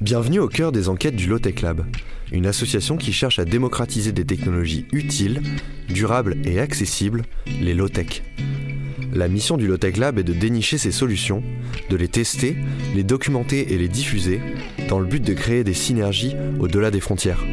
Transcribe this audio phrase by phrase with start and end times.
[0.00, 1.84] Bienvenue au cœur des enquêtes du Low-Tech Lab,
[2.32, 5.42] une association qui cherche à démocratiser des technologies utiles,
[5.90, 7.24] durables et accessibles,
[7.60, 8.22] les low-tech.
[9.12, 11.42] La mission du Low-Tech Lab est de dénicher ces solutions,
[11.90, 12.56] de les tester,
[12.94, 14.40] les documenter et les diffuser,
[14.88, 17.44] dans le but de créer des synergies au-delà des frontières.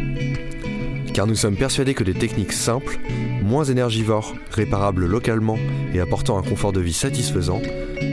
[1.13, 2.97] Car nous sommes persuadés que des techniques simples,
[3.43, 5.59] moins énergivores, réparables localement
[5.93, 7.61] et apportant un confort de vie satisfaisant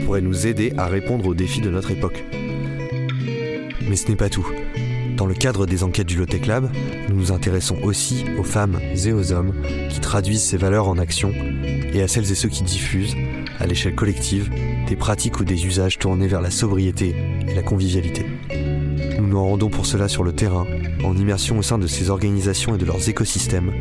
[0.03, 2.25] pourraient nous aider à répondre aux défis de notre époque.
[3.95, 4.45] Mais ce n'est pas tout.
[5.15, 6.69] Dans le cadre des enquêtes du Lotec Lab,
[7.07, 9.53] nous nous intéressons aussi aux femmes et aux hommes
[9.89, 11.31] qui traduisent ces valeurs en action
[11.93, 13.15] et à celles et ceux qui diffusent,
[13.57, 14.49] à l'échelle collective,
[14.85, 17.15] des pratiques ou des usages tournés vers la sobriété
[17.47, 18.25] et la convivialité.
[19.17, 20.67] Nous nous rendons pour cela sur le terrain,
[21.05, 23.71] en immersion au sein de ces organisations et de leurs écosystèmes,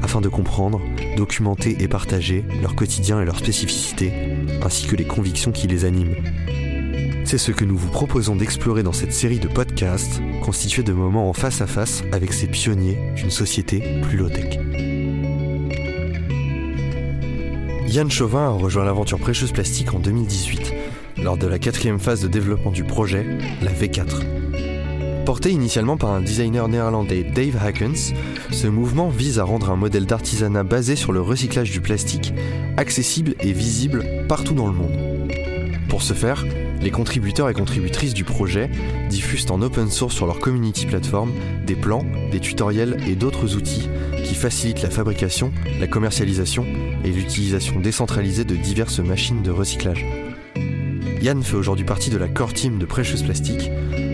[0.00, 0.80] afin de comprendre,
[1.16, 4.12] documenter et partager leur quotidien et leurs spécificités,
[4.62, 6.14] ainsi que les convictions qui les animent.
[7.26, 11.28] C'est ce que nous vous proposons d'explorer dans cette série de podcasts constituée de moments
[11.28, 14.60] en face à face avec ces pionniers d'une société plus low-tech.
[17.88, 20.72] Yann Chauvin a rejoint l'aventure Précieuse Plastique en 2018,
[21.20, 23.26] lors de la quatrième phase de développement du projet,
[23.60, 25.24] la V4.
[25.24, 28.14] Porté initialement par un designer néerlandais Dave Hackens,
[28.52, 32.32] ce mouvement vise à rendre un modèle d'artisanat basé sur le recyclage du plastique
[32.76, 34.96] accessible et visible partout dans le monde.
[35.88, 36.44] Pour ce faire,
[36.86, 38.70] les contributeurs et contributrices du projet
[39.10, 41.32] diffusent en open source sur leur community platform
[41.66, 43.88] des plans, des tutoriels et d'autres outils
[44.22, 46.64] qui facilitent la fabrication, la commercialisation
[47.04, 50.06] et l'utilisation décentralisée de diverses machines de recyclage.
[51.20, 53.68] Yann fait aujourd'hui partie de la core team de Precious Plastic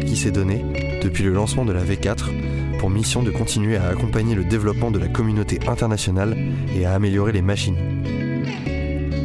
[0.07, 0.65] qui s'est donné,
[1.03, 4.99] depuis le lancement de la V4, pour mission de continuer à accompagner le développement de
[4.99, 6.35] la communauté internationale
[6.75, 8.22] et à améliorer les machines.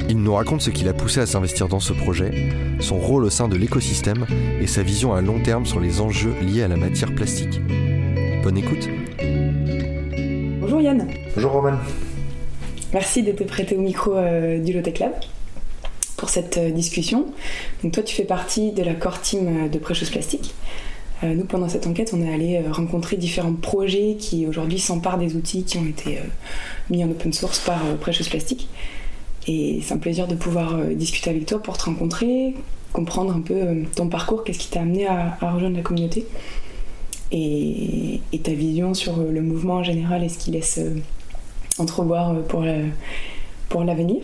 [0.10, 2.32] Il nous raconte ce qui l'a poussé à s'investir dans ce projet,
[2.80, 4.26] son rôle au sein de l'écosystème
[4.62, 7.60] et sa vision à long terme sur les enjeux liés à la matière plastique.
[8.42, 8.88] Bonne écoute.
[10.62, 11.08] Bonjour Yann.
[11.36, 11.78] Bonjour Roman.
[12.94, 15.14] Merci de te prêter au micro euh, du Lotec Lab
[16.16, 17.26] pour cette euh, discussion.
[17.84, 20.54] Donc toi tu fais partie de la core team euh, de Precious Plastic.
[21.24, 25.18] Euh, nous pendant cette enquête on est allé euh, rencontrer différents projets qui aujourd'hui s'emparent
[25.18, 26.22] des outils qui ont été euh,
[26.92, 28.70] mis en open source par Precious Plastic.
[29.48, 32.54] Et c'est un plaisir de pouvoir euh, discuter avec toi pour te rencontrer,
[32.92, 36.26] comprendre un peu euh, ton parcours, qu'est-ce qui t'a amené à, rejoindre la communauté
[37.32, 40.80] et, ta vision sur euh, le mouvement en général et ce qu'il laisse
[41.80, 42.66] entrevoir pour,
[43.70, 44.24] pour l'avenir.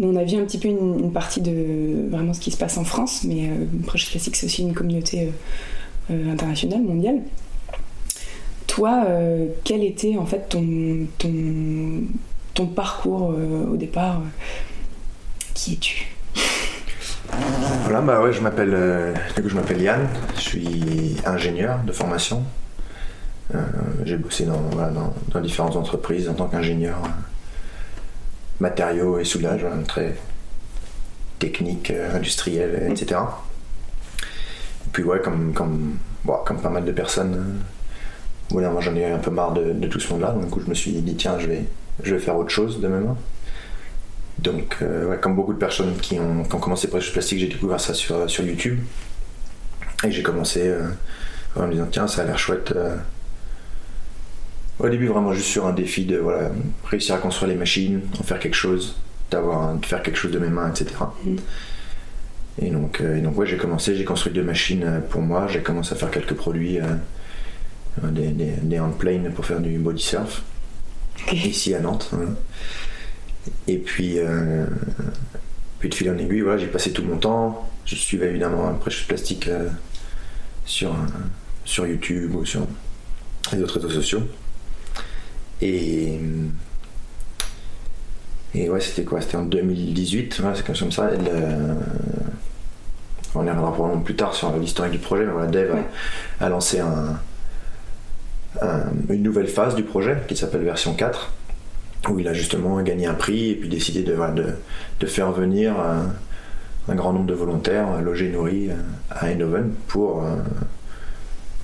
[0.00, 2.84] On a vu un petit peu une, partie de vraiment ce qui se passe en
[2.84, 5.30] France, mais euh, Classique, c'est aussi une communauté
[6.10, 7.20] internationale, mondiale.
[8.72, 14.22] Toi, euh, quel était en fait ton, ton, parcours euh, au départ
[15.52, 16.06] Qui es-tu?
[17.82, 22.44] Voilà, bah ouais, je m'appelle euh, je m'appelle Yann, je suis ingénieur de formation.
[23.54, 23.58] Euh,
[24.06, 24.62] j'ai bossé dans,
[25.34, 27.08] dans, différentes entreprises en tant qu'ingénieur euh,
[28.58, 30.16] matériaux et soudage, très
[31.38, 33.20] technique, euh, industriel, etc.
[34.22, 35.98] Et puis ouais, comme, comme,
[36.46, 37.60] comme pas mal de personnes,
[38.52, 40.60] voilà, moi j'en ai un peu marre de, de tout ce monde-là, donc du coup
[40.64, 41.64] je me suis dit tiens, je vais,
[42.02, 43.14] je vais faire autre chose de même.
[44.38, 47.46] Donc, euh, ouais, comme beaucoup de personnes qui ont, qui ont commencé Precious Plastic, j'ai
[47.46, 48.80] découvert ça sur, sur YouTube.
[50.04, 50.88] Et j'ai commencé euh,
[51.54, 52.72] en me disant, tiens, ça a l'air chouette.
[52.74, 52.96] Euh.
[54.80, 56.50] Au début, vraiment juste sur un défi de voilà,
[56.84, 58.96] réussir à construire les machines, en faire quelque chose,
[59.30, 60.86] d'avoir, de faire quelque chose de mes mains, etc.
[61.24, 61.36] Mm.
[62.60, 65.94] Et donc, et donc ouais, j'ai commencé, j'ai construit deux machines pour moi, j'ai commencé
[65.94, 66.80] à faire quelques produits,
[68.02, 70.42] des, des, des handplanes pour faire du body surf,
[71.22, 71.36] okay.
[71.36, 72.08] ici à Nantes.
[72.12, 72.30] Voilà.
[73.68, 74.66] Et puis, euh,
[75.78, 77.68] puis de fil en aiguille, voilà, j'ai passé tout mon temps.
[77.84, 79.68] Je suivais évidemment un prêche plastique euh,
[80.64, 80.94] sur,
[81.64, 82.66] sur YouTube ou sur
[83.52, 84.22] les autres réseaux sociaux.
[85.60, 86.18] Et,
[88.54, 89.20] et ouais, c'était quoi?
[89.20, 91.10] C'était en 2018, ouais, c'est comme ça.
[93.34, 95.84] On y reviendra probablement plus tard sur l'historique du projet, mais voilà, Dave ouais.
[96.40, 97.18] a, a, lancé un,
[99.08, 101.32] une nouvelle phase du projet qui s'appelle version 4
[102.10, 104.54] où il a justement gagné un prix et puis décidé de, de,
[105.00, 106.12] de faire venir un,
[106.88, 108.70] un, grand nombre de volontaires logés et nourris
[109.10, 110.24] à Eindhoven pour,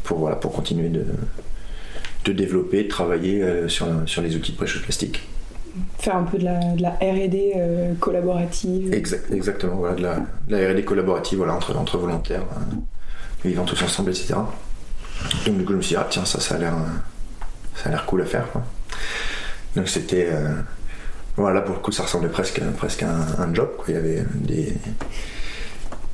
[0.05, 1.05] pour, voilà, pour continuer de,
[2.25, 5.29] de développer, de travailler sur, sur les outils de prêche plastique.
[5.99, 8.93] Faire un peu de la, de la RD euh, collaborative.
[8.93, 12.77] Exact, exactement, voilà, de la, RD collaborative voilà, entre, entre volontaires, euh,
[13.45, 14.35] vivant tous ensemble, etc.
[15.47, 16.75] Donc du coup je me suis dit, ah tiens, ça, ça a l'air
[17.83, 18.51] ça a l'air cool à faire.
[18.51, 18.63] Quoi.
[19.77, 20.29] Donc c'était.
[20.31, 20.55] Euh,
[21.37, 23.71] voilà, pour le coup, ça ressemblait presque, presque à un, un job.
[23.77, 23.87] Quoi.
[23.89, 24.75] Il y avait des,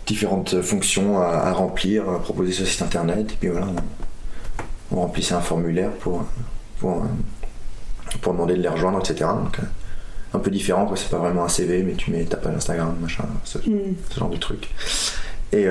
[0.06, 3.32] différentes fonctions à, remplir, à proposer sur le site internet.
[3.32, 3.68] Et puis voilà,
[4.92, 6.26] on, remplissait un formulaire pour,
[6.78, 7.06] pour,
[8.20, 9.30] pour, demander de les rejoindre, etc.
[9.42, 9.58] Donc,
[10.34, 10.98] un peu différent, quoi.
[10.98, 13.94] C'est pas vraiment un CV, mais tu mets ta page Instagram, machin, ce, mm.
[14.18, 14.68] genre de truc.
[15.52, 15.66] Et,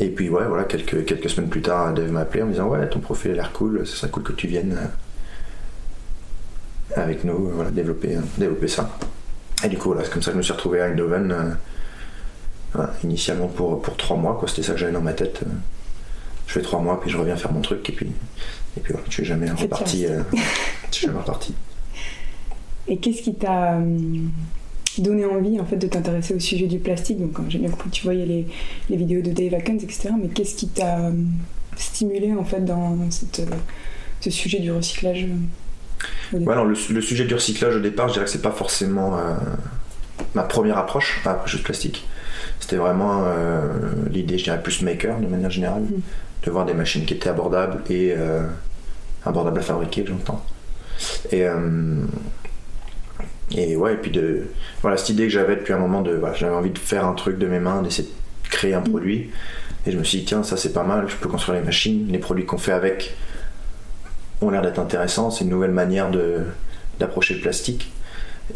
[0.00, 2.68] et puis, ouais, voilà, quelques, quelques semaines plus tard, Dave m'a appelé en me disant
[2.68, 4.76] Ouais, ton profil a l'air cool, ce serait cool que tu viennes
[6.96, 8.90] avec nous, voilà, développer, développer ça.
[9.64, 11.56] Et du coup, voilà, c'est comme ça que je me suis retrouvé à Eindhoven,
[12.76, 14.48] euh, initialement pour, pour trois mois, quoi.
[14.48, 15.40] C'était ça que j'avais dans ma tête.
[15.42, 15.50] Euh.
[16.46, 18.12] je fais trois mois, puis je reviens faire mon truc, et puis,
[18.76, 20.06] et puis voilà, je suis jamais reparti.
[20.06, 20.22] Euh,
[20.90, 21.54] je suis jamais reparti.
[22.86, 23.78] Et qu'est-ce qui t'a
[25.02, 27.94] donné envie en fait de t'intéresser au sujet du plastique Donc j'ai bien compris que
[27.94, 28.46] tu voyais les,
[28.90, 30.10] les, vidéos de Dave Atkins, etc.
[30.20, 31.10] Mais qu'est-ce qui t'a
[31.76, 33.42] stimulé en fait dans cette,
[34.20, 35.26] ce sujet du recyclage
[36.32, 39.34] le, sujet du recyclage au départ, je dirais que c'est pas forcément euh,
[40.34, 42.06] ma première approche à l'approche plastique.
[42.60, 43.68] C'était vraiment euh,
[44.10, 46.00] l'idée, je dirais, plus maker de manière générale, mm.
[46.44, 48.42] de voir des machines qui étaient abordables et euh,
[49.24, 50.44] abordables à fabriquer, j'entends.
[51.32, 51.44] Et,
[53.52, 54.44] et ouais, et puis de.
[54.82, 56.20] Voilà, cette idée que j'avais depuis un moment de.
[56.34, 58.88] j'avais envie de faire un truc de mes mains, d'essayer de créer un mm.
[58.90, 59.30] produit.
[59.86, 62.08] Et je me suis dit, tiens, ça c'est pas mal, je peux construire les machines,
[62.10, 63.14] les produits qu'on fait avec
[64.40, 65.30] ont l'air d'être intéressants.
[65.30, 66.44] C'est une nouvelle manière de,
[66.98, 67.92] d'approcher le plastique.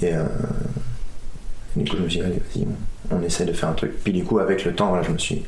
[0.00, 0.24] Et euh,
[1.76, 2.66] du coup, je me suis dit, allez, vas-y,
[3.10, 3.92] on, essaie de faire un truc.
[4.02, 5.44] Puis du coup, avec le temps, je, me suis,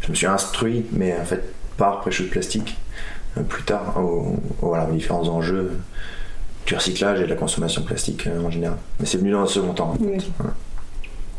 [0.00, 1.42] je me suis instruit, mais en fait,
[1.76, 2.76] par prêcheuse plastique,
[3.38, 4.00] euh, plus tard,
[4.60, 5.78] voilà, aux, différents enjeux
[6.70, 8.78] du recyclage et de la consommation plastique euh, en général.
[8.98, 9.94] Mais c'est venu dans un second temps.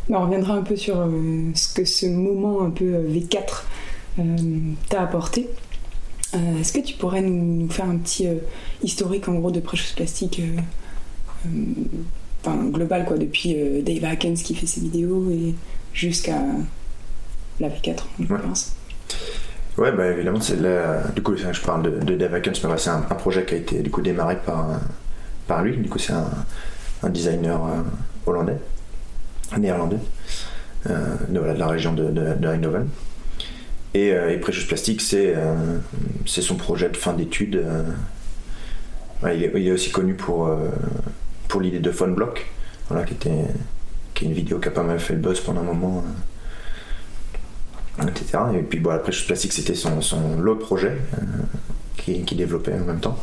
[0.10, 1.08] On reviendra un peu sur
[1.56, 3.64] ce que ce moment un peu V4
[4.90, 5.48] t'a apporté.
[6.34, 8.36] Euh, est-ce que tu pourrais nous, faire un petit euh,
[8.84, 11.50] historique en gros de Precious Plastic euh,
[12.44, 15.54] enfin, global quoi, depuis Dave Hackens qui fait ses vidéos et
[15.94, 16.40] jusqu'à
[17.60, 18.76] la V4 je pense
[19.78, 20.62] Ouais, bah évidemment, c'est
[21.16, 23.90] du coup, je parle de, Dave Hackens, mais c'est un, projet qui a été du
[23.90, 24.68] coup démarré par,
[25.52, 25.76] par lui.
[25.76, 27.60] Du coup, c'est un, designer
[28.26, 28.58] hollandais,
[29.58, 29.98] néerlandais,
[30.86, 32.88] de, la région de, de Eindhoven.
[33.94, 35.78] Et, euh, Precious Plastic, euh,
[36.26, 37.58] c'est son projet de fin d'études.
[37.58, 39.34] Euh.
[39.34, 40.50] il, est, aussi connu pour,
[41.60, 42.50] l'idée de Phone Block,
[43.06, 46.06] qui, était, est une vidéo qui a pas mal fait le buzz pendant un moment.
[48.02, 48.40] etc.
[48.58, 50.98] Et puis bon, Precious Plastic, c'était son, son projet
[51.98, 53.20] qui, qui, développait en même temps.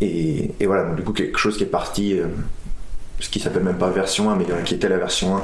[0.00, 2.18] Et, voilà, donc, du coup, quelque chose qui est parti,
[3.18, 5.42] ce qui s'appelle même pas version 1, mais qui était la version 1,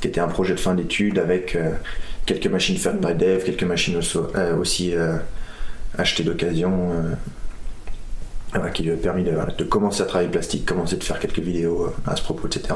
[0.00, 1.56] qui était un projet de fin d'études avec
[2.26, 4.00] quelques machines faites par Dev, quelques machines
[4.58, 5.16] aussi, euh,
[5.96, 6.92] achetées d'occasion,
[8.54, 11.40] euh, qui lui a permis de, commencer à travailler le plastique, commencer de faire quelques
[11.40, 12.74] vidéos euh, à ce propos, etc.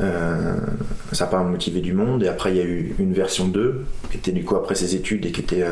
[0.00, 2.22] ça n'a pas motivé du monde.
[2.22, 4.94] Et après, il y a eu une version 2, qui était du coup après ses
[4.94, 5.64] études et qui était.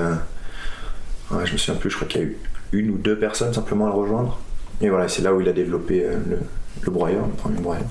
[1.31, 2.39] je me souviens plus, je crois qu'il y a eu
[2.73, 4.39] une ou deux personnes simplement à le rejoindre.
[4.81, 7.85] Et voilà, c'est là où il a développé le, broyeur, le premier broyeur.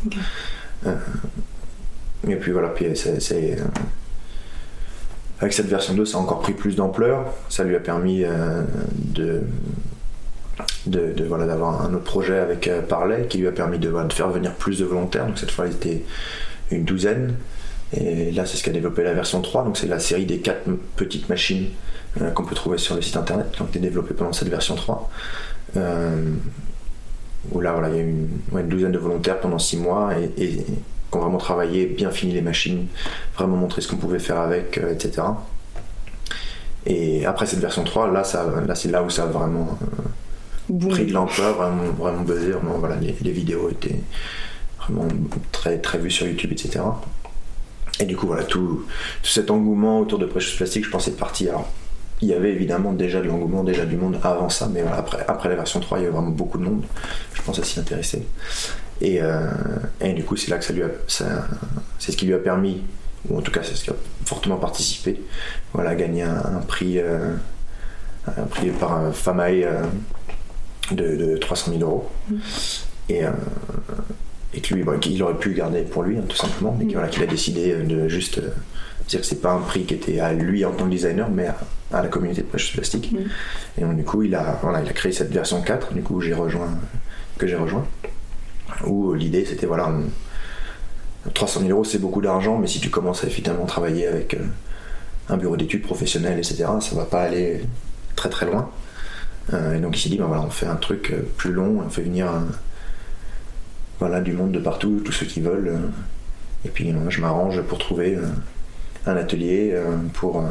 [2.28, 3.58] et puis voilà, puis c'est
[5.42, 7.26] avec cette version 2, ça a encore pris plus d'ampleur.
[7.50, 8.62] Ça lui a permis euh,
[8.96, 9.42] de,
[10.86, 14.14] de, voilà, d'avoir un autre projet avec euh, Parley qui lui a permis de, de,
[14.14, 15.26] faire venir plus de volontaires.
[15.26, 16.04] Donc cette fois, il était
[16.70, 17.34] une douzaine.
[17.92, 19.64] Et là, c'est ce qu'a développé la version 3.
[19.64, 22.01] Donc c'est la série des quatre petites machines euh,
[22.36, 25.10] qu'on peut trouver sur le site internet qui ont été développées pendant cette version 3.
[27.52, 30.12] où là, voilà, il y a eu une, une, douzaine de volontaires pendant six mois
[30.38, 30.66] et
[31.12, 32.88] qui ont vraiment travaillé, bien fini les machines,
[33.36, 35.24] vraiment montré ce qu'on pouvait faire avec, euh, etc.
[36.86, 40.90] Et après cette version 3, là, ça, là c'est là où ça a vraiment euh,
[40.90, 42.52] pris de l'ampleur, vraiment, vraiment buzzé.
[42.52, 44.00] Vraiment, voilà, les, vidéos étaient
[44.80, 45.08] vraiment
[45.52, 46.80] très, très vues sur YouTube, etc.
[48.00, 48.86] Et du coup, voilà, tout,
[49.22, 51.50] cet engouement autour de Precious Plastic, je pensais parti.
[51.50, 51.70] Alors,
[52.22, 55.50] il y avait évidemment déjà de l'engouement, déjà du monde avant ça, mais après, après
[55.50, 56.84] la version 3, il y avait vraiment beaucoup de monde,
[57.34, 58.28] je pense, à s'y intéresser.
[59.04, 59.50] Euh,
[60.00, 62.84] et, du coup, c'est là que ça lui a, c'est ce qui lui a permis,
[63.28, 65.22] ou en tout cas, c'est ce qui a fortement participé,
[65.74, 67.34] voilà, à gagner un, prix, euh,
[68.28, 69.84] un prix par FAMAE euh,
[70.92, 72.10] de, 300 000 euros.
[72.30, 72.36] Mm.
[73.10, 73.22] Et,
[74.54, 77.10] et que lui, qu'il aurait pu garder pour lui, hein, tout simplement, mais mm.
[77.10, 78.40] qu'il a décidé de juste
[79.08, 81.48] dire que c'est pas un prix qui était à lui en tant que designer, mais
[81.92, 83.12] à, la communauté de Precious Plastic.
[83.12, 83.18] Mm.
[83.78, 86.22] Et donc, du coup, il a, voilà, il a créé cette version 4, du coup,
[86.22, 86.70] j'ai rejoint,
[87.38, 87.86] que j'ai rejoint
[88.86, 89.92] où l'idée c'était voilà,
[91.34, 94.40] 300 000 euros c'est beaucoup d'argent, mais si tu commences à évidemment travailler avec euh,
[95.30, 97.62] un bureau d'études professionnel, etc., ça va pas aller
[98.16, 98.70] très très loin.
[99.54, 101.82] Euh, et donc il s'est dit, ben voilà, on fait un truc euh, plus long,
[101.86, 102.28] on fait venir
[104.00, 105.80] voilà, du monde de partout, tous ceux qui veulent
[106.66, 108.18] Et puis je m'arrange pour trouver
[109.06, 109.76] un atelier,
[110.14, 110.44] pour,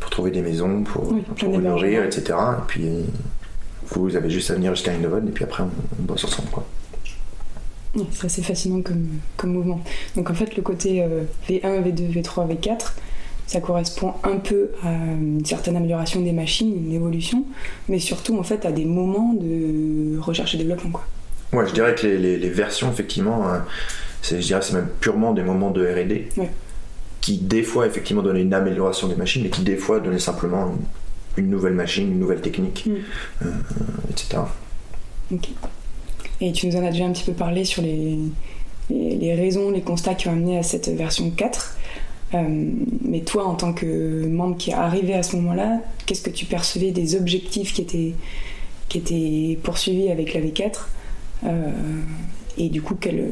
[0.00, 2.34] pour trouver des maisons, pour, pour nourrir, etc.
[2.58, 2.88] Et puis
[3.90, 6.48] vous avez juste à venir jusqu'à Eindhoven et puis après on, bosse ensemble.
[6.50, 6.66] Quoi.
[8.10, 9.80] C'est assez fascinant comme, comme mouvement.
[10.16, 11.06] Donc en fait le côté
[11.48, 12.92] V1, V2, V3, V4,
[13.46, 17.44] ça correspond un peu à une certaine amélioration des machines, une évolution,
[17.88, 20.90] mais surtout en fait à des moments de recherche et développement.
[20.90, 21.04] Quoi.
[21.52, 23.58] Ouais, je dirais que les, les, versions, effectivement, euh,
[24.22, 26.46] c'est, je dirais c'est même purement des moments de RD
[27.22, 30.74] qui, des fois, effectivement, donnaient une amélioration des machines, mais qui, des fois, donnaient simplement
[31.36, 32.94] une, nouvelle machine, une nouvelle technique, mm.
[33.46, 33.50] euh,
[34.10, 34.42] etc.
[35.32, 35.48] Ok.
[36.40, 38.18] Et tu nous en as déjà un petit peu parlé sur les,
[38.90, 41.76] les, les raisons, les constats qui ont amené à cette version 4.
[42.34, 42.70] Euh,
[43.04, 46.44] mais toi, en tant que membre qui est arrivé à ce moment-là, qu'est-ce que tu
[46.44, 48.14] percevais des objectifs qui étaient,
[48.88, 50.72] qui étaient poursuivis avec la V4
[51.44, 51.70] euh,
[52.58, 53.30] Et du coup, quels,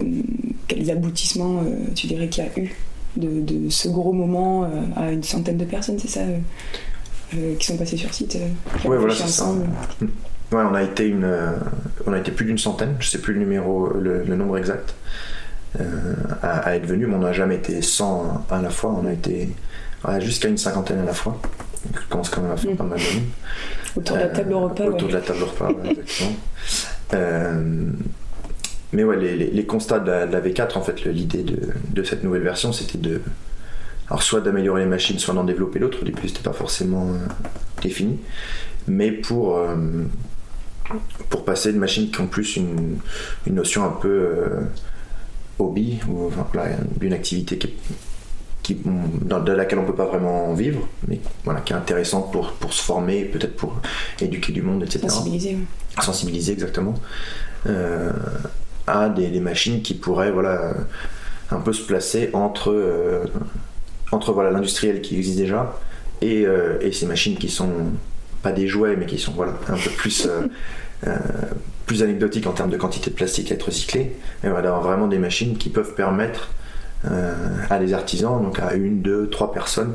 [0.69, 1.65] quels aboutissements
[1.97, 2.77] tu dirais qu'il y a eu
[3.17, 6.21] de, ce gros moment à une centaine de personnes, c'est ça
[7.59, 8.39] qui sont passées sur site
[8.85, 9.47] Oui, voilà, c'est ça.
[10.53, 11.33] Ouais, on a été une,
[12.09, 12.97] on a été plus d'une centaine.
[12.99, 14.95] Je sais plus le numéro, le nombre exact.
[15.79, 19.13] Euh, à, être venu, mais on n'a jamais été 100 à la fois, on a
[19.13, 19.51] été
[20.19, 21.41] jusqu'à une cinquantaine à la fois.
[21.85, 22.77] Donc, je commence quand même à faire mm.
[22.77, 24.85] pas mal de Autour de la table repas.
[24.85, 26.31] Autour de la table repas, exactement.
[27.15, 27.91] Euh,
[28.93, 31.59] mais ouais, les, les, constats de la, V4, en fait, l'idée de,
[31.91, 33.21] de, cette nouvelle version, c'était de.
[34.09, 36.03] Alors, soit d'améliorer les machines, soit d'en développer d'autres.
[36.03, 37.19] Au début, c'était pas forcément euh,
[37.83, 38.19] défini.
[38.89, 39.61] Mais pour,
[41.29, 42.99] pour passer de machines qui ont plus une,
[43.47, 44.49] une notion un peu
[45.61, 46.47] hobby, ou enfin,
[47.01, 47.75] une activité qui,
[48.63, 52.53] qui, dans, de laquelle on peut pas vraiment vivre, mais voilà, qui est intéressante pour,
[52.53, 53.81] pour se former, peut-être pour
[54.21, 55.01] éduquer du monde, etc.
[55.09, 55.59] Sensibiliser.
[56.01, 56.95] Sensibiliser, exactement.
[58.91, 60.75] Euh, à des, machines qui pourraient voilà,
[61.51, 63.25] un peu se placer entre, euh,
[64.13, 65.79] entre voilà, l'industriel qui existe déjà
[66.21, 67.71] et, euh, et, ces machines qui sont
[68.43, 70.29] pas des jouets, mais qui sont voilà, un peu plus
[71.07, 71.17] euh,
[71.87, 75.09] plus anecdotique en termes de quantité de plastique à être recyclé, mais voilà, d'avoir vraiment
[75.09, 76.51] des machines qui peuvent permettre
[77.11, 77.35] euh,
[77.69, 79.95] à des artisans, donc à une, deux, trois personnes,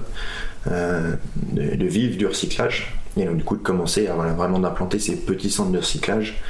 [0.69, 1.13] euh,
[1.53, 5.51] de, vivre du recyclage et donc du coup de commencer à vraiment d'implanter ces petits
[5.51, 6.41] centres de recyclage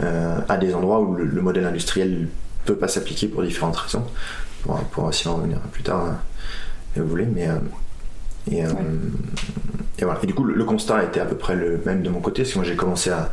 [0.00, 2.28] à des endroits où le, modèle industriel
[2.64, 4.04] peut pas s'appliquer pour différentes raisons.
[4.68, 6.18] On pourra aussi en revenir plus tard
[6.92, 7.48] si vous voulez, mais
[8.50, 8.62] et,
[10.04, 10.20] voilà.
[10.22, 12.52] Et du coup, le, constat était à peu près le même de mon côté, parce
[12.52, 13.32] que moi j'ai commencé à,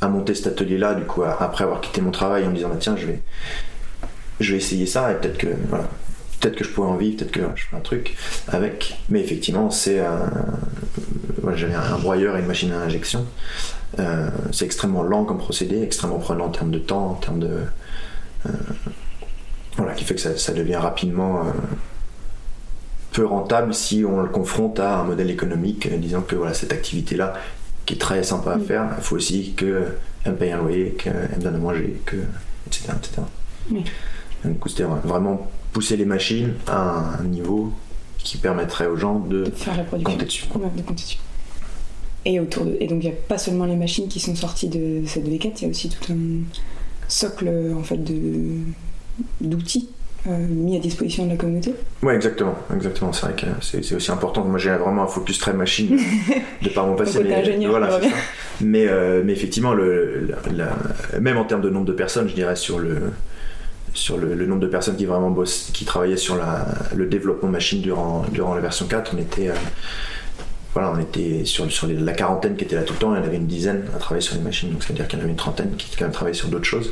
[0.00, 2.76] à monter cet atelier-là, du coup, après avoir quitté mon travail, en me disant, bah,
[2.78, 3.20] tiens, je vais,
[4.40, 5.88] je vais essayer ça, et peut-être que, voilà,
[6.40, 8.16] peut-être que je pourrais en vivre, peut-être que je ferai un truc
[8.48, 9.00] avec.
[9.08, 10.00] Mais effectivement, c'est
[11.54, 13.26] j'avais un broyeur et une machine à injection.
[13.98, 17.60] Euh, c'est extrêmement lent comme procédé, extrêmement prenant en termes de temps, en termes de.
[18.46, 18.50] Euh,
[19.76, 21.50] voilà, qui fait que ça, devient rapidement euh,
[23.12, 27.34] peu rentable si on le confronte à un modèle économique disant que voilà, cette activité-là
[27.84, 28.64] qui est très sympa à mm.
[28.64, 29.96] faire, il faut aussi qu'elle
[30.26, 32.16] me paye un loyer, qu'elle me donne à manger, que,
[32.66, 32.92] etc.
[32.96, 33.22] etc.
[34.44, 37.72] Du coup, c'était vraiment pousser les machines à un niveau
[38.18, 40.12] qui permettrait aux gens de, faire la production.
[40.12, 40.46] compter dessus.
[40.46, 41.18] de compter dessus.
[42.26, 44.68] Et, autour de, et donc il n'y a pas seulement les machines qui sont sorties
[44.68, 46.42] de cette V4, il y a aussi tout un
[47.08, 48.00] socle en fait
[49.40, 49.88] d'outils
[50.26, 51.74] euh, mis à disposition de la communauté.
[52.02, 53.12] Oui, exactement, exactement.
[53.12, 54.42] C'est vrai que c'est aussi important.
[54.42, 55.98] Moi, j'ai vraiment un focus très machine
[56.62, 57.22] de par mon passé.
[57.22, 58.00] mais, voilà,
[58.62, 60.34] mais, euh, mais, effectivement, le,
[61.20, 63.12] même en termes de nombre de personnes, je dirais sur le
[63.92, 66.66] sur le, nombre de personnes qui vraiment bossent, qui travaillaient sur la,
[66.96, 69.54] le développement de machines durant, durant la version 4, on était, euh,
[70.74, 73.22] voilà, on était sur, sur la quarantaine qui était là tout le temps, il y
[73.22, 75.22] en avait une dizaine à travailler sur les machines, donc ça veut dire qu'il y
[75.22, 76.90] en avait une trentaine qui quand même sur d'autres choses.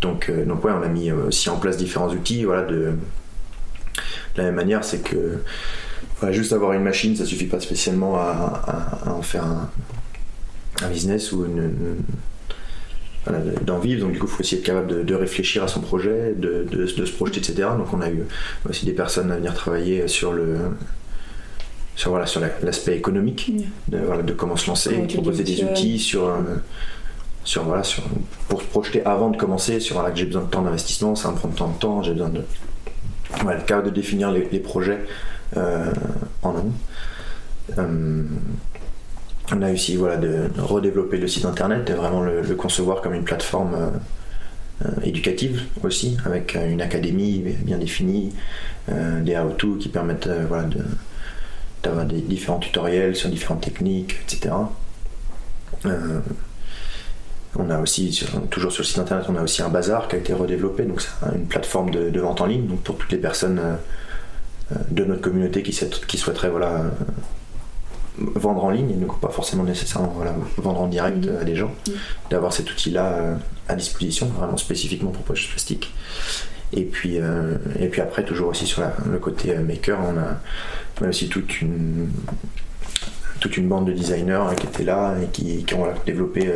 [0.00, 2.44] Donc, euh, donc ouais, on a mis euh, aussi en place différents outils.
[2.44, 2.92] Voilà, de,
[4.36, 5.38] la même manière, c'est que
[6.30, 9.68] juste avoir une machine, ça suffit pas spécialement à, en faire un,
[10.88, 11.46] business ou
[13.66, 14.00] d'en vivre.
[14.02, 17.12] Donc du coup, il faut aussi être capable de, réfléchir à son projet, de, se
[17.12, 17.68] projeter, etc.
[17.76, 18.22] Donc on a eu
[18.68, 20.56] aussi des personnes à venir travailler sur le
[22.00, 23.52] sur voilà sur l'aspect économique,
[23.88, 26.32] de, comment se lancer, proposer des outils sur
[27.44, 28.02] sur, voilà, sur,
[28.48, 31.28] pour se projeter avant de commencer, sur voilà, que j'ai besoin de temps d'investissement, ça
[31.28, 32.42] va me prendre tant de temps, j'ai besoin de.
[33.42, 35.00] Voilà, capable de définir les, projets
[35.56, 35.92] euh,
[36.42, 36.72] en amont.
[37.78, 38.24] Euh,
[39.52, 43.24] on a aussi voilà, de, redévelopper le site internet et vraiment le, concevoir comme une
[43.24, 43.92] plateforme
[44.84, 48.32] euh, éducative aussi, avec une académie bien définie,
[48.88, 50.64] des how-to qui permettent voilà,
[51.82, 54.54] d'avoir des différents tutoriels sur différentes techniques, etc.
[57.56, 60.18] On a aussi, toujours sur le site internet, on a aussi un bazar qui a
[60.18, 63.60] été redéveloppé, donc c'est une plateforme de, vente en ligne, donc pour toutes les personnes
[64.90, 65.72] de notre communauté qui,
[66.06, 66.84] qui souhaiteraient voilà,
[68.18, 70.14] vendre en ligne, donc pas forcément nécessairement
[70.56, 71.72] vendre en direct à des gens,
[72.30, 73.34] d'avoir cet outil-là euh,
[73.68, 75.92] à disposition, vraiment spécifiquement pour poche plastique.
[76.72, 81.08] Et puis, euh, et puis après, toujours aussi sur le côté euh, maker, on a,
[81.08, 82.10] aussi toute une,
[83.40, 86.52] toute une bande de designers hein, qui étaient là et qui, ont développé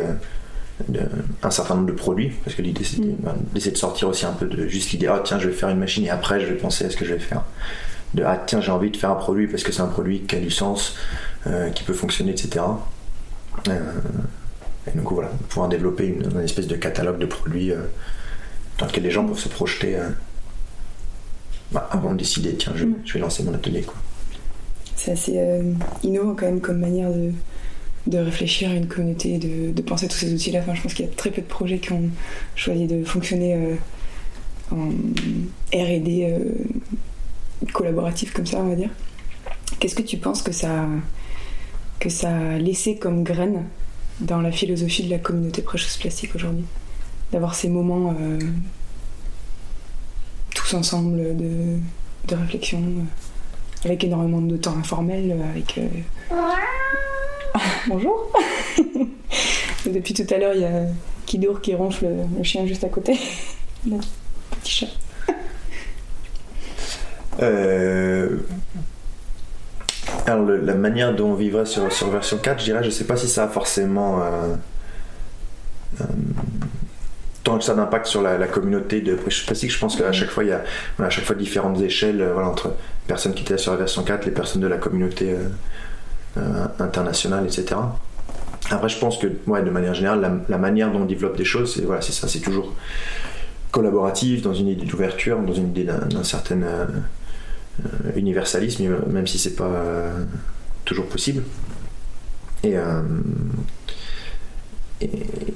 [1.41, 3.15] un certain nombre de produits, parce que l'idée c'était mhm.
[3.19, 5.69] ben, d'essayer de sortir aussi un peu de juste l'idée, ah tiens, je vais faire
[5.69, 7.43] une machine et après je vais penser à ce que je vais faire.
[8.13, 10.35] De ah tiens, j'ai envie de faire un produit parce que c'est un produit qui
[10.35, 10.95] a du sens,
[11.47, 12.63] euh, qui peut fonctionner, etc.
[13.67, 13.79] Euh,
[14.87, 17.81] et donc voilà, pouvoir développer une, espèce de catalogue de produits euh,
[18.77, 19.97] dans lequel les gens peuvent se projeter
[21.71, 22.95] bah, avant de décider, tiens, je, mm.
[23.13, 23.81] vais lancer mon atelier.
[23.81, 23.95] Quoi.
[24.95, 25.39] C'est assez
[26.03, 27.31] innovant quand même comme manière de,
[28.07, 30.59] de réfléchir à une communauté, de, de penser à tous ces outils-là.
[30.59, 32.09] Enfin, je pense qu'il y a très peu de projets qui ont
[32.55, 33.77] choisi de fonctionner
[34.71, 34.89] en
[35.73, 36.41] RD
[37.73, 38.89] collaboratif comme ça, on va dire.
[39.79, 40.87] Qu'est-ce que tu penses que ça,
[41.99, 43.65] que ça a laissé comme graine
[44.19, 46.65] dans la philosophie de la communauté Precious Plastique aujourd'hui?
[47.35, 48.39] D'avoir ces moments euh,
[50.55, 51.75] tous ensemble de,
[52.29, 55.77] de réflexion, euh, avec énormément de temps informel, euh, avec.
[57.89, 58.31] Bonjour
[59.85, 60.85] Depuis tout à l'heure, il y a
[61.25, 63.19] Kidour qui ronfle, le, chien juste à côté.
[63.85, 63.97] le
[64.61, 65.35] petit chat.
[67.41, 68.37] Euh,
[70.25, 73.17] alors, la manière dont on vivrait sur, sur version 4, je dirais, je sais pas
[73.17, 74.55] si ça a forcément euh,
[75.99, 76.05] euh,
[77.45, 79.71] tant que ça d'impact sur la, communauté de Plastique.
[79.71, 80.63] Je pense qu'à chaque fois, il y a
[80.99, 82.75] à chaque fois différentes échelles euh, voilà, entre
[83.07, 85.33] personnes qui étaient sur la version 4, les personnes de la communauté
[86.79, 87.79] internationale, etc.
[88.69, 91.75] Après, je pense que, ouais, de manière générale, la, manière dont on développe des choses,
[91.75, 92.73] c'est voilà, ça, c'est toujours
[93.71, 96.61] collaboratif, dans une idée d'ouverture, dans une idée d'un certain
[97.83, 100.23] euh, universalisme, même si c'est pas euh,
[100.85, 101.43] toujours possible.
[102.63, 103.01] Euh,
[105.01, 105.09] et,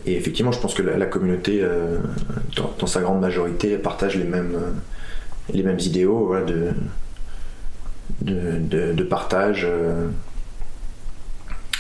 [0.06, 1.64] effectivement, je pense que la, communauté,
[2.56, 4.58] dans, sa grande majorité, partage les mêmes,
[5.54, 6.74] les mêmes idéaux de,
[8.22, 9.68] de, partage,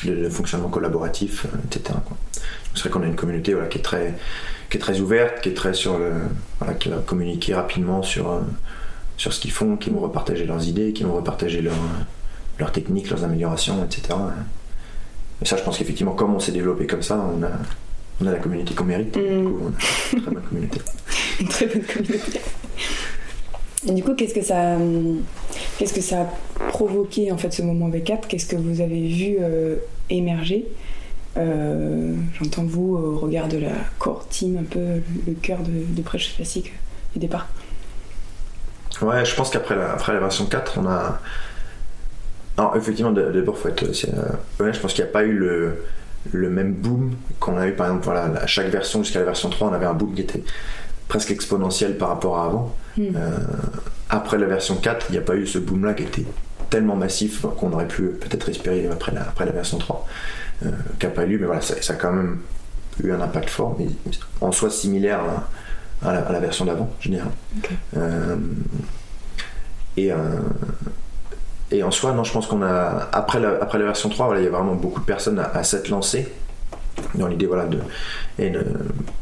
[0.05, 1.99] de, fonctionnement collaboratif, etc.
[2.75, 4.13] C'est vrai qu'on a une communauté qui, est très,
[4.69, 6.13] qui est très ouverte, qui est très sur le,
[6.79, 8.41] qui va communiquer rapidement sur
[9.19, 13.25] sur ce qu'ils font, qui vont repartager leurs idées, qui vont repartager leurs techniques, leurs
[13.25, 14.17] améliorations, etc.
[15.41, 17.49] Et ça, je pense qu'effectivement, comme on s'est développé comme ça, on a,
[18.21, 19.13] on a la communauté qu'on mérite.
[19.13, 19.71] Du coup, on a
[20.13, 20.81] une très bonne communauté.
[21.39, 22.39] une très bonne communauté.
[23.87, 24.75] Et du coup, qu'est-ce que ça,
[25.77, 29.37] qu'est-ce que ça a provoqué en fait ce moment V4 Qu'est-ce que vous avez vu
[29.39, 29.77] euh,
[30.09, 30.65] émerger?
[31.37, 36.01] Euh, J'entends vous au regard de la core team, un peu le, cœur de, de
[36.01, 36.73] Prêche Classique
[37.13, 37.47] du départ.
[39.01, 41.21] Ouais, je pense qu'après la, après la version 4, on a.
[42.59, 43.83] Alors, effectivement, d'abord, faut être.
[43.83, 45.85] Euh, je pense qu'il n'y a pas eu le,
[46.33, 49.49] le même boom qu'on a eu, par exemple, voilà, à chaque version jusqu'à la version
[49.49, 50.43] 3, on avait un boom qui était
[51.07, 52.75] presque exponentiel par rapport à avant.
[52.97, 53.03] Hmm.
[53.15, 53.37] Euh,
[54.09, 56.25] après la version 4, il n'y a pas eu ce boom-là qui était
[56.69, 60.05] tellement massif qu'on aurait pu peut-être espérer après la, après la version 3,
[60.65, 62.39] euh, qui n'a pas eu, mais voilà, ça, ça, a quand même
[63.01, 63.87] eu un impact fort, mais
[64.41, 65.21] en soi similaire
[66.03, 67.23] à, à la, version d'avant, je dirais.
[67.95, 68.35] Euh,
[69.95, 70.17] et, euh,
[71.71, 73.09] et en soi, non, je pense qu'on a.
[73.11, 75.63] Après la, après la version 3, voilà, il y a vraiment beaucoup de personnes à,
[75.63, 76.27] s'être lancées
[77.15, 77.79] dans l'idée voilà de
[78.39, 78.51] et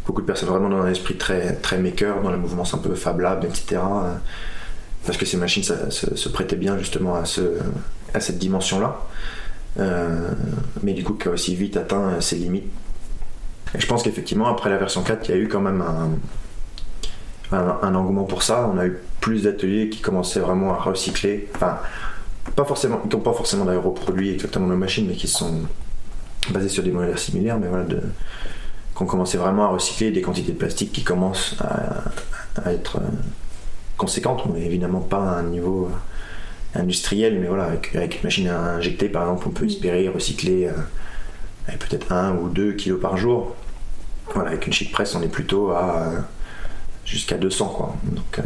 [0.07, 2.95] beaucoup de personnes vraiment dans un esprit très très maker dans les mouvements un peu
[2.95, 3.79] Fab Lab etc
[5.05, 7.59] parce que ces machines se, prêtaient bien justement à ce
[8.15, 8.99] à cette dimension là
[9.79, 10.31] euh,
[10.81, 12.71] mais du coup qui a aussi vite atteint ses limites
[13.75, 16.09] et je pense qu'effectivement après la version 4 il y a eu quand même un,
[17.51, 18.69] un, engouement pour ça.
[18.73, 21.49] On a eu plus d'ateliers qui commençaient vraiment à recycler.
[21.55, 21.77] Enfin,
[22.55, 25.61] pas forcément, qui n'ont pas forcément d'ailleurs reproduit exactement nos machines, mais qui sont
[26.49, 28.01] basés sur des modèles similaires, mais voilà, de,
[28.95, 33.07] qu'on commençait vraiment à recycler des quantités de plastique qui commencent à, être euh,
[33.97, 35.89] conséquentes, mais évidemment pas à un niveau
[36.75, 40.67] euh, industriel, mais voilà, avec, une machine à injecter par exemple, on peut espérer recycler
[40.67, 43.55] euh, peut-être un ou deux kilos par jour.
[44.33, 46.11] Voilà, avec une sheet press, on est plutôt à
[47.05, 47.95] jusqu'à 200 quoi.
[48.03, 48.43] Donc, euh,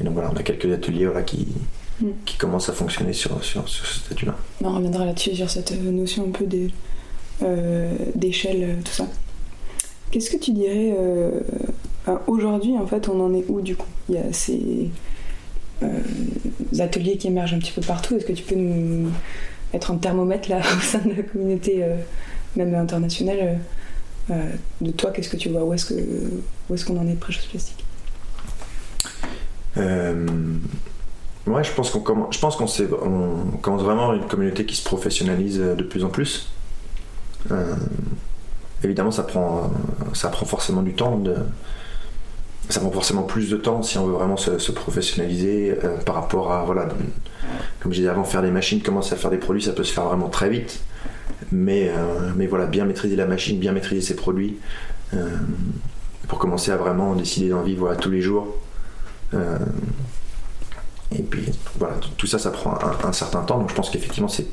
[0.00, 1.48] et donc voilà, on a quelques ateliers voilà, qui,
[2.00, 2.06] mm.
[2.24, 4.36] qui commencent à fonctionner sur, sur, sur ce statut-là.
[4.62, 6.46] On reviendra là-dessus sur cette notion un peu
[7.42, 9.06] euh, d'échelle, euh, tout ça.
[10.10, 10.94] Qu'est-ce que tu dirais
[12.26, 13.86] aujourd'hui en fait on en est où du coup?
[14.08, 14.88] Il y a ces
[16.80, 18.16] ateliers qui émergent un petit peu partout.
[18.16, 19.10] Est-ce que tu peux nous
[19.74, 21.84] mettre un thermomètre là au sein de la communauté
[22.56, 23.58] même internationale
[24.30, 25.62] de toi, qu'est-ce que tu vois?
[25.62, 27.84] Où est-ce qu'on est, qu'on en est de Precious Plastic
[31.48, 32.66] Ouais, je pense qu'on commence, je pense qu'on
[33.02, 36.50] on commence vraiment une communauté qui se professionnalise de plus en plus.
[38.84, 39.70] évidemment, ça prend,
[40.12, 41.22] ça prend forcément du temps
[42.68, 46.52] ça prend forcément plus de temps si on veut vraiment se, professionnaliser euh, par rapport
[46.52, 46.88] à, voilà,
[47.80, 49.92] comme je disais avant, faire des machines, commencer à faire des produits, ça peut se
[49.92, 50.80] faire vraiment très vite.
[51.50, 54.58] Mais, euh, mais voilà, bien maîtriser la machine, bien maîtriser ses produits,
[55.14, 55.36] euh,
[56.26, 58.54] pour commencer à vraiment décider d'en vivre tous les jours.
[61.16, 63.58] Et puis voilà, tout ça, ça prend un, certain temps.
[63.58, 64.46] Donc je pense qu'effectivement, c'est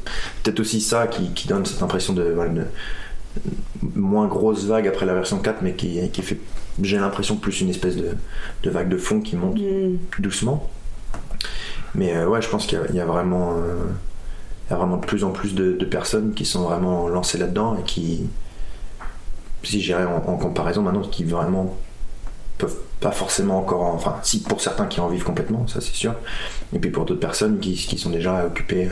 [0.44, 2.36] peut-être aussi ça qui, donne cette impression de,
[3.96, 6.40] moins grosse vague après la version 4, mais qui, qui fait
[6.82, 9.98] j'ai l'impression plus une espèce de, vague de fond qui monte mm.
[10.20, 10.70] doucement.
[11.94, 13.76] Mais euh, ouais, je pense qu'il y, a vraiment, euh,
[14.68, 17.78] il y a vraiment de plus en plus de, personnes qui sont vraiment lancées là-dedans
[17.78, 18.28] et qui,
[19.64, 21.78] si j'irais en, en, comparaison maintenant, qui vraiment
[22.58, 26.16] peuvent pas forcément encore, enfin, si pour certains qui en vivent complètement, ça c'est sûr,
[26.74, 28.90] et puis pour d'autres personnes qui, qui, sont déjà occupées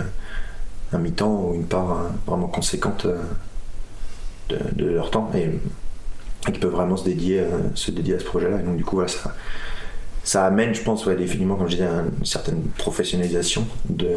[0.91, 3.07] un mi-temps ou une part euh, vraiment conséquente
[4.49, 5.31] de, de, leur temps.
[5.33, 5.49] Et
[6.47, 8.59] et qui peuvent vraiment se dédier, euh, se dédier à ce projet-là.
[8.59, 9.33] Et donc, du coup, ça,
[10.23, 14.15] ça amène, je pense, ouais, définitivement, comme je disais, une certaine professionnalisation de,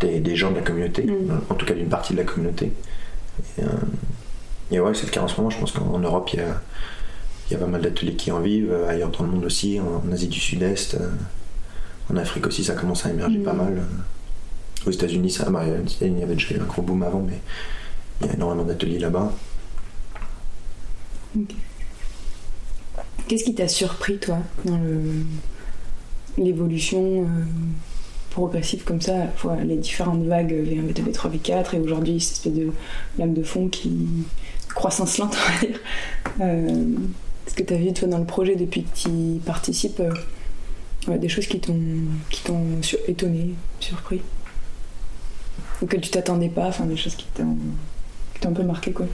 [0.00, 1.40] des, gens de la communauté, mm.
[1.48, 2.72] en tout cas d'une partie de la communauté.
[3.58, 3.62] Et,
[4.76, 5.50] euh, ouais, c'est le cas en ce moment.
[5.50, 6.60] Je pense qu'en Europe, il y a,
[7.50, 9.80] il y a pas mal d'ateliers qui en vivent, euh, ailleurs dans le monde aussi,
[9.80, 10.96] en, Asie du Sud-Est,
[12.10, 13.42] en Afrique aussi, ça commence à émerger mm.
[13.42, 13.82] pas mal.
[14.86, 15.64] Aux États-Unis, ça, bah,
[16.00, 17.40] il y avait déjà eu un gros boom avant, mais
[18.20, 19.32] il y a énormément d'ateliers là-bas.
[23.28, 24.80] Qu'est-ce qui t'a surpris, toi, dans
[26.38, 27.26] l'évolution euh,
[28.30, 29.26] progressive comme ça,
[29.64, 32.72] les différentes vagues V1, V2, V3, V4, et aujourd'hui, cette espèce de
[33.18, 34.06] lame de fond qui.
[34.74, 35.80] croissance lente, on va dire.
[36.40, 36.94] Euh,
[37.50, 41.28] Est-ce que tu as vu, toi, dans le projet, depuis que tu participes, euh, des
[41.28, 41.74] choses qui t'ont
[43.08, 44.22] étonné, surpris
[45.86, 47.56] que tu t'attendais pas, enfin, des choses qui t'ont
[48.48, 49.06] un peu marqué, quoi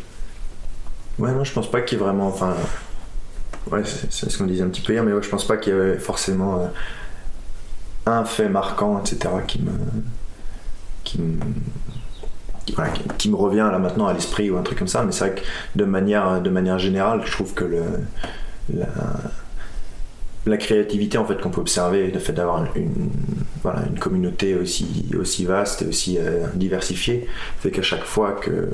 [1.18, 2.28] Ouais, non, je pense pas qu'il y ait vraiment.
[2.28, 2.54] Enfin,
[3.70, 5.72] ouais, c'est ce qu'on disait un petit peu hier, mais ouais, je pense pas qu'il
[5.72, 6.66] y ait forcément euh,
[8.06, 9.72] un fait marquant, etc., qui me.
[11.04, 11.38] qui me.
[13.18, 15.34] Qui, me revient là maintenant à l'esprit ou un truc comme ça, mais c'est vrai
[15.36, 17.64] que de manière, de manière générale, je trouve que
[20.46, 23.10] la créativité en fait qu'on peut observer, le fait d'avoir une,
[23.62, 27.28] voilà, une communauté aussi, aussi vaste et aussi euh, diversifiée,
[27.60, 28.68] fait qu'à chaque fois que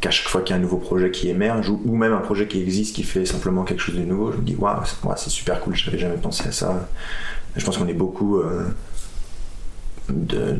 [0.00, 2.46] qu'à chaque fois qu'il y a un nouveau projet qui émerge, ou, même un projet
[2.46, 4.82] qui existe, qui fait simplement quelque chose de nouveau, je me dis, waouh,
[5.16, 6.86] c'est super cool, j'avais jamais pensé à ça.
[7.56, 8.66] Je pense qu'on est beaucoup euh,
[10.10, 10.58] de,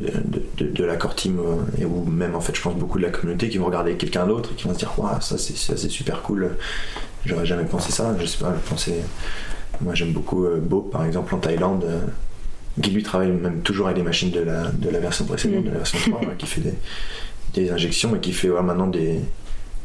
[0.58, 3.58] de, la team, euh, ou même en fait, je pense beaucoup de la communauté qui
[3.58, 6.56] vont regarder quelqu'un d'autre et qui vont se dire, waouh, ça c'est super cool,
[7.26, 8.92] j'aurais jamais pensé ça, je sais pas, je.
[9.80, 11.84] Moi j'aime beaucoup euh, Bo par exemple en Thaïlande
[12.80, 15.98] qui lui travaille même toujours avec des machines de la, version précédente, de la version
[15.98, 16.62] 3, qui fait
[17.52, 19.20] des, injections et qui fait maintenant des,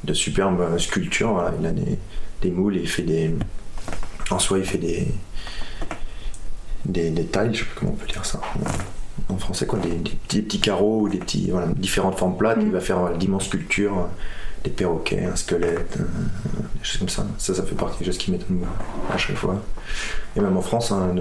[0.04, 1.52] de superbes sculptures.
[1.60, 3.32] Il a des, moules et il fait des.
[4.32, 5.08] En soi, il fait des.
[6.86, 8.40] Des, des tailles, je sais pas comment on peut dire ça
[9.28, 12.60] en français, quoi, des, petits, petits, carreaux ou des petits, voilà, différentes formes plates.
[12.62, 12.72] Il mm.
[12.72, 14.08] va faire d'immenses sculptures,
[14.64, 17.26] des perroquets, un squelette, des choses comme ça.
[17.38, 18.66] Ça, ça fait partie des choses qui m'étonnent
[19.12, 19.62] à chaque fois.
[20.36, 21.14] Et même en France, hein,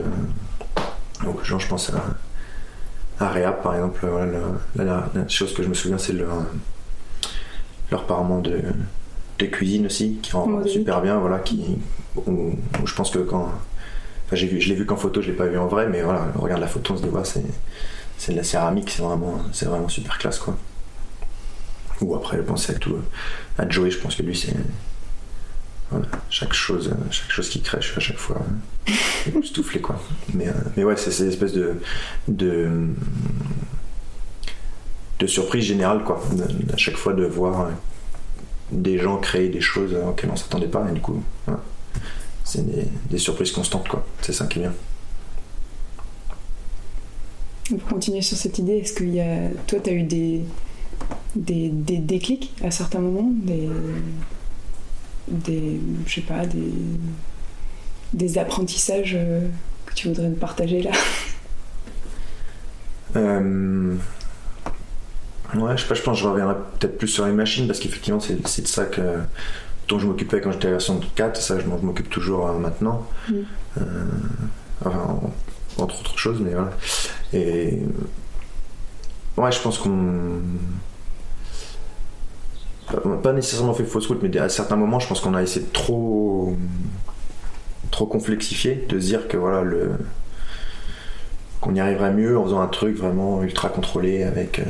[1.25, 2.03] donc, genre, je pense à
[3.21, 4.07] à Réap, par exemple,
[4.77, 6.45] la, chose que je me souviens, c'est leur,
[7.91, 8.63] leur parement de,
[9.39, 11.79] de cuisine aussi, qui rend super bien, voilà, qui,
[12.17, 12.53] où,
[12.85, 13.51] je pense que quand.
[14.31, 16.61] Vu, je l'ai vu qu'en photo, je l'ai pas vu en vrai, mais voilà, regarde
[16.61, 17.03] la photo, on se
[17.39, 17.47] dit,
[18.19, 20.57] c'est, de la céramique, c'est vraiment, vraiment super classe, quoi.
[22.01, 22.97] Ou après, penser à tout,
[23.59, 24.55] à Joey, je pense que lui, c'est,
[26.31, 28.41] chaque chose, chaque chose qui crèche à chaque fois
[29.27, 30.01] époustouflé quoi.
[30.35, 31.81] Mais, euh, mais ouais, c'est cette espèce de,
[32.29, 32.69] de,
[35.19, 36.23] de surprise générale quoi.
[36.73, 37.71] à chaque fois de voir
[38.71, 41.23] des gens créer des choses auxquelles on s'attendait pas et du coup,
[42.49, 42.65] c'est
[43.11, 44.05] des, surprises constantes quoi.
[44.23, 44.75] C'est ça qui est bien.
[47.69, 49.51] Pour continuer sur cette idée, est-ce que y a...
[49.67, 50.41] toi, tu as eu des,
[51.37, 53.69] des, des déclics à certains moments des
[55.29, 56.73] des, je sais pas, des,
[58.15, 59.47] des apprentissages euh,
[59.85, 60.91] que tu voudrais nous partager là?
[63.17, 63.97] Euh,
[65.55, 67.79] Ouais, je sais pas, je pense que je reviendrai peut-être plus sur les machines parce
[67.79, 69.01] qu'effectivement, c'est, de ça que,
[69.89, 73.07] dont je m'occupais quand j'étais à la version 4, ça je m'occupe toujours euh, maintenant.
[73.29, 73.35] Mm.
[74.85, 75.21] enfin,
[75.79, 76.71] entre autres choses, mais voilà.
[77.33, 77.79] Et
[79.37, 80.41] ouais, je pense qu'on
[83.23, 85.73] pas nécessairement fait fausse route, mais à certains moments, je pense qu'on a essayé de
[85.73, 86.57] trop,
[87.91, 89.91] trop complexifier, de se dire que voilà le
[91.61, 94.65] qu'on y arriverait mieux en faisant un truc vraiment ultra contrôlé avec, euh,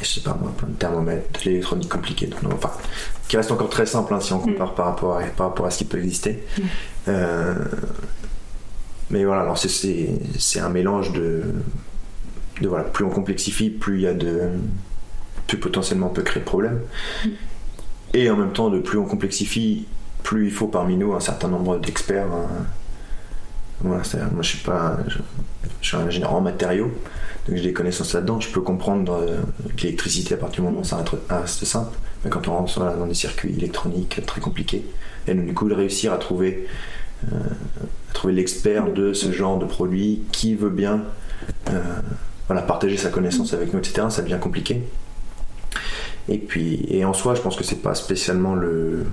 [0.00, 2.70] je sais pas moi, plein de thermomètres, de l'électronique compliquée, enfin,
[3.28, 4.74] qui reste encore très simple hein, si on compare mm.
[4.74, 6.44] par, rapport à, par rapport à ce qui peut exister.
[6.58, 6.62] Mm.
[7.08, 7.54] Euh,
[9.10, 11.42] mais voilà, alors c'est un mélange de,
[12.60, 14.50] de voilà, plus on complexifie, plus il y a de
[15.46, 16.80] plus potentiellement on peut créer de problèmes.
[17.24, 17.28] Mm.
[18.14, 19.86] Et en même temps, de plus on complexifie,
[20.22, 22.26] plus il faut parmi nous un certain nombre d'experts.
[22.32, 22.66] Hein.
[23.82, 25.18] Moi je suis pas, je,
[25.86, 26.90] suis un ingénieur en matériaux,
[27.46, 28.40] donc j'ai des connaissances là-dedans.
[28.40, 29.40] Je peux comprendre euh,
[29.82, 33.14] l'électricité à partir du moment où ça reste simple, mais quand on rentre dans des
[33.14, 34.84] circuits électroniques très compliqués,
[35.26, 36.66] et donc, du coup de réussir à trouver,
[37.32, 37.36] euh,
[38.12, 41.02] trouver l'expert de ce genre de produit qui veut bien
[41.70, 41.80] euh,
[42.46, 44.06] voilà, partager sa connaissance avec nous, etc.
[44.10, 44.82] Ça devient compliqué.
[46.28, 49.06] Et puis, et en soi, je pense que c'est pas spécialement le.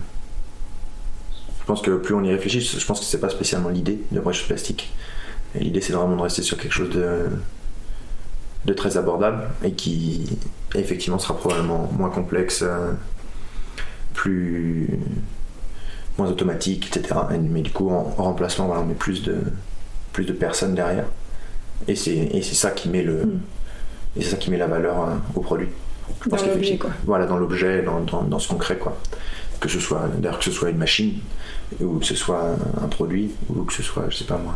[1.61, 4.19] Je pense que plus on y réfléchit, je pense que c'est pas spécialement l'idée de
[4.19, 4.91] brèche plastique.
[5.55, 7.27] L'idée, c'est vraiment de rester sur quelque chose de,
[8.65, 10.37] de très abordable et qui,
[10.75, 12.91] effectivement, sera probablement moins complexe, euh,
[14.13, 14.99] plus
[16.17, 17.19] moins automatique, etc.
[17.31, 19.37] Mais du coup, en, remplacement, voilà, on met plus de,
[20.13, 21.05] plus de personnes derrière.
[21.87, 23.25] Et c'est ça qui met le.
[23.25, 23.39] Mm.
[24.17, 25.69] Et c'est ça qui met la valeur euh, au produit.
[26.27, 26.91] Dans l'objet, quoi.
[27.05, 28.97] Voilà, dans l'objet, dans, dans, dans, ce concret, quoi.
[29.61, 31.19] Que ce soit, d'ailleurs, que ce soit une machine,
[31.79, 34.55] ou que ce soit un produit, ou que ce soit, je sais pas moi,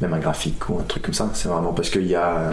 [0.00, 1.30] même un graphique ou un truc comme ça.
[1.32, 2.50] C'est vraiment parce qu'il y a,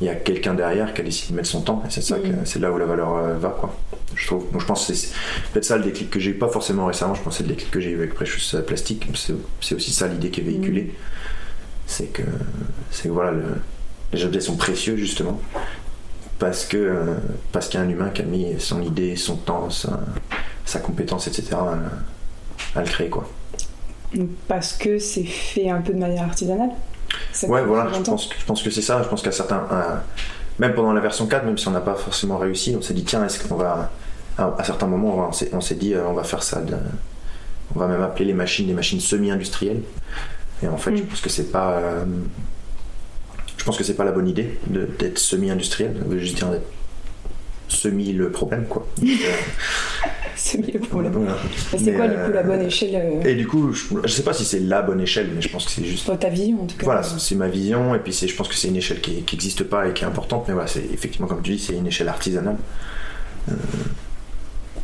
[0.00, 2.18] il y a quelqu'un derrière qui a décidé de mettre son temps, et c'est ça,
[2.18, 2.46] que, mm.
[2.46, 3.76] c'est là où la valeur euh, va, quoi.
[4.14, 4.50] Je trouve.
[4.50, 5.12] Donc, je pense que c'est
[5.52, 7.54] peut-être ça le déclic que j'ai eu, pas forcément récemment, je pense que c'est le
[7.54, 9.06] déclic que j'ai eu avec Precious Plastique.
[9.60, 10.84] C'est, aussi ça l'idée qui est véhiculée.
[10.84, 10.94] Mm.
[11.86, 12.22] C'est que,
[12.90, 13.44] c'est voilà, le,
[14.14, 15.40] les objets sont précieux, justement
[16.38, 17.16] parce que
[17.52, 21.26] parce qu'il y a un humain qui a mis son idée, son temps, sa, compétence,
[21.26, 21.56] etc.
[22.74, 23.28] À, le créer quoi.
[24.46, 26.70] Parce que c'est fait un peu de manière artisanale?
[27.44, 27.90] Ouais, voilà.
[27.92, 29.02] Je pense, je pense que c'est ça.
[29.02, 29.66] Je pense qu'à certains,
[30.58, 33.04] même pendant la version 4, même si on n'a pas forcément réussi, on s'est dit
[33.04, 33.90] tiens, est-ce qu'on va
[34.38, 36.62] à, certains moments, on s'est dit euh, on va faire ça.
[37.74, 39.82] on va même appeler les machines des machines semi-industrielles.
[40.62, 41.06] Et en fait, je mm.
[41.06, 42.04] pense que c'est pas euh,
[43.58, 44.58] je pense que c'est pas la bonne idée
[44.98, 46.66] d'être semi-industriel, je juste dire d'être
[47.68, 48.86] semi le problème quoi.
[50.36, 51.26] semi le problème.
[51.76, 54.44] C'est quoi du coup la bonne échelle euh Et du coup, je, sais pas si
[54.44, 56.10] c'est la bonne échelle, mais je pense que c'est juste.
[56.18, 56.84] ta vision en tout cas.
[56.84, 59.88] Voilà, c'est ma vision et puis je pense que c'est une échelle qui n'existe pas
[59.88, 62.56] et qui est importante, mais voilà, c'est effectivement comme tu dis, c'est une échelle artisanale
[63.50, 63.54] euh,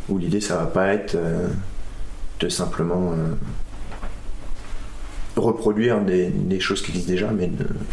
[0.09, 1.49] où l'idée ça va pas être euh,
[2.41, 3.15] de simplement
[5.37, 7.51] reproduire des, choses qui existent déjà, mais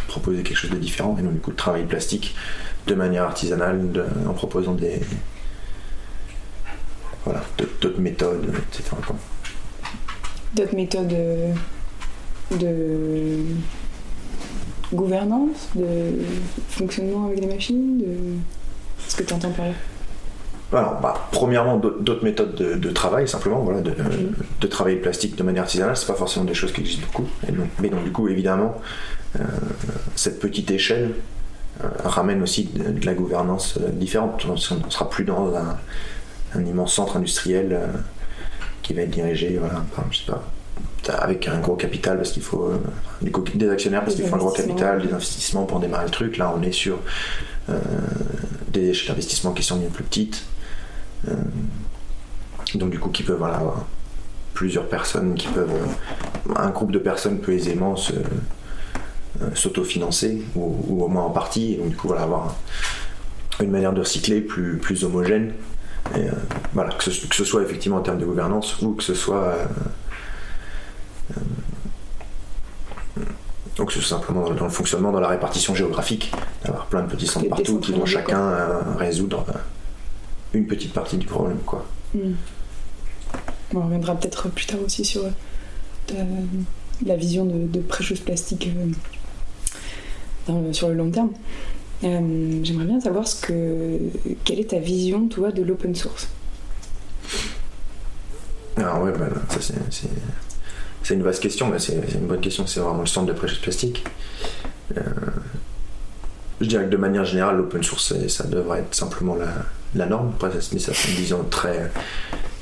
[0.08, 1.16] proposer quelque chose de différent.
[1.18, 2.34] Et donc, du coup, de travailler le plastique
[2.86, 3.80] de manière artisanale,
[4.28, 5.00] en proposant des.
[7.24, 7.42] Voilà,
[7.80, 8.96] d'autres méthodes, etc.
[10.56, 11.14] D'autres méthodes
[12.50, 13.36] de
[14.92, 16.18] gouvernance, de
[16.68, 18.14] fonctionnement avec les machines, de
[19.08, 19.72] ce que tu entends par là?
[20.78, 25.64] Alors, bah, premièrement, d'autres méthodes de, travail, simplement, voilà, de, travailler le plastique de manière
[25.64, 27.28] artisanale, c'est pas forcément des choses qui existent beaucoup.
[27.80, 28.74] mais donc, du coup, évidemment,
[29.40, 29.44] euh,
[30.14, 31.14] cette petite échelle
[31.82, 34.44] euh, ramène aussi de, la gouvernance euh, différente.
[34.48, 35.78] On ne sera plus dans un,
[36.64, 37.80] immense centre industriel
[38.82, 40.44] qui va être dirigé, voilà, je sais pas,
[41.18, 42.70] avec un gros capital parce qu'il faut
[43.22, 46.36] des, actionnaires parce qu'il faut un gros capital, des investissements pour démarrer le truc.
[46.36, 46.98] Là, on est sur
[48.68, 50.44] des échelles d'investissement qui sont bien plus petites.
[51.28, 51.34] Euh,
[52.74, 53.84] donc du coup qui peuvent avoir
[54.54, 55.70] plusieurs personnes qui peuvent
[56.56, 61.74] un groupe de personnes peut aisément se euh, s'autofinancer ou, au moins en partie.
[61.74, 62.56] Et donc du coup voilà avoir
[63.60, 65.52] une manière de recycler plus, plus homogène.
[66.16, 66.32] Et, euh,
[66.74, 69.54] voilà que ce, soit effectivement en termes de gouvernance ou que ce soit
[73.76, 76.32] donc simplement dans, le fonctionnement, dans la répartition géographique,
[76.64, 78.52] d'avoir plein de petits centres partout qui vont chacun
[78.98, 79.46] résoudre
[80.54, 81.58] une petite partie du problème.
[81.64, 81.84] Quoi.
[82.14, 82.34] Hmm.
[83.74, 86.24] on reviendra peut-être plus tard aussi sur euh,
[87.06, 88.68] la vision de, de Precious Plastique
[90.48, 91.30] euh, sur le long terme.
[92.04, 93.98] Euh, j'aimerais bien savoir ce que,
[94.44, 96.28] quelle est ta vision, toi, de l'open source?
[98.76, 99.74] Alors ah ouais, bah, ça
[101.02, 102.66] c'est, une vaste question, mais c'est, une bonne question.
[102.66, 104.04] C'est vraiment le centre de Precious Plastique.
[106.60, 109.48] je dirais que de manière générale, l'open source, ça devrait être simplement la,
[109.94, 110.32] la norme.
[110.34, 111.90] Après, mais ça, c'est une vision très,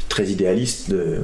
[0.08, 1.20] très idéaliste de,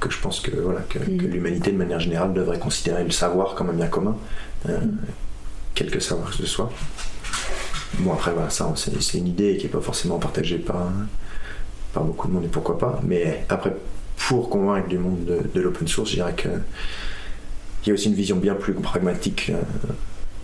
[0.00, 1.26] que je pense que, voilà, que, mm.
[1.26, 4.16] l'humanité, de manière générale, devrait considérer le savoir comme un bien commun,
[4.68, 4.78] euh,
[5.74, 6.70] quel que savoir que ce soit.
[7.98, 10.90] Bon, après, voilà, ça, c'est, une idée qui n'est pas forcément partagée par,
[11.92, 13.00] par beaucoup de monde et pourquoi pas.
[13.04, 13.74] Mais après,
[14.16, 16.50] pour convaincre du monde de, l'open source, je dirais qu'il
[17.86, 19.52] y a aussi une vision bien plus pragmatique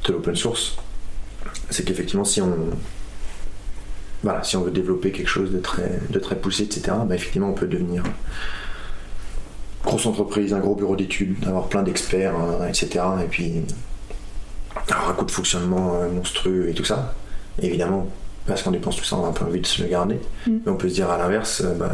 [0.06, 0.76] de l'open source.
[1.70, 2.54] C'est qu'effectivement, si on,
[4.22, 7.50] voilà, si on veut développer quelque chose de très, de très poussé, etc., bah, effectivement,
[7.50, 8.04] on peut devenir
[9.84, 13.00] grosse entreprise, un gros bureau d'études, avoir plein d'experts, hein, etc.
[13.24, 13.62] Et puis
[14.90, 17.14] avoir un coût de fonctionnement euh, monstrueux et tout ça.
[17.60, 18.08] évidemment,
[18.46, 20.18] parce qu'on dépense tout ça, on a un peu envie de se le garder.
[20.46, 20.58] Mm.
[20.64, 21.92] Mais on peut se dire à l'inverse, euh, bah,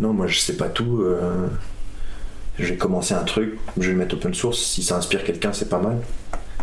[0.00, 1.02] non, moi je sais pas tout.
[1.02, 1.46] Euh,
[2.58, 4.58] je vais commencer un truc, je vais le mettre open source.
[4.58, 5.98] Si ça inspire quelqu'un, c'est pas mal.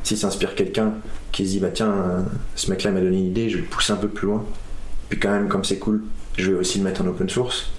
[0.06, 0.94] Si ça inspire quelqu'un
[1.34, 3.92] qui se dit, bah tiens, ce mec-là m'a donné une idée, je vais le pousser
[3.92, 4.46] un peu plus loin.
[5.10, 6.04] Puis quand même, comme c'est cool,
[6.38, 7.72] je vais aussi le mettre en open source.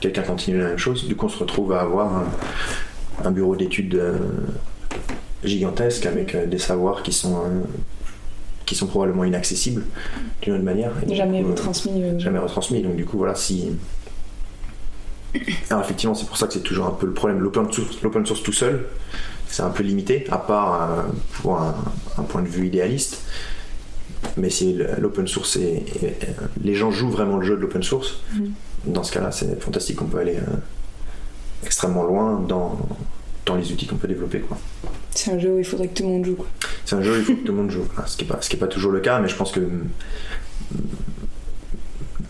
[0.00, 1.06] Quelqu'un continue la même chose.
[1.06, 2.24] Du coup, on se retrouve à avoir
[3.24, 4.00] un, bureau d'études
[5.46, 7.62] gigantesque avec euh, des savoirs qui sont euh,
[8.64, 9.84] qui sont probablement inaccessibles
[10.42, 10.92] d'une autre manière.
[11.08, 12.02] jamais euh, retransmis.
[12.18, 12.82] Jamais retransmis.
[12.82, 13.70] Donc du coup, voilà, si.
[15.70, 17.38] Alors effectivement, c'est pour ça que c'est toujours un peu le problème.
[17.40, 18.86] L'open source, l'open source tout seul,
[19.48, 21.04] c'est un peu limité, à part
[21.40, 23.22] pour un, point de vue idéaliste.
[24.36, 25.84] Mais si l'open source et
[26.62, 28.46] les gens jouent vraiment le jeu de l'open source, mm.
[28.86, 30.02] dans ce cas-là, c'est fantastique.
[30.02, 30.38] On peut aller
[31.64, 32.78] extrêmement loin dans,
[33.46, 34.40] dans les outils qu'on peut développer.
[34.40, 34.58] Quoi.
[35.14, 36.36] C'est un jeu où il faudrait que tout le monde joue.
[36.84, 37.86] C'est un jeu où il faut que tout le monde joue.
[38.06, 39.88] Ce qui n'est pas, pas toujours le cas, mais je pense que mm,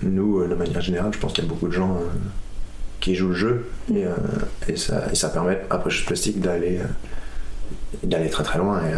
[0.02, 2.04] nous, euh, de manière générale, je pense qu'il y a beaucoup de gens euh,
[3.00, 4.14] qui jouent le jeu et, euh,
[4.68, 6.80] et, ça, et ça permet, après juste Plastique, d'aller
[8.02, 8.80] d'aller très très loin.
[8.84, 8.92] Et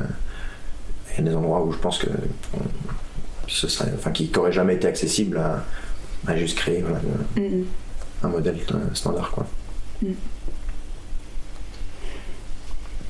[1.12, 2.08] il y a des endroits où je pense que
[3.46, 6.84] ce serait, enfin, qui n'auraient jamais été accessibles à, juste créer
[8.22, 8.58] un modèle
[8.94, 9.30] standard.
[9.30, 9.46] Quoi.
[10.02, 10.12] Mm.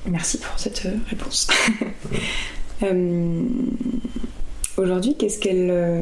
[0.07, 1.49] Merci pour cette euh, réponse.
[2.85, 3.43] Euh,
[4.77, 6.01] aujourd'hui, qu'est-ce qu'elle, euh,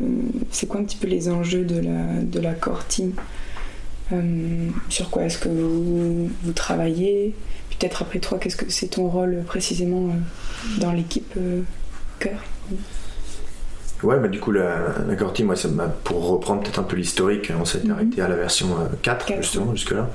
[0.51, 3.15] c'est quoi un petit peu les enjeux de la, de la core team
[4.91, 7.33] Sur quoi est-ce que vous, vous travaillez?
[7.79, 10.15] Peut-être après toi, qu'est-ce que c'est ton rôle précisément
[10.79, 11.35] dans l'équipe
[12.19, 12.41] cœur
[14.03, 15.69] Ouais, bah du coup, la, la core team, moi, ça
[16.05, 17.91] pour reprendre peut-être un peu l'historique, on s'est mhm.
[17.91, 18.69] arrêté à la version
[19.03, 20.09] 4, justement, jusque-là.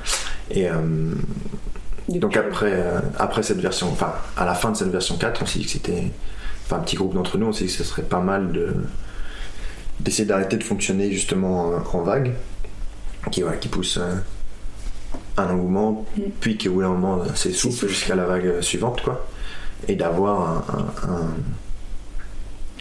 [0.49, 0.69] Et
[2.19, 5.45] donc après, euh, après cette version, enfin à la fin de cette version 4, on
[5.45, 6.11] s'est dit que c'était,
[6.65, 8.75] enfin un petit groupe d'entre nous, on s'est dit que ce serait pas mal de
[9.99, 12.33] d'essayer d'arrêter de fonctionner justement en vague,
[13.31, 14.15] qui, qui pousse euh,
[15.37, 16.21] un engouement, mm.
[16.39, 19.25] puis qui au bout d'un moment s'essouffle jusqu'à la vague suivante, quoi,
[19.87, 21.09] et d'avoir un,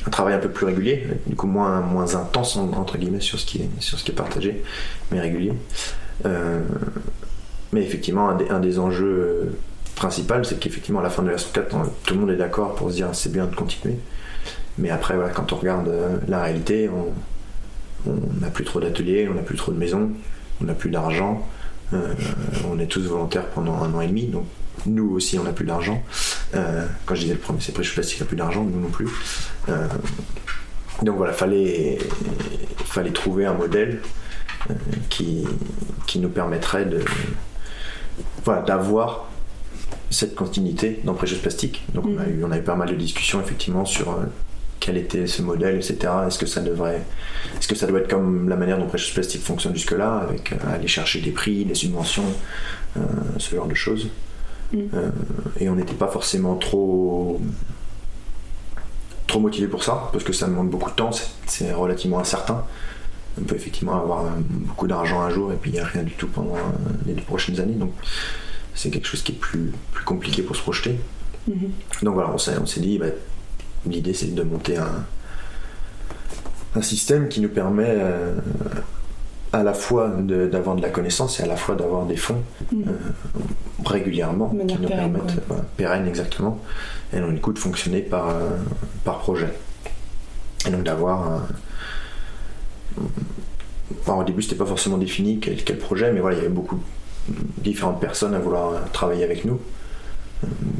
[0.06, 3.46] un, travail un peu plus régulier, du coup moins, moins intense entre guillemets sur ce
[3.46, 4.62] qui est, sur ce qui est partagé,
[5.10, 5.52] mais régulier.
[6.26, 6.60] Euh,
[7.72, 9.58] mais effectivement, un des, enjeux euh,
[9.94, 12.74] principaux, c'est qu'effectivement, à la fin de la version 4, tout le monde est d'accord
[12.74, 13.96] pour se dire c'est bien de continuer.
[14.78, 16.90] Mais après, voilà, quand on regarde euh, la réalité,
[18.06, 20.10] on n'a plus trop d'ateliers, on n'a plus trop de maisons,
[20.60, 21.60] on n'a plus d'argent, euh,
[21.92, 24.46] on est tous volontaires pendant un an et demi, donc
[24.87, 26.03] nous aussi on n'a plus d'argent.
[26.53, 29.09] quand je disais le premier, c'est Précieux Plastique n'a plus d'argent, nous non plus.
[31.03, 31.98] donc voilà, fallait,
[32.85, 34.00] fallait trouver un modèle
[35.09, 35.44] qui,
[36.07, 37.05] qui nous permettrait de,
[38.44, 39.31] voilà, d'avoir
[40.11, 41.85] cette continuité dans Precious Plastique.
[41.94, 42.31] Donc on, a mm.
[42.31, 44.24] eu, on a eu pas mal de discussions effectivement sur euh,
[44.90, 45.98] quel était ce modèle, etc.
[46.26, 47.03] Est-ce que ça devrait,
[47.59, 50.74] est-ce que ça doit être comme la manière dont Precious Plastique fonctionne jusque-là, avec euh,
[50.74, 52.24] aller chercher des prix, des subventions,
[52.96, 53.00] euh,
[53.38, 54.09] ce genre de choses.
[54.72, 54.85] Mm.
[55.59, 57.40] et on n'était pas forcément trop
[59.26, 61.11] trop motivé pour ça, parce que ça demande beaucoup de temps,
[61.46, 62.64] c'est relativement incertain.
[63.40, 66.12] On peut effectivement avoir beaucoup d'argent un jour et puis il n'y a rien du
[66.12, 66.55] tout pendant
[67.05, 67.74] les deux prochaines années.
[67.74, 67.92] Donc
[68.74, 70.98] c'est quelque chose qui est plus, plus compliqué pour se projeter.
[71.48, 72.05] Mm-hmm.
[72.05, 73.07] Donc voilà, on s'est, on s'est dit, bah,
[73.87, 75.05] l'idée c'est de monter un,
[76.75, 78.35] un système qui nous permet euh,
[79.53, 82.83] à la fois d'avoir de, la connaissance et à la fois d'avoir des fonds mm.
[82.87, 82.93] euh,
[83.85, 85.40] régulièrement qui nous permettent,
[85.77, 86.61] pérennes exactement,
[87.12, 88.51] et donc du coup de fonctionner par, euh,
[89.05, 89.53] par projet.
[90.66, 91.43] Et donc d'avoir
[94.07, 96.81] au début, c'était pas forcément défini quel, projet, mais voilà, il y avait beaucoup
[97.28, 99.59] de différentes personnes à vouloir travailler avec nous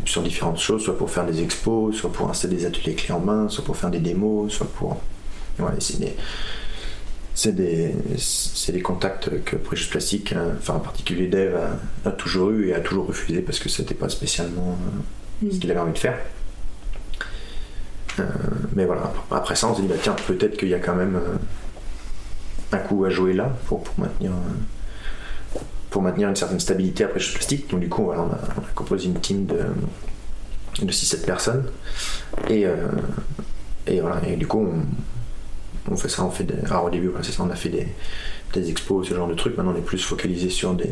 [0.05, 3.21] sur différentes choses, soit pour faire des expos, soit pour installer des ateliers clés en
[3.21, 5.01] main, soit pour faire des démos, soit pour.
[7.35, 7.95] c'est des,
[8.69, 11.57] des, contacts que Precious Plastic, hein, enfin en particulier Dev,
[12.05, 14.77] a, toujours eu et a toujours refusé parce que c'était pas spécialement
[15.43, 15.59] euh, ce mm.
[15.59, 16.19] qu'il avait envie de faire.
[18.19, 18.25] Euh,
[18.75, 21.19] mais voilà, après ça, on s'est dit, bah, tiens, peut-être qu'il y a quand même
[22.73, 24.33] un coup à jouer là pour, pour maintenir
[25.91, 27.69] pour maintenir une certaine stabilité après ce plastique.
[27.71, 28.39] Donc du coup, on, a,
[28.75, 29.59] composé une team de,
[30.85, 31.65] de 6-7 personnes.
[32.49, 32.77] Et, euh,
[33.87, 34.67] et voilà, et du coup,
[35.91, 37.89] on, fait ça, on fait des, alors au début, ça, on a fait des,
[38.55, 39.57] des expos, ce genre de trucs.
[39.57, 40.89] Maintenant, on est plus focalisé sur des,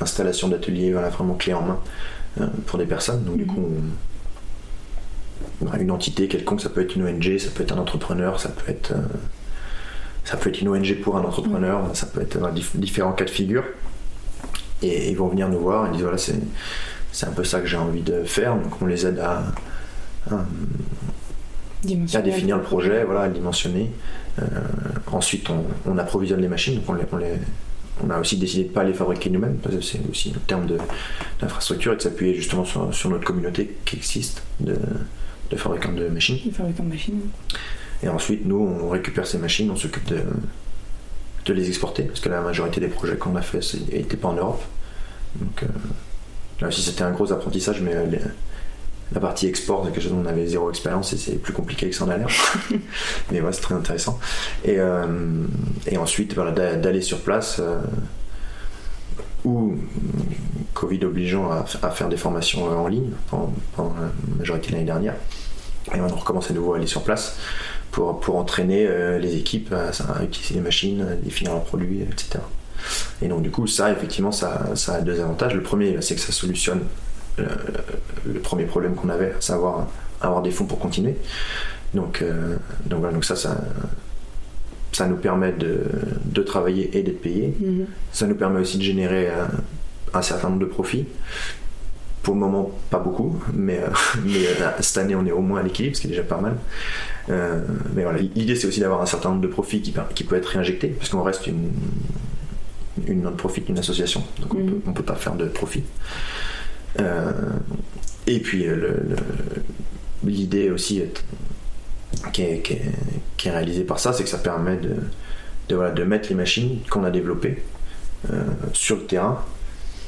[0.00, 1.78] l'installation d'ateliers, voilà, vraiment clé en main
[2.40, 3.24] euh, pour des personnes.
[3.24, 3.54] Donc, du Mhm.
[3.54, 3.60] coup,
[5.62, 8.48] on- une entité quelconque, ça peut être une ONG, ça peut être un entrepreneur, ça
[8.50, 8.96] peut être, euh,
[10.24, 13.30] ça peut être une ONG pour un entrepreneur, ça peut être dif- différents cas de
[13.30, 13.64] figure.
[14.82, 16.34] Et ils vont venir nous voir et disent voilà, c'est,
[17.12, 18.54] c'est un peu ça que j'ai envie de faire.
[18.56, 19.42] Donc, on les aide à,
[20.30, 23.90] à définir le projet, voilà, à le dimensionner.
[24.40, 24.44] Euh,
[25.12, 26.74] ensuite, on, on approvisionne les machines.
[26.76, 27.38] Donc on, les- on les-
[28.04, 30.38] on a aussi décidé de ne pas les fabriquer nous-mêmes, parce que c'est aussi un
[30.46, 30.76] terme de-
[31.40, 34.76] d'infrastructure et de s'appuyer justement sur, sur notre communauté qui existe de,
[35.50, 36.38] de fabricants de machines.
[36.44, 37.20] Le fabricant de machines.
[38.02, 40.18] Et ensuite, nous, on récupère ces machines, on s'occupe de,
[41.46, 43.60] de les exporter, parce que la majorité des projets qu'on a fait
[43.92, 44.62] n'étaient pas en Europe.
[45.36, 45.66] Donc euh,
[46.60, 48.20] là aussi, c'était un gros apprentissage, mais euh, les-
[49.12, 51.88] la partie export, c'est quelque chose dont on avait zéro expérience et c'est plus compliqué
[51.88, 52.28] que ça en a l'air.
[53.30, 54.18] mais ouais, c'est très intéressant.
[54.64, 55.06] Et, euh,
[55.86, 57.78] et ensuite, voilà, d'a- d'aller sur place, euh,
[59.44, 59.76] ou
[60.74, 64.72] Covid obligeant à, à faire des formations euh, en ligne pendant, pendant la majorité de
[64.72, 65.14] l'année dernière.
[65.94, 67.36] Et on recommence à nouveau à aller sur place
[67.96, 72.02] pour, pour entraîner euh, les équipes à, à utiliser les machines, à définir leurs produits,
[72.02, 72.40] etc.
[73.22, 75.54] Et donc du coup, ça, effectivement, ça, ça a deux avantages.
[75.54, 76.82] Le premier, c'est que ça solutionne
[77.38, 77.46] euh,
[78.26, 79.86] le premier problème qu'on avait, à savoir
[80.20, 81.16] avoir des fonds pour continuer.
[81.94, 83.56] Donc, euh, donc voilà, donc ça, ça,
[84.92, 85.84] ça nous permet de,
[86.26, 87.54] de travailler et d'être payé.
[87.58, 87.86] Mhm.
[88.12, 89.46] Ça nous permet aussi de générer euh,
[90.12, 91.06] un certain nombre de profits.
[92.22, 93.88] Pour le moment, pas beaucoup, mais, euh,
[94.26, 96.42] mais euh, cette année, on est au moins à l'équilibre, ce qui est déjà pas
[96.42, 96.56] mal.
[97.28, 97.60] Euh,
[97.94, 100.46] mais voilà, l'idée, c'est aussi d'avoir un certain nombre de profits qui, qui peut être
[100.46, 101.70] réinjecté, parce qu'on reste une,
[103.06, 104.66] une non-profit, une association, donc on Mhm.
[104.70, 105.82] peut, on peut pas faire de profit.
[107.00, 107.32] Euh,
[108.26, 108.66] et puis,
[110.24, 111.22] l'idée aussi est-
[112.32, 112.82] qui, est, qui, est,
[113.36, 114.94] qui est réalisée par ça, c'est que ça permet de,
[115.68, 117.62] de, voilà, de mettre les machines qu'on a développées
[118.32, 119.42] euh, sur le terrain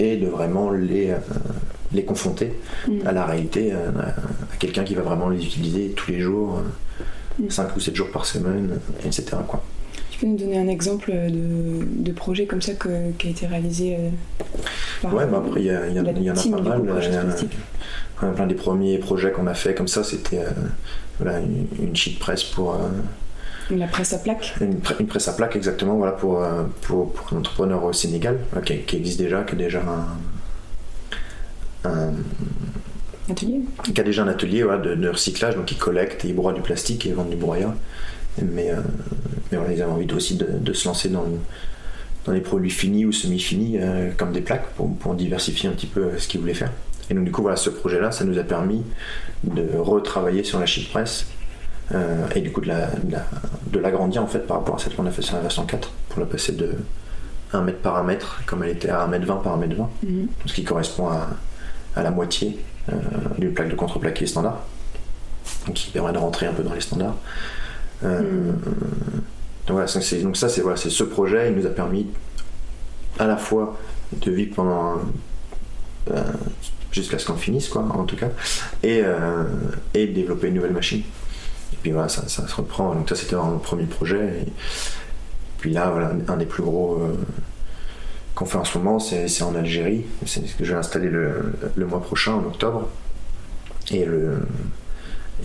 [0.01, 1.17] et de vraiment les, euh,
[1.93, 2.53] les confronter
[2.89, 3.07] Mhm.
[3.07, 6.63] à la réalité, à, à quelqu'un qui va vraiment les utiliser tous les jours.
[7.49, 9.25] 5 ou 7 jours par semaine, etc.
[9.47, 9.63] Quoi.
[10.11, 13.47] Tu peux nous donner un exemple de, de projet comme ça que- qui a été
[13.47, 14.09] réalisé euh,
[15.03, 16.81] par Ouais, bah après, il y, a- il y en a- y en pas mal.
[16.81, 20.51] ouais, plein des premiers projets qu'on a fait comme ça, c'était euh,
[21.21, 22.75] voilà, une, sheet press pour.
[22.75, 22.79] euh,
[23.71, 24.55] La presse à plaque.
[24.61, 26.43] Une, pre- une presse à plaque, exactement, voilà, pour,
[26.83, 30.07] pour, pour un entrepreneur au Sénégal, qui, qui existe déjà, qui a déjà un,
[31.89, 32.13] un-
[33.31, 33.61] Atelier.
[33.83, 36.61] qui a déjà un atelier de, de recyclage, donc ils collectent et ils broient du
[36.61, 37.75] plastique et ils vendent du broyat.
[38.43, 38.77] Mais, euh,
[39.51, 41.25] mais voilà, ils avaient envie aussi de, de se lancer dans,
[42.25, 45.87] dans les produits finis ou semi-finis, euh, comme des plaques, pour, pour diversifier un petit
[45.87, 46.71] peu euh, ce qu'ils voulaient faire.
[47.11, 48.83] Et donc du coup, voilà, ce projet-là, ça nous a permis
[49.45, 51.27] de retravailler sur la sheet press
[51.95, 53.27] euh, et du coup de la- de la-
[53.73, 55.91] de l'agrandir en fait par rapport à celle qu'on a fait sur la version 4
[56.11, 56.73] pour la passer de
[57.55, 59.75] 1 mètre par 1 mètre, comme elle était à 1 mètre 20 par 1 mètre
[59.77, 60.27] 20 Mhm.
[60.45, 61.29] ce qui correspond à,
[61.97, 62.59] à la moitié
[63.39, 64.65] d'une plaque de contreplaqué standard,
[65.75, 67.17] qui permet de rentrer un peu dans les standards.
[68.05, 68.53] Euh,
[69.67, 69.87] donc, voilà,
[70.23, 72.07] donc ça, c'est, voilà, ce projet, il nous a permis
[73.19, 73.77] à la fois
[74.13, 74.97] de vivre pendant
[76.11, 76.23] euh,
[76.93, 78.31] jusqu'à ce qu'on finisse, quoi, en tout cas,
[78.83, 79.45] et, euh,
[79.95, 81.03] et de développer une nouvelle machine.
[81.73, 82.95] Et puis voilà, ça, ça se reprend.
[82.95, 84.45] Donc ça, c'était le premier projet.
[84.47, 84.53] Et
[85.59, 87.15] puis là, voilà, un des plus gros euh,
[88.39, 90.05] qu'on fait en ce moment, c'est, en Algérie.
[90.25, 92.89] C'est ce que je vais installer le, mois prochain, en octobre.
[93.91, 94.07] Et,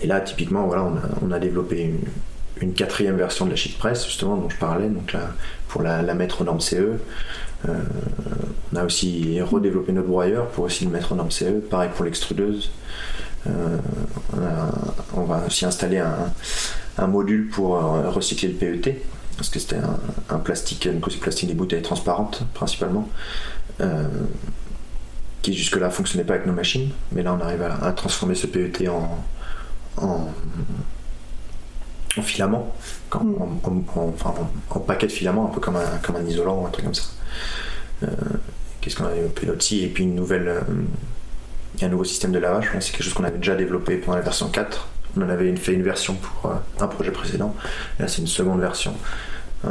[0.04, 0.88] là, typiquement, voilà,
[1.20, 1.92] on, a, développé
[2.60, 5.30] une, quatrième version de la sheet press, justement, dont je parlais, donc là,
[5.68, 6.98] pour la, mettre aux normes CE.
[7.68, 7.72] Euh,
[8.72, 11.60] on a aussi redéveloppé notre broyeur pour aussi le mettre aux normes CE.
[11.68, 12.70] Pareil pour l'extrudeuse.
[13.48, 13.78] Euh,
[15.16, 16.32] on, va aussi installer un,
[16.98, 19.02] un module pour euh, recycler le PET,
[19.36, 19.98] parce que c'était un,
[20.30, 23.08] un plastique, une de plastique des bouteilles transparentes principalement,
[23.80, 24.08] euh,
[25.42, 28.46] qui jusque-là fonctionnait pas avec nos machines, mais là on arrive à, à transformer ce
[28.46, 29.24] PET en,
[29.98, 30.28] en,
[32.16, 32.74] en filament,
[33.22, 33.34] Mm.
[34.70, 36.94] en, paquet de filament, un peu comme un, comme un isolant ou un truc comme
[36.94, 37.04] ça.
[38.02, 38.08] Euh,
[38.80, 40.60] Qu'est-ce qu'on a développé là-dessus Et puis une nouvelle, euh,
[41.74, 43.96] il y a un nouveau système de lavage, c'est quelque chose qu'on avait déjà développé
[43.96, 44.88] pendant la version 4.
[45.16, 47.54] On en avait une- fait une version pour euh, un projet précédent.
[47.98, 48.94] Et là, c'est une seconde version.
[49.64, 49.70] Euh,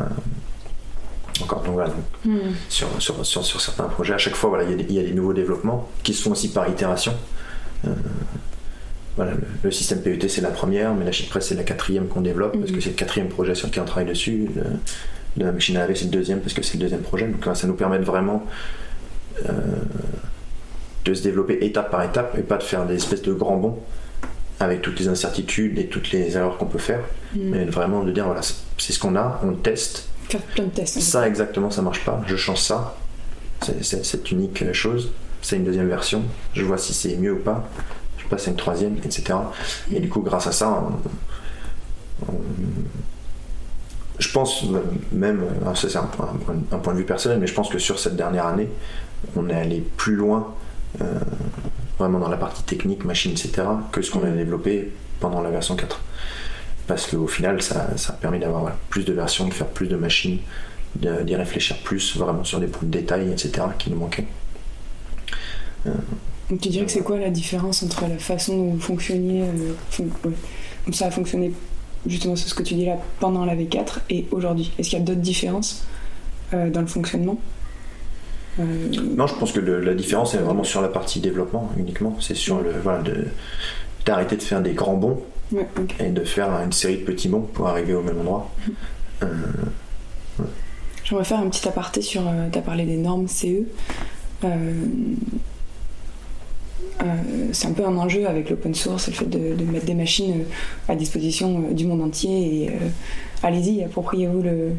[1.41, 2.53] encore, donc voilà, donc, Mhm.
[2.69, 4.93] sur, sur, sur, sur certains projets, à chaque fois, voilà, il y, a des- il
[4.95, 7.13] y a des nouveaux développements qui se font aussi par itération.
[7.87, 7.91] Euh,
[9.15, 12.07] voilà, le, le système PET, c'est la première, mais la sheet press, c'est la quatrième
[12.07, 14.47] qu'on développe, parce que c'est le quatrième projet sur lequel on travaille dessus.
[14.55, 14.63] Le-
[15.45, 17.27] la machine à laver, c'est le deuxième, parce que c'est le deuxième projet.
[17.27, 18.45] Donc là, ça nous permet de vraiment
[19.49, 19.51] euh,
[21.05, 23.79] de se développer étape par étape, et pas de faire des espèces de grands bonds
[24.59, 27.01] avec toutes les incertitudes et toutes les erreurs qu'on peut faire,
[27.35, 27.49] Mhm.
[27.49, 30.69] mais vraiment de dire, voilà, c'est ce qu'on a, on le teste, faire plein de
[30.69, 30.99] tests.
[30.99, 32.21] Ça exactement, ça marche pas.
[32.27, 32.95] Je change ça.
[33.81, 35.11] C'est cette unique chose.
[35.41, 36.23] C'est une deuxième version.
[36.53, 37.67] Je vois si c'est mieux ou pas.
[38.17, 39.35] Je passe à une troisième, etc.
[39.91, 40.83] Et du coup, grâce à ça,
[44.19, 44.65] je pense
[45.11, 45.43] même,
[45.75, 48.69] ça c'est un, point de vue personnel, mais je pense que sur cette dernière année,
[49.35, 50.53] on est allé plus loin,
[51.01, 51.05] euh,
[52.03, 55.75] vraiment dans la partie technique, machine, etc., que ce qu'on a développé pendant la version
[55.75, 55.99] 4
[56.87, 59.95] parce qu'au final, ça, ça, a permis d'avoir plus de versions, de faire plus de
[59.95, 60.39] machines,
[60.95, 64.27] d'y réfléchir plus, vraiment sur des points de détail, etc., qui nous manquaient.
[65.87, 65.91] Euh,
[66.49, 70.03] Donc tu dirais que c'est quoi la différence entre la façon dont vous fonctionniez, euh,
[70.91, 71.53] ça a fonctionné
[72.05, 74.71] justement ce que tu dis là pendant la V4 et aujourd'hui?
[74.77, 75.85] Est-ce qu'il y a d'autres différences
[76.53, 77.39] euh, dans le fonctionnement?
[78.59, 82.15] Non, je pense que la différence est vraiment sur la partie développement uniquement.
[82.19, 83.03] C'est sur le voilà
[84.05, 85.21] d'arrêter de faire des grands bons
[85.99, 88.51] et de faire une série de petits bons pour arriver au même endroit.
[89.21, 89.27] Euh,
[91.05, 92.27] J'aimerais faire un petit aparté sur.
[92.27, 93.63] Euh, tu as parlé des normes CE.
[94.43, 94.73] Euh,
[97.53, 100.43] c'est un peu un enjeu avec l'open source, le fait de, mettre des machines
[100.89, 102.71] à disposition du monde entier et
[103.43, 104.71] allez-y, appropriez-vous le,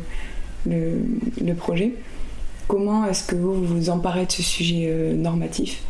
[0.67, 1.01] le,
[1.43, 1.93] le, projet.
[2.69, 5.83] Comment est-ce que vous vous emparez de ce sujet normatif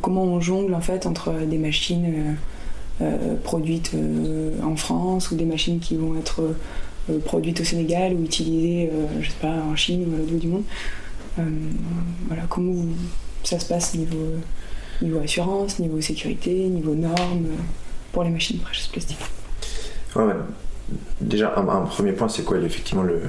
[0.00, 2.36] Comment on jongle en fait entre des machines
[3.02, 6.40] euh, produites euh, en France ou des machines qui vont être
[7.10, 8.90] euh, produites au Sénégal ou utilisées,
[9.20, 10.62] je sais pas, en Chine ou à l'autre bout du monde.
[12.26, 12.86] voilà, comment
[13.44, 14.32] ça se passe niveau,
[15.02, 17.48] niveau assurance, niveau sécurité, niveau normes
[18.12, 19.18] pour les machines précieuses plastiques
[20.16, 20.32] ouais,
[21.20, 23.20] Déjà, un, premier point, c'est quoi effectivement le,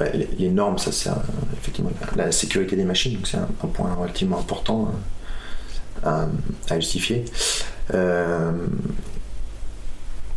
[0.00, 1.10] bah, les, normes, ça c'est
[1.52, 4.92] effectivement la, sécurité des machines, donc c'est un, point relativement important
[6.02, 6.26] à,
[6.76, 7.24] justifier.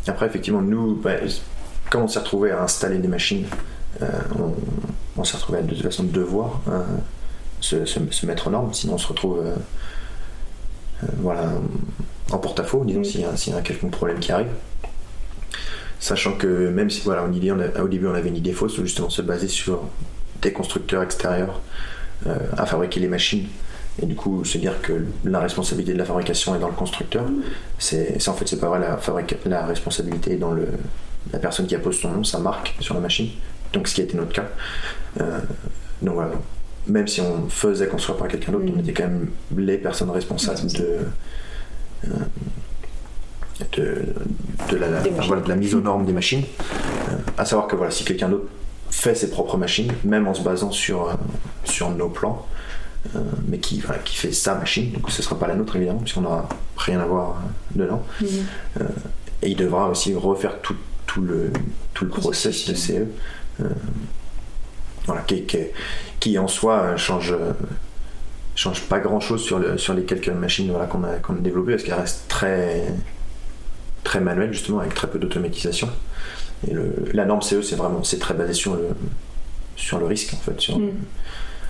[0.08, 1.16] Après, effectivement, nous, bah,
[1.90, 3.46] quand on s'est retrouvé à installer des machines,
[4.02, 4.08] euh,
[5.16, 6.82] on, s'est retrouvé de toute façon de devoir euh,
[7.62, 9.56] se, mettre en norme, sinon on se retrouve euh,
[11.20, 11.52] voilà,
[12.32, 14.50] en porte-à-faux, disons, s'il y, a un quelconque problème qui arrive.
[16.04, 19.48] Sachant que même si voilà, au début on avait une idée fausse, justement se baser
[19.48, 19.84] sur
[20.42, 21.62] des constructeurs extérieurs
[22.58, 23.48] à fabriquer les machines
[24.02, 27.26] et du coup, se dire que la responsabilité de la fabrication est dans le constructeur,
[27.78, 28.80] c'est en fait c'est pas vrai.
[28.80, 28.98] La,
[29.46, 30.68] la responsabilité est dans le,
[31.32, 33.30] la personne qui a posé son nom, sa marque sur la machine.
[33.72, 34.48] Donc ce qui a été notre cas.
[35.22, 35.40] Euh,
[36.02, 36.32] donc voilà.
[36.88, 38.80] Même si on faisait construire par quelqu'un d'autre, on mm.
[38.80, 40.98] était quand même les personnes responsables de,
[42.06, 42.10] euh,
[43.78, 44.02] de,
[44.70, 46.44] de, la, de, la, mise aux normes des machines.
[47.10, 48.48] Euh, à savoir que voilà, si quelqu'un d'autre
[48.90, 51.18] fait ses propres machines, même en se basant sur,
[51.66, 52.46] sur nos plans,
[53.16, 56.00] euh, mais qui, qui fait sa machine, donc ce ne sera pas la nôtre évidemment,
[56.00, 56.48] puisqu'on n'aura
[56.78, 58.02] rien à voir euh, dedans.
[58.22, 58.28] Mhm.
[58.80, 58.84] Euh,
[59.42, 60.76] et il devra aussi refaire tout,
[61.06, 61.52] tout le,
[61.94, 63.06] tout le process de CE.
[65.06, 65.46] voilà, qui,
[66.22, 67.36] qui, en soi change,
[68.56, 71.40] change pas grand chose sur, le, sur les quelques machines voilà, qu'on a, qu'on a
[71.40, 72.86] développées, parce qu'elles restent très,
[74.04, 75.90] très manuelles justement, avec très peu d'automatisation.
[76.68, 78.90] Et le, la norme CE, c'est vraiment c'est très basé sur le,
[79.76, 80.60] sur le risque en fait.
[80.60, 80.80] Sur,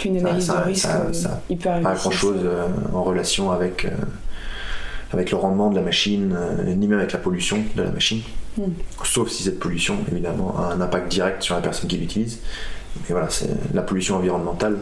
[0.05, 3.89] une analyse de risque ça, hyper pas grand chose euh, en relation avec, euh,
[5.11, 8.21] avec le rendement de la machine, euh, ni même avec la pollution de la machine.
[8.57, 8.71] Hmm.
[9.03, 12.39] Sauf si cette pollution, évidemment, a un impact direct sur la personne qui l'utilise.
[12.95, 13.27] Mais voilà,
[13.73, 14.77] la pollution environnementale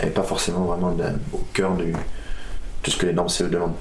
[0.00, 0.96] n'est pas forcément vraiment
[1.32, 3.74] au cœur du, de ce que les normes CE demandent.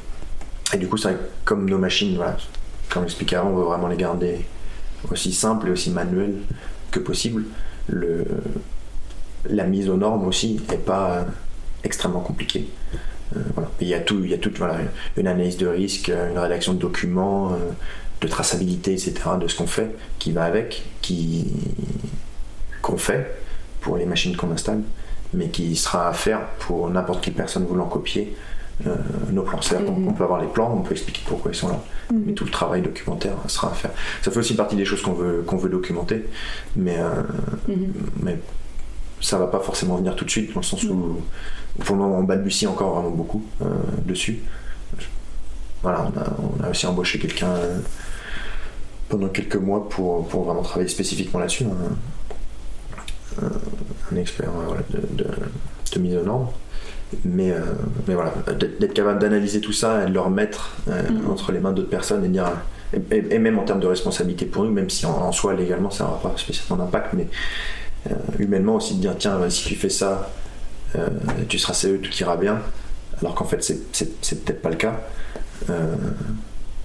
[0.74, 2.38] Et du coup, c'est comme nos machines, voilà,
[2.90, 4.46] comme expliqué avant, on veut vraiment les garder
[5.12, 6.38] aussi simples et aussi manuelles
[6.92, 7.44] que possible.
[7.88, 8.26] Le,
[9.50, 11.24] la mise aux normes aussi n'est pas euh,
[11.84, 12.68] extrêmement compliquée.
[13.36, 13.40] Euh,
[13.80, 14.78] il y a tout, il y a toute voilà,
[15.18, 17.72] une analyse de risque, une rédaction de documents, euh,
[18.22, 19.14] de traçabilité, etc.
[19.40, 20.84] de ce qu'on fait, qui va avec,
[22.82, 23.38] qu'on fait
[23.82, 24.82] pour les machines qu'on installe,
[25.34, 28.36] mais qui sera à faire pour n'importe quelle personne voulant copier
[29.32, 29.62] nos plans.
[29.62, 30.16] C'est-à-dire qu'on mm-hmm.
[30.16, 31.80] peut avoir les plans, on peut expliquer pourquoi ils sont là,
[32.12, 32.24] mm-hmm.
[32.26, 33.92] mais tout le travail documentaire sera à faire.
[34.22, 36.26] Ça fait aussi partie des choses qu'on veut, qu'on veut documenter,
[36.76, 36.98] mais,
[37.70, 37.88] mm-hmm.
[38.22, 38.40] mais
[39.22, 41.22] ça va pas forcément venir tout de suite, dans le sens où
[41.84, 43.66] pour le moment on balbutie encore vraiment beaucoup euh,
[44.06, 44.40] dessus.
[45.82, 46.12] Voilà,
[46.60, 47.80] on a, aussi embauché quelqu'un euh,
[49.10, 53.46] pendant quelques mois pour, pour, vraiment travailler spécifiquement là-dessus, un,
[54.12, 54.50] un, expert
[54.90, 55.26] de,
[55.94, 56.48] de, mise aux normes.
[57.24, 57.60] Mais, euh,
[58.08, 61.30] mais voilà, d'être capable d'analyser tout ça et de le remettre mm.
[61.30, 62.52] entre les mains d'autres personnes et dire.
[63.12, 66.06] Et, même en termes de responsabilité pour nous, même si en, en soi légalement ça
[66.06, 67.28] n'aura pas spécialement d'impact, mais
[68.12, 70.30] euh, humainement aussi de dire tiens si tu fais ça
[70.96, 71.08] euh,
[71.50, 72.62] tu seras CE tout ira bien
[73.20, 75.02] alors qu'en fait c'est peut-être pas le cas
[75.72, 75.96] euh,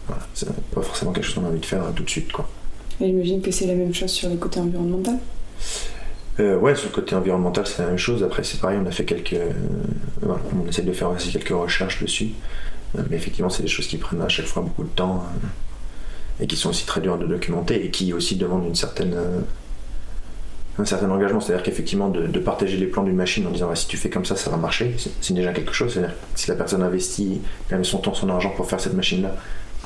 [0.06, 2.48] voilà, c'est pas forcément quelque chose qu'on a envie de faire tout de suite quoi.
[3.02, 5.20] Et j'imagine que c'est la même chose sur les côtés environnementaux
[6.40, 8.22] Euh, sur le côté environnemental, c'est la même chose.
[8.22, 9.34] Après, c'est pareil, on a fait quelques.
[9.34, 9.50] euh,
[10.22, 12.30] on essaie de faire aussi quelques recherches dessus.
[12.98, 15.24] Euh, mais effectivement, c'est des choses qui prennent à chaque fois beaucoup de temps
[16.40, 19.10] et qui sont aussi très dures de documenter et qui aussi demandent un certain
[21.10, 24.08] engagement, c'est-à-dire qu'effectivement de, partager les plans d'une machine en disant Ouais, si tu fais
[24.08, 25.94] comme ça, ça va marcher, c'est c'est déjà quelque chose.
[25.94, 26.00] Que
[26.34, 27.42] si la personne investit
[27.82, 29.36] son temps, son argent pour faire cette machine-là,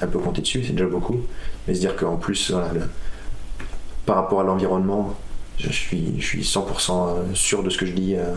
[0.01, 1.21] elle peut compter dessus, c'est déjà beaucoup.
[1.67, 2.55] Mais se dire qu'en plus,
[4.07, 5.17] par rapport à l'environnement,
[5.59, 8.35] je suis, je suis 100% sûr de ce que je dis euh,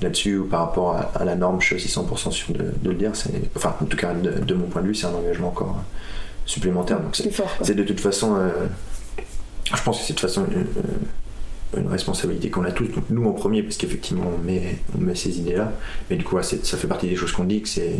[0.00, 2.90] là-dessus, ou par rapport à, à la norme, je suis aussi 100% sûr de, de
[2.90, 3.12] le dire.
[3.56, 6.02] Enfin, en tout cas, de, de mon point de vue, c'est un engagement encore euh,
[6.46, 7.00] supplémentaire.
[7.00, 8.50] Donc c'est, de toute façon, euh,
[9.74, 12.86] je pense que c'est de toute façon une, une responsabilité qu'on a tous.
[12.86, 15.72] Donc nous en premier, parce qu'effectivement on met, on met ces idées-là.
[16.10, 17.96] Mais du coup, ouais, ça fait partie des choses qu'on dit que c'est,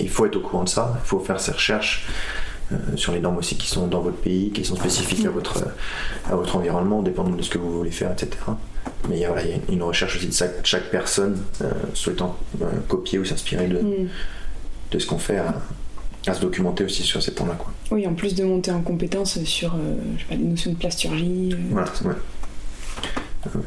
[0.00, 0.96] il faut être au courant de ça.
[1.02, 2.06] Il faut faire ses recherches.
[2.72, 5.64] Euh, sur les normes aussi qui sont dans votre pays, qui sont spécifiques à votre,
[6.30, 8.30] à votre environnement, dépendant de ce que vous voulez faire, etc.
[9.08, 11.38] Mais il y a, voilà, il y a une recherche aussi de chaque, chaque personne
[11.62, 14.08] euh, souhaitant euh, copier ou s'inspirer de, Mm.
[14.92, 15.54] de ce qu'on fait à,
[16.26, 17.54] à se documenter aussi sur ces points-là.
[17.58, 17.72] Quoi.
[17.90, 20.76] Oui, en plus de monter en compétence sur euh, je sais pas, des notions de
[20.76, 21.50] plasturgie.
[21.54, 22.14] euh, Voilà, ouais.
[23.46, 23.60] Euh,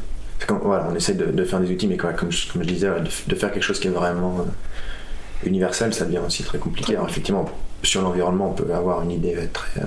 [0.63, 3.07] on essaie de, de faire des outils, mais quoi, comme, je, comme je disais, de,
[3.27, 6.95] de faire quelque chose qui est vraiment euh, universel, ça devient aussi très compliqué.
[6.95, 7.49] Alors effectivement,
[7.83, 9.85] sur l'environnement, on peut avoir une idée très, euh,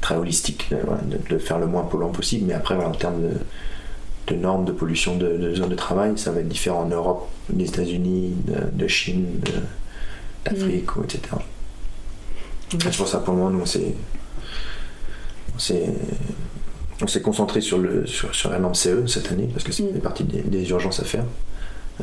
[0.00, 2.94] très holistique, euh, voilà, de, de faire le moins polluant possible, mais après, voilà, en
[2.94, 3.34] termes de,
[4.28, 7.28] de normes de pollution de, de zone de travail, ça va être différent en Europe,
[7.50, 8.34] des États-Unis,
[8.72, 9.26] de, Chine,
[10.44, 11.20] d'Afrique, ou etc.
[12.70, 13.94] C'est pour ça, pour le moment, nous, on s'est,
[15.54, 15.86] on s'est,
[17.02, 19.84] on s'est concentré sur, le, sur, sur la norme CE cette année, parce que c'est
[19.84, 19.94] Mm.
[19.94, 21.24] fait partie des, des urgences à faire.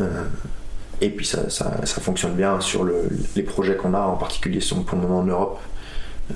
[0.02, 0.24] Euh,
[1.02, 4.62] et puis ça, ça, ça fonctionne bien sur le, les projets qu'on a, en particulier
[4.62, 5.60] sont pour le moment en Europe,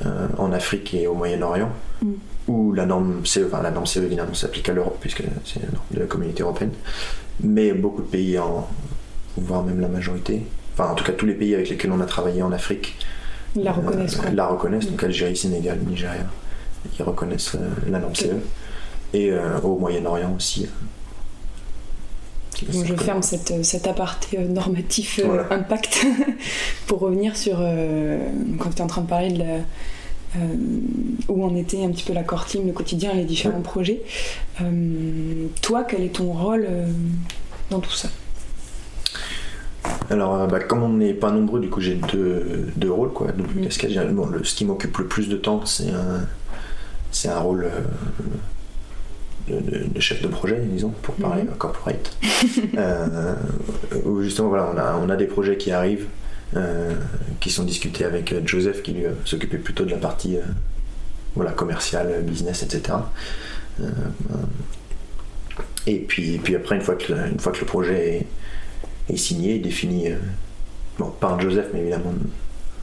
[0.05, 2.13] euh, en Afrique et au Moyen-Orient, Mm.
[2.47, 5.67] où la norme CE, enfin la norme CE évidemment s'applique à l'Europe, puisque c'est la
[5.71, 6.71] norme de la communauté européenne,
[7.43, 8.67] mais beaucoup de pays, en,
[9.35, 10.43] voire même la majorité,
[10.73, 12.97] enfin en tout cas tous les pays avec lesquels on a travaillé en Afrique,
[13.55, 14.17] la reconnaissent.
[14.25, 16.23] euh, la reconnaissent, donc Algérie, Sénégal, Nigeria,
[16.97, 18.27] ils reconnaissent euh, la norme CE.
[19.11, 20.69] Et euh, au Moyen-Orient aussi.
[22.63, 25.47] Euh, Bon, je ferme cette, cet aparté euh, normatif euh, Voilà.
[25.51, 26.05] impact
[26.87, 28.19] pour revenir sur euh,
[28.59, 30.55] quand tu es en train de parler de la, euh,
[31.27, 34.01] où en était un petit peu la core team, le quotidien, les différents projets.
[34.61, 36.85] Euh, toi, quel est ton rôle euh,
[37.71, 38.09] dans tout ça?
[40.09, 43.31] Alors, euh, bah, comme on n'est pas nombreux, du coup, j'ai deux, deux rôles, quoi.
[43.31, 44.13] Donc, Mm.
[44.13, 45.89] bon, le, ce qui m'occupe le plus de temps, c'est
[47.27, 47.81] un, rôle euh,
[49.49, 51.49] de, chef de projet, disons, pour parler Mhm.
[51.57, 52.11] corporate.
[52.77, 53.35] Euh,
[54.05, 56.07] où justement, voilà, on a, on a des projets qui arrivent,
[56.55, 56.93] euh,
[57.39, 60.41] qui sont discutés avec euh, Joseph, qui lui euh, s'occupait plutôt de la partie euh,
[61.35, 62.97] voilà, commerciale, business, etc.
[63.81, 63.83] Euh,
[64.31, 64.35] euh,
[65.87, 68.27] et puis, et puis après, une fois que le, une fois que le projet
[69.09, 70.15] est, est signé, défini, euh,
[70.97, 72.13] bon, par Joseph, mais évidemment,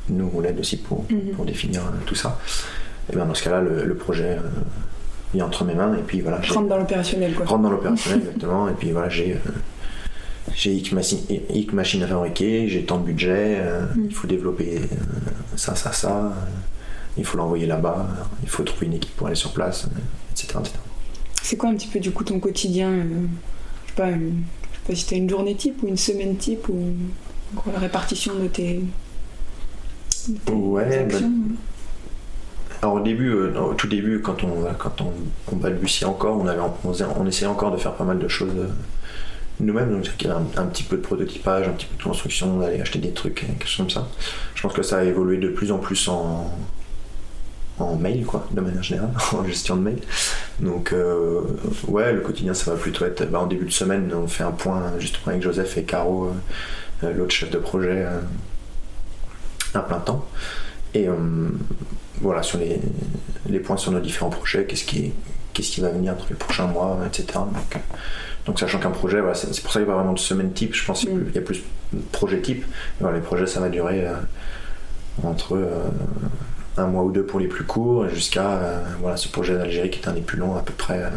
[0.09, 1.33] nous, on l'aide aussi pour, Mhm.
[1.35, 2.39] pour définir euh, tout ça.
[3.13, 4.37] Et bien dans ce cas-là, le, le projet
[5.35, 7.47] vient entre mes mains, et puis voilà, Rentre dans l'opérationnel, quoi.
[7.47, 9.51] rentre dans l'opérationnel exactement, et puis voilà, j'ai euh,
[10.55, 14.05] j'ai X, machi- X machines à fabriquer, j'ai tant de budget, euh, Mm.
[14.07, 14.87] il faut développer euh,
[15.57, 16.33] ça, ça, ça,
[17.19, 18.07] il faut l'envoyer là-bas,
[18.43, 19.87] il faut trouver une équipe pour aller sur place,
[20.33, 20.59] etc.
[20.61, 20.75] etc.
[21.43, 24.95] C'est quoi un petit peu du coup ton quotidien Je sais pas, je sais pas
[24.95, 26.93] si t'as une journée type ou une semaine type ou
[27.73, 28.81] la répartition de tes,
[30.29, 31.31] de tes Ouais, actions.
[32.87, 35.13] Alors au début, euh, au tout début, quand on, quand on,
[35.51, 38.69] on balbutiait encore, on, avait, on, essayait encore de faire pas mal de choses euh,
[39.59, 42.61] nous-mêmes, donc il y avait un, petit peu de prototypage, un petit peu de construction,
[42.61, 44.09] d'aller acheter des trucs, euh, quelque chose comme ça.
[44.55, 46.49] Je pense que ça a évolué de plus en plus en,
[47.99, 49.99] mail, quoi, de manière générale, en gestion de mail.
[50.61, 50.95] Donc
[51.89, 54.53] ouais, le quotidien, ça va plutôt être, bah, en début de semaine, on fait un
[54.53, 56.31] point justement avec Joseph et Caro,
[57.03, 58.21] l'autre chef de projet, euh,
[59.75, 60.25] à plein temps.
[60.95, 61.09] Et
[62.21, 66.67] voilà, sur les, points sur nos différents projets, qu'est-ce qui, va venir dans les prochains
[66.67, 67.27] mois, etc.
[67.35, 67.79] Donc, euh,
[68.47, 70.53] donc sachant qu'un projet, voilà, c'est pour ça qu'il n'y a pas vraiment de semaine
[70.53, 71.63] type, je pense qu'il y a plus-
[71.93, 72.65] de projet type.
[73.01, 74.15] Les projets, ça va durer euh,
[75.23, 75.89] entre euh,
[76.77, 80.09] un mois ou deux pour les plus courts, jusqu'à voilà, ce projet d'Algérie qui est
[80.09, 81.11] un des plus longs, à peu près, à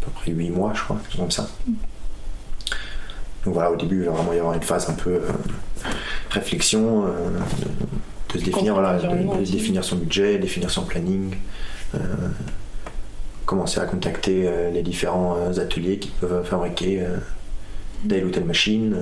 [0.00, 1.48] peu près 8 mois, je crois, quelque comme ça.
[3.44, 5.20] Donc voilà, au début, il va vraiment y avoir une phase un peu
[6.30, 7.04] réflexion,
[8.34, 11.36] de se définir, voilà, de- définir son budget, définir son planning,
[11.94, 11.98] euh,
[13.46, 17.02] commencer à contacter euh, les différents euh, ateliers qui peuvent fabriquer
[18.08, 18.96] telle ou telle machine,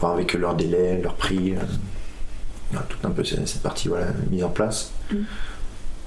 [0.00, 1.54] voir avec eux leurs délais, leurs prix,
[2.70, 4.92] voilà, toute un peu cette, cette partie voilà, mise en place.
[5.10, 5.16] Mm.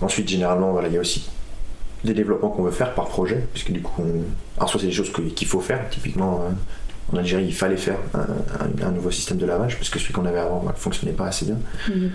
[0.01, 1.29] Ensuite, généralement, voilà, il y a aussi
[2.03, 4.23] des développements qu'on veut faire par projet, puisque du coup, on...
[4.57, 6.43] alors soit c'est des choses qu'il faut faire, typiquement
[7.13, 7.99] en Algérie, il fallait faire
[8.83, 11.45] un, nouveau système de lavage parce que celui qu'on avait avant ne fonctionnait pas assez
[11.45, 11.57] bien.
[11.89, 12.09] Mhm.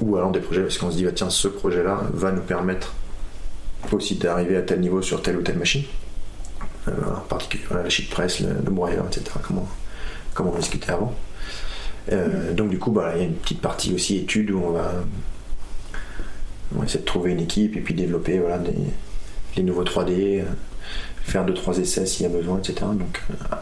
[0.00, 2.92] ou alors des projets parce qu'on se dit, bah, tiens, ce projet-là va nous permettre
[3.92, 5.84] aussi d'arriver à tel niveau sur telle ou telle machine.
[6.88, 9.24] en particulier la sheet press, le, le broyeur, etc.
[9.46, 9.68] Comment,
[10.34, 11.14] comment on discutait avant.
[12.12, 14.70] Euh, donc du coup, bah, il y a une petite partie aussi étude où on
[14.70, 14.92] va,
[16.84, 18.72] essayer de trouver une équipe et puis développer voilà, des,
[19.56, 20.44] les nouveaux 3D, euh,
[21.22, 22.74] faire 2-3 essais s'il y a besoin, etc.
[22.92, 23.56] Donc euh,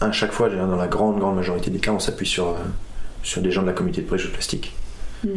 [0.00, 2.54] à chaque fois, dans la grande, grande majorité des cas, on s'appuie sur,
[3.22, 4.74] sur des gens de la communauté de pré plastique.
[5.24, 5.28] Mm.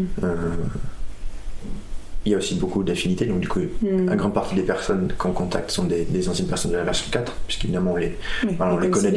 [2.26, 4.08] il y a aussi beaucoup d'affinités, donc du coup, mm.
[4.08, 7.32] la grande partie des personnes qu'on contacte sont des, anciennes personnes de la version 4,
[7.48, 8.18] puisqu'évidemment on les,
[8.60, 9.14] on, les connaît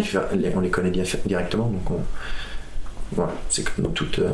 [0.55, 2.01] on les connaît directement, donc on,
[3.14, 4.18] voilà, c'est comme dans toute.
[4.18, 4.30] Euh,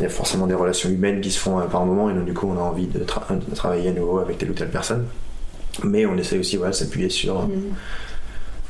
[0.00, 2.24] il y a forcément des relations humaines qui se font euh, par moment et donc
[2.24, 3.04] du coup on a envie de,
[3.54, 5.06] travailler à nouveau avec telle ou telle personne.
[5.84, 7.52] Mais on essaie aussi voilà, de s'appuyer sur, mm.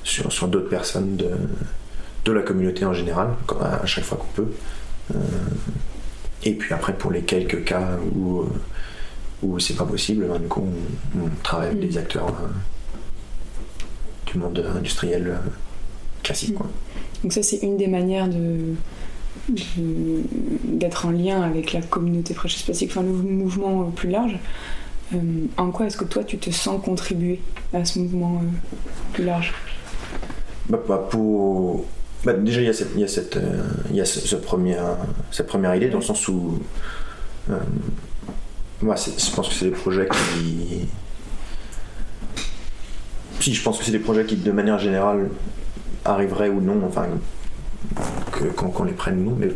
[0.03, 1.31] Sur, sur d'autres personnes de,
[2.25, 3.31] de la communauté en général,
[3.61, 4.53] à chaque fois qu'on peut.
[5.15, 5.19] Euh,
[6.45, 8.45] et puis après, pour les quelques cas où,
[9.43, 10.67] où c'est pas possible, ben, du coup,
[11.17, 11.87] on, travaille avec mm.
[11.87, 12.33] des acteurs
[14.27, 15.39] du monde industriel
[16.23, 16.55] classique.
[16.55, 16.67] Quoi.
[17.23, 18.75] Donc ça, c'est une des manières de
[20.65, 24.39] d'être en lien avec la communauté fraîche spatiale, enfin le mouvement plus large.
[25.15, 25.19] Euh,
[25.57, 27.41] en quoi est-ce que toi tu te sens contribuer
[27.73, 28.47] à ce mouvement euh,
[29.15, 29.55] plus large?
[30.69, 31.85] Bah, bah pour...
[32.25, 33.63] Bah, déjà il y a cette, y a cette, euh,
[33.93, 34.77] y a ce, premier,
[35.31, 36.61] cette première idée dans le sens où
[38.83, 40.89] moi je pense que c'est des projets qui
[43.41, 45.29] si je pense que c'est des projets qui de manière générale
[46.05, 47.07] arriverait ou non, enfin,
[48.57, 49.37] qu'on les prenne nous.
[49.37, 49.49] Mais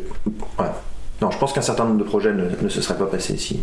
[1.20, 3.62] Non, je pense qu'un certain nombre de projets ne, se seraient pas passés si,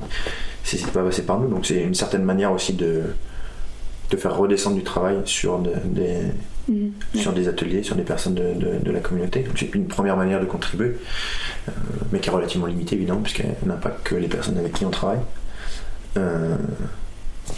[0.63, 1.47] si c'était pas passé par nous.
[1.47, 3.03] Donc c'est une certaine manière aussi de,
[4.09, 6.11] de faire redescendre du travail sur des,
[6.67, 6.89] mmh.
[7.15, 9.45] sur des ateliers, sur des personnes de, de, la communauté.
[9.55, 10.95] C'est une première manière de contribuer,
[11.67, 11.71] euh,
[12.11, 14.89] mais qui est relativement limitée évidemment, puisqu'elle n'a pas que les personnes avec qui on
[14.89, 15.19] travaille,
[16.17, 16.55] euh,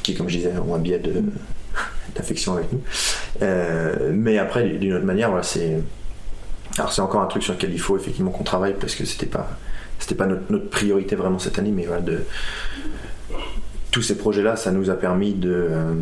[0.04, 1.24] qui, comme je disais, ont un biais de,
[2.16, 2.82] d'affection avec nous.
[3.41, 5.80] Euh, mais après, d'une autre manière, voilà, c'est.
[6.78, 9.26] Alors c'est encore un truc sur lequel il faut effectivement qu'on travaille parce que c'était
[9.26, 9.60] pas
[10.02, 12.24] c'était pas notre, priorité vraiment cette année, mais voilà, de
[13.92, 15.94] tous ces projets-là, ça nous a permis de euh,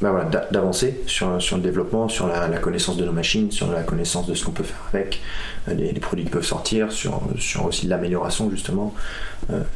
[0.00, 3.82] ben voilà, d'avancer sur, sur, le développement, sur la, connaissance de nos machines, sur la
[3.82, 5.22] connaissance de ce qu'on peut faire avec,
[5.68, 8.92] euh, les, produits qui peuvent sortir, sur, sur aussi l'amélioration justement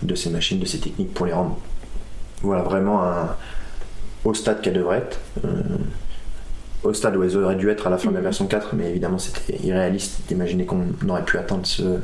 [0.03, 1.59] de ces machines, de ces techniques pour les rendre
[2.43, 3.03] voilà, vraiment
[4.25, 5.18] au stade qu'elle devrait être.
[5.45, 5.62] Euh,
[6.83, 8.25] au stade où elle aurait dû être à la fin de la mhm.
[8.25, 11.99] version 4, mais évidemment c'était irréaliste d'imaginer qu'on aurait pu atteindre ce,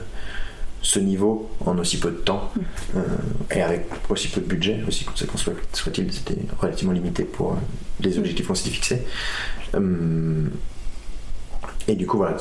[0.87, 2.63] ce niveau en aussi peu de temps mhm.
[2.97, 3.01] euh,
[3.57, 5.37] et avec aussi peu de budget, aussi conséquent
[5.73, 7.57] soit-il, c'était relativement limité pour euh,
[8.01, 9.03] les objectifs qu'on s'était fixés.
[11.89, 12.37] et du coup, voilà,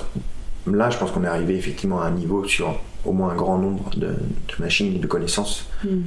[0.68, 3.58] là je pense qu'on est arrivé effectivement à un niveau sur au moins un grand
[3.58, 4.16] nombre de,
[4.60, 6.04] machines et de connaissances mhm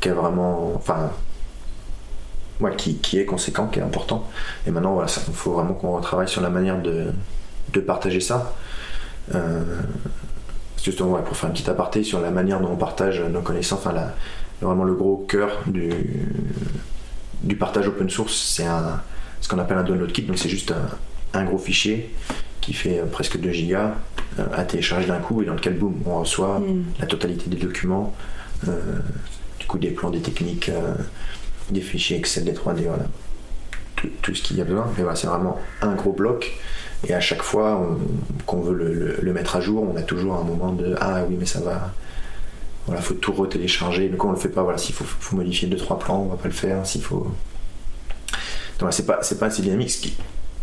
[0.00, 0.72] qui est vraiment.
[0.74, 1.10] Enfin.
[2.76, 4.28] qui, est conséquent, qui est important.
[4.66, 7.06] Et maintenant, voilà, il faut vraiment qu'on retravaille sur la manière de,
[7.72, 8.54] de partager ça.
[9.34, 9.62] Euh,
[10.82, 13.92] justement, pour faire un petit aparté sur la manière dont on partage nos connaissances, enfin,
[13.92, 14.14] la,
[14.60, 15.90] vraiment le gros cœur du,
[17.42, 18.66] du partage open source, c'est
[19.40, 20.22] ce qu'on appelle un download kit.
[20.22, 20.72] Donc, c'est juste
[21.34, 22.10] un, gros fichier
[22.60, 23.94] qui fait presque 2 gigas
[24.38, 26.84] euh, à télécharger d'un coup et dans lequel, boum, on reçoit mm.
[27.00, 28.14] la totalité des documents.
[28.68, 28.72] Euh,
[29.58, 30.94] du coup des plans, des techniques, euh,
[31.70, 33.06] des fichiers Excel, des 3D, voilà.
[34.22, 34.86] Tout, ce qu'il y a besoin.
[34.96, 36.52] Mais voilà, c'est vraiment un gros bloc.
[37.04, 37.86] Et à chaque fois
[38.46, 41.46] qu'on veut le, mettre à jour, on a toujours un moment de Ah oui, mais
[41.46, 41.92] ça va.
[42.86, 44.08] Voilà, faut tout retélécharger.
[44.08, 44.62] Donc on le fait pas.
[44.62, 46.82] Voilà, s'il faut, modifier 2-3 plans, on va pas le faire.
[48.78, 49.90] Donc c'est pas, c'est pas assez dynamique.
[49.90, 50.16] Ce qui,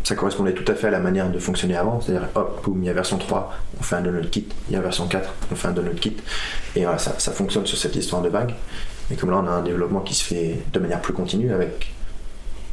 [0.04, 2.02] ça correspondait tout à fait à la manière de fonctionner avant.
[2.02, 4.48] C'est-à-dire, hop, boum, il y a version 3, on fait un download kit.
[4.70, 6.18] Il y a version 4, on fait un download kit.
[6.76, 8.54] Et voilà, ça, ça fonctionne sur cette histoire de vague.
[9.12, 11.94] Et comme là, on a un développement qui se fait de manière plus continue avec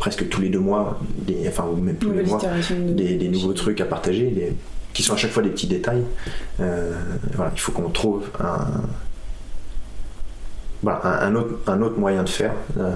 [0.00, 2.40] presque tous les deux mois, des, enfin, ou même tous les mois,
[2.70, 4.54] des, nouveaux trucs à partager,
[4.94, 6.02] qui sont à chaque fois des petits détails.
[6.58, 6.98] Euh,
[7.34, 8.66] voilà, il faut qu'on trouve un,
[10.82, 12.94] voilà, un, autre, un autre moyen de faire euh,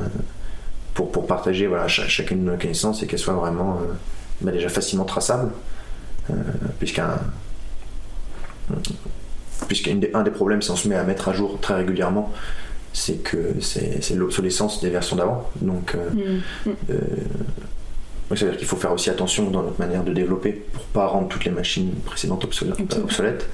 [0.94, 3.92] pour, pour partager voilà, chacune de nos connaissances et qu'elles soient vraiment euh,
[4.40, 5.52] bah, déjà facilement traçables,
[6.78, 7.18] puisqu'un
[9.68, 12.32] puisqu'un des, des problèmes, si on se met à mettre à jour très régulièrement,
[12.94, 15.50] c'est que c'est l'obsolescence des versions d'avant.
[15.60, 16.70] Donc, euh, mm.
[16.90, 16.98] euh,
[18.34, 21.06] ça veut dire qu'il faut faire aussi attention dans notre manière de développer pour pas
[21.08, 23.48] rendre toutes les machines précédentes obsolètes.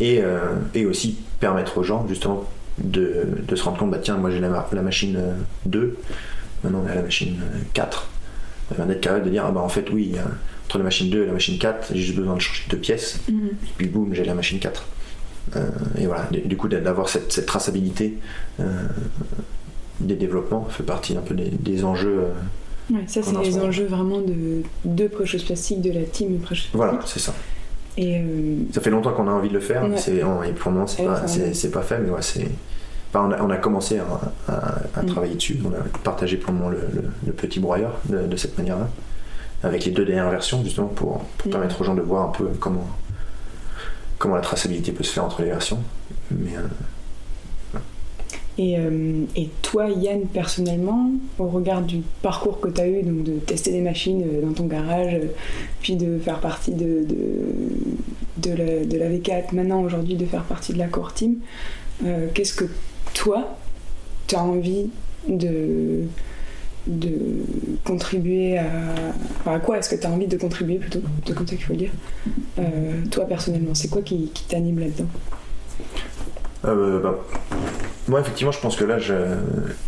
[0.00, 0.38] Et, euh,
[0.74, 4.66] et, aussi permettre aux gens, justement, de, se rendre compte, bah tiens, moi j'ai la,
[4.72, 5.20] la, machine
[5.66, 5.98] 2,
[6.64, 7.36] maintenant on est à la machine
[7.74, 8.08] 4.
[8.86, 10.14] D'être capable de dire, ah bah en fait, oui,
[10.64, 13.20] entre la machine 2 et la machine 4, j'ai juste besoin de changer deux pièces,
[13.28, 13.32] et
[13.76, 14.86] puis boum, j'ai la machine 4.
[15.98, 18.18] Et voilà, du coup, d'avoir cette, cette, traçabilité
[20.00, 22.24] des développements fait partie un peu des, enjeux.
[22.90, 26.74] Ouais, ça, c'est les enjeux vraiment de, de Precious Plastic, de la team Precious Plastic.
[26.74, 27.34] Voilà, c'est ça.
[27.96, 30.86] Et euh, Ça fait longtemps qu'on a envie de le faire, et pour le moment,
[30.86, 32.48] c'est pas, c'est, pas fait, mais ouais, c'est.
[33.14, 33.98] on, a, on, a, commencé
[34.48, 35.06] à, mm.
[35.06, 38.88] travailler dessus, on a partagé pour le moment le, petit broyeur de, cette manière-là,
[39.62, 41.50] avec les deux dernières versions, justement, pour, pour mm.
[41.50, 42.86] permettre aux gens de voir un peu comment,
[44.20, 45.78] comment la traçabilité peut se faire entre les versions.
[46.30, 46.68] Euh,
[48.60, 53.38] euh, et, toi, Yann, personnellement, au regard du parcours que tu as eu, donc de
[53.38, 55.18] tester des machines euh, dans ton garage,
[55.80, 57.06] puis de faire partie de,
[58.36, 61.36] de, la, V4, maintenant aujourd'hui de faire partie de la core team,
[62.34, 62.66] qu'est-ce que
[63.14, 63.56] toi,
[64.26, 64.90] tu as envie
[65.28, 66.04] de,
[66.86, 67.10] de
[67.84, 68.64] contribuer à.
[69.46, 71.72] à quoi est-ce que tu as envie de contribuer plutôt C'est comme ça qu'il faut
[71.72, 71.90] le dire.
[73.10, 75.08] toi, personnellement, c'est quoi qui, t'anime là-dedans?
[76.62, 77.14] Bah,
[78.08, 79.14] moi, effectivement, je pense que là, je...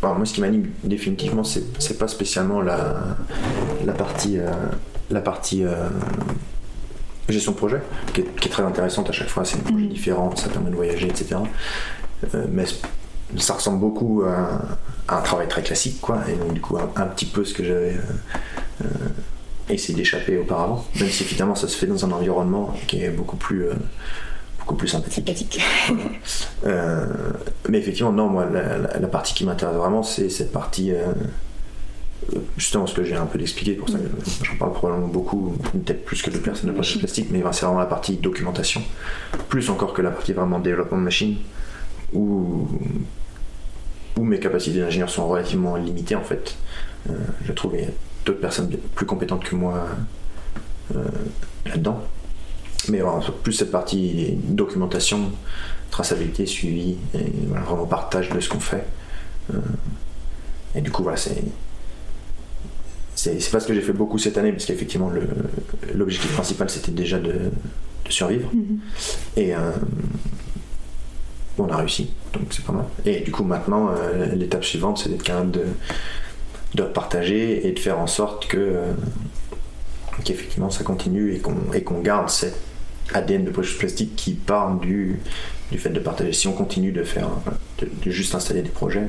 [0.02, 3.16] moi, ce qui m'anime définitivement, c'est pas spécialement la,
[3.84, 4.38] la partie,
[5.12, 5.88] la partie euh, euh,
[7.28, 7.82] gestion de projet,
[8.12, 9.44] qui est, très intéressante à chaque fois.
[9.44, 9.88] C'est des projets mm.
[9.88, 11.36] différents, ça permet de voyager, etc.
[12.34, 12.64] Euh, mais
[13.36, 14.60] ça ressemble beaucoup à,
[15.08, 16.20] un travail très classique, quoi.
[16.28, 17.96] Et donc, du coup, un, petit peu ce que j'avais
[19.68, 20.84] essayé d'échapper auparavant.
[21.00, 23.66] Même si, évidemment, ça se fait dans un environnement qui est beaucoup plus
[24.62, 25.60] beaucoup plus sympathique.
[26.64, 27.06] Euh,
[27.68, 30.92] mais effectivement, non, moi, la, partie qui m'intéresse vraiment, c'est cette partie.
[30.92, 31.12] Euh,
[32.56, 36.04] justement, ce que j'ai un peu expliqué, pour ça que j'en parle probablement beaucoup, peut-être
[36.04, 38.80] plus que de personnes de projet plastique, mais c'est vraiment la partie documentation,
[39.48, 41.36] plus encore que la partie vraiment développement de machine,
[42.12, 42.68] où,
[44.18, 46.56] où mes capacités d'ingénieur sont relativement limitées en fait.
[47.08, 47.90] Euh, je trouve qu'il y a
[48.24, 49.86] d'autres personnes plus compétentes que moi
[51.64, 52.02] là-dedans.
[52.88, 53.00] Mais
[53.42, 55.30] plus cette partie documentation,
[55.90, 58.84] traçabilité, suivi, et vraiment partage de ce qu'on fait.
[59.54, 59.58] Euh,
[60.74, 61.42] et du coup, voilà, c'est.
[63.14, 65.12] C'est pas ce que j'ai fait beaucoup cette année, parce qu'effectivement,
[65.94, 67.52] l'objectif principal, c'était déjà de,
[68.08, 68.50] survivre.
[68.52, 69.40] Mm-hmm.
[69.40, 69.70] Et euh,
[71.58, 72.86] on a réussi, donc c'est pas mal.
[73.04, 75.64] Et du coup, maintenant, euh, l'étape suivante, c'est d'être capable de,
[76.74, 78.76] de partager et de faire en sorte que
[80.24, 82.56] qu'effectivement ça continue et qu'on garde cette
[83.14, 85.20] ADN de Precious Plastique qui part du,
[85.70, 86.32] du fait de partager.
[86.32, 87.28] Si on continue de faire,
[87.78, 89.08] de, juste installer des projets,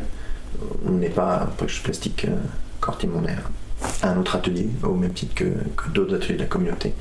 [0.86, 3.36] on n'est pas Precious Plastique euh, Team, on est
[4.06, 6.94] un autre atelier, au même titre que, d'autres ateliers de la communauté.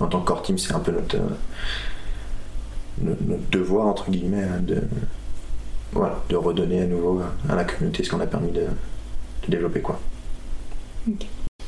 [0.00, 1.18] En tant que Core Team, c'est un peu notre,
[3.02, 4.82] notre, devoir, entre guillemets, hein, de,
[5.92, 8.66] voilà, de redonner à nouveau à la communauté ce qu'on a permis de,
[9.48, 9.80] développer.
[9.80, 10.00] Quoi.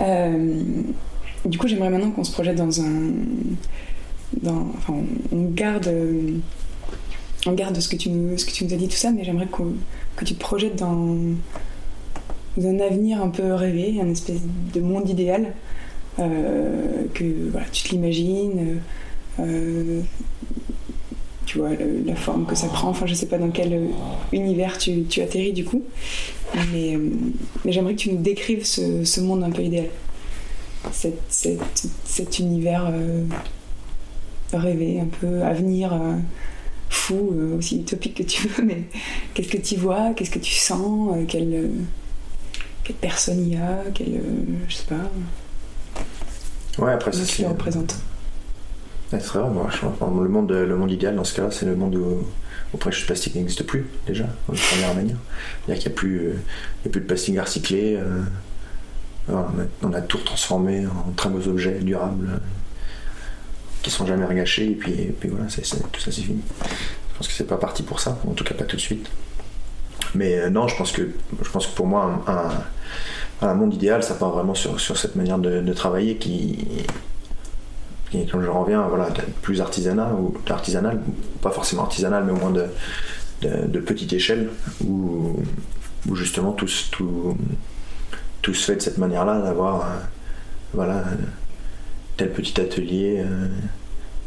[0.01, 0.63] Euh,
[1.45, 3.13] du coup, j'aimerais maintenant qu'on se projette dans un
[4.47, 4.95] enfin,
[5.31, 5.93] on garde,
[7.47, 9.25] on garde ce que tu nous, ce que tu nous as dit tout ça, mais
[9.25, 9.49] j'aimerais
[10.17, 11.17] que tu te projettes dans,
[12.59, 14.41] un avenir un peu rêvé, un espèce
[14.75, 15.55] de monde idéal,
[16.19, 18.81] euh, que voilà, tu te l'imagines,
[19.41, 20.03] euh,
[21.47, 21.71] tu vois
[22.07, 22.89] la, forme que ça prend.
[22.89, 23.89] Enfin, je sais pas dans quel
[24.33, 25.83] univers tu, tu atterris du coup,
[26.73, 26.99] mais,
[27.65, 29.87] mais j'aimerais que tu nous décrives ce, ce, monde un peu idéal,
[30.93, 31.19] cet,
[32.05, 32.93] cet univers
[34.59, 36.17] rêver, un peu avenir euh,
[36.89, 38.85] fou, euh, aussi utopique que tu veux, mais
[39.35, 41.71] qu'est-ce que tu vois, qu'est-ce que tu sens, euh, quelle,
[42.85, 44.21] quelle personne il y a, quelle,
[44.69, 45.11] je sais pas.
[46.83, 47.47] Ouais, après ça c'est.
[47.47, 47.97] représente?
[49.13, 52.25] Le monde, le monde idéal dans ce cas-là, c'est le monde où,
[52.75, 55.17] où le plastique n'existe plus déjà, de première manière.
[55.65, 56.33] C'est-à-dire qu'il n'y a, plus,
[56.85, 57.99] y a plus de plastique à recycler.
[59.29, 62.41] on, a, tout transformé en très beaux objets durables
[63.83, 66.41] qui sont jamais regâchés, et puis, voilà, tout ça c'est fini.
[67.13, 69.09] Je pense que c'est pas parti pour ça, en tout cas pas tout de suite.
[70.15, 71.11] Mais euh, non, je pense que,
[71.43, 72.25] je pense que pour moi,
[73.41, 76.59] un, monde idéal, ça part vraiment sur cette manière de, travailler qui,
[78.13, 79.09] qui, comme je reviens, voilà,
[79.41, 81.01] plus artisanal, ou artisanal,
[81.41, 82.67] pas forcément artisanal, mais au moins de,
[83.43, 84.51] de, petite échelle,
[84.85, 85.43] où,
[86.13, 86.85] justement tout, se
[88.53, 89.89] fait de cette manière-là, d'avoir
[90.75, 91.05] voilà,
[92.17, 93.49] tel petit atelier euh,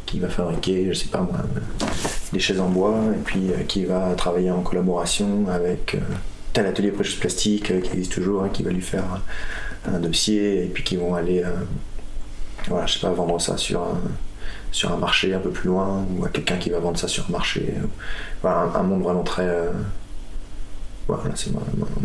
[0.05, 1.39] qui va fabriquer, je sais pas moi,
[2.33, 5.99] des chaises en bois et puis euh, qui va travailler en collaboration avec euh,
[6.53, 9.21] tel atelier précieux plastique qui existe toujours, hein, qui va lui faire
[9.87, 11.43] un dossier et puis qui vont aller,
[12.69, 13.99] voilà, je sais pas, vendre ça sur un,
[14.71, 17.25] sur un marché un peu plus loin ou à quelqu'un qui va vendre ça sur
[17.29, 17.73] un marché.
[18.41, 19.47] Voilà, un, monde vraiment très
[21.07, 21.59] voilà, c'est mon,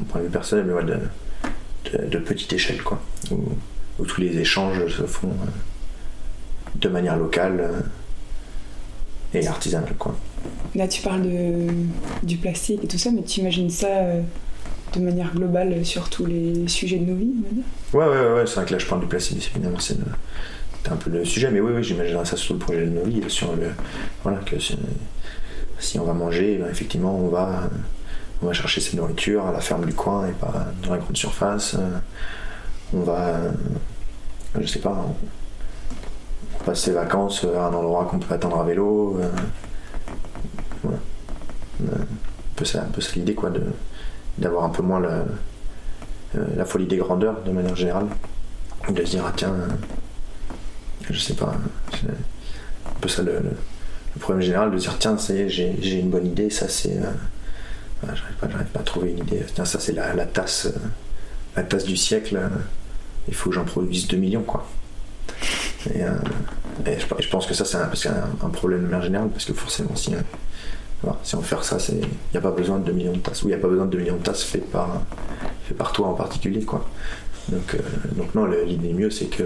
[0.09, 3.01] point de vue personnel, mais de, de, petite échelle, quoi,
[3.31, 5.51] où, tous les échanges se font euh,
[6.75, 7.81] de manière locale euh,
[9.35, 10.15] et artisanale, quoi.
[10.75, 11.67] Là, tu parles de,
[12.23, 14.23] du plastique et tout ça, mais tu imagines ça euh,
[14.95, 17.33] de manière globale sur tous les sujets de nos vies,
[17.93, 19.97] Ouais, ouais, ouais, c'est vrai que là, je parle du plastique, évidemment, c'est
[20.91, 23.23] un peu le sujet, mais oui, oui j'imaginerais ça sur le projet de nos vies,
[23.29, 23.69] sur le.
[24.23, 27.69] Voilà, que si on va manger, ben, effectivement, on va
[28.43, 31.17] on va chercher cette nourriture à la ferme du coin et pas dans la grande
[31.17, 31.75] surface.
[31.75, 31.99] Euh,
[32.95, 33.51] on va, euh,
[34.59, 35.07] je sais pas,
[36.59, 39.19] on passe vacances à un endroit qu'on peut atteindre à vélo.
[39.21, 39.29] Euh,
[40.83, 40.99] voilà.
[41.85, 42.07] Un
[42.57, 42.87] peu ça,
[43.17, 43.63] l'idée quoi, de,
[44.41, 45.01] d'avoir un peu moins
[46.35, 48.07] la, folie des grandeurs de manière générale.
[48.89, 49.55] De se dire, ah tiens,
[51.11, 51.53] je sais pas,
[51.93, 53.43] c'est un peu ça le,
[54.19, 56.99] problème général, de dire, tiens, ça y est, j'ai, une bonne idée, ça c'est
[58.07, 59.43] j'arrive pas, à trouver une idée.
[59.55, 60.79] Tiens, ça c'est la, tasse, euh,
[61.57, 62.37] la tasse du siècle.
[62.37, 62.49] Euh,
[63.29, 64.67] il faut que j'en produise 2 millions, quoi.
[65.95, 66.11] Et, euh,
[66.87, 70.13] je, pense que ça c'est un, problème de manière générale parce que forcément si,
[71.23, 73.43] si on fait ça, il n'y a pas besoin de 2 millions de tasses.
[73.43, 75.03] Ou il n'y a pas besoin de 2 millions de tasses faites par,
[75.65, 76.87] fait par toi en particulier, quoi.
[77.49, 77.77] Donc,
[78.17, 79.43] donc non, l'idée mieux c'est que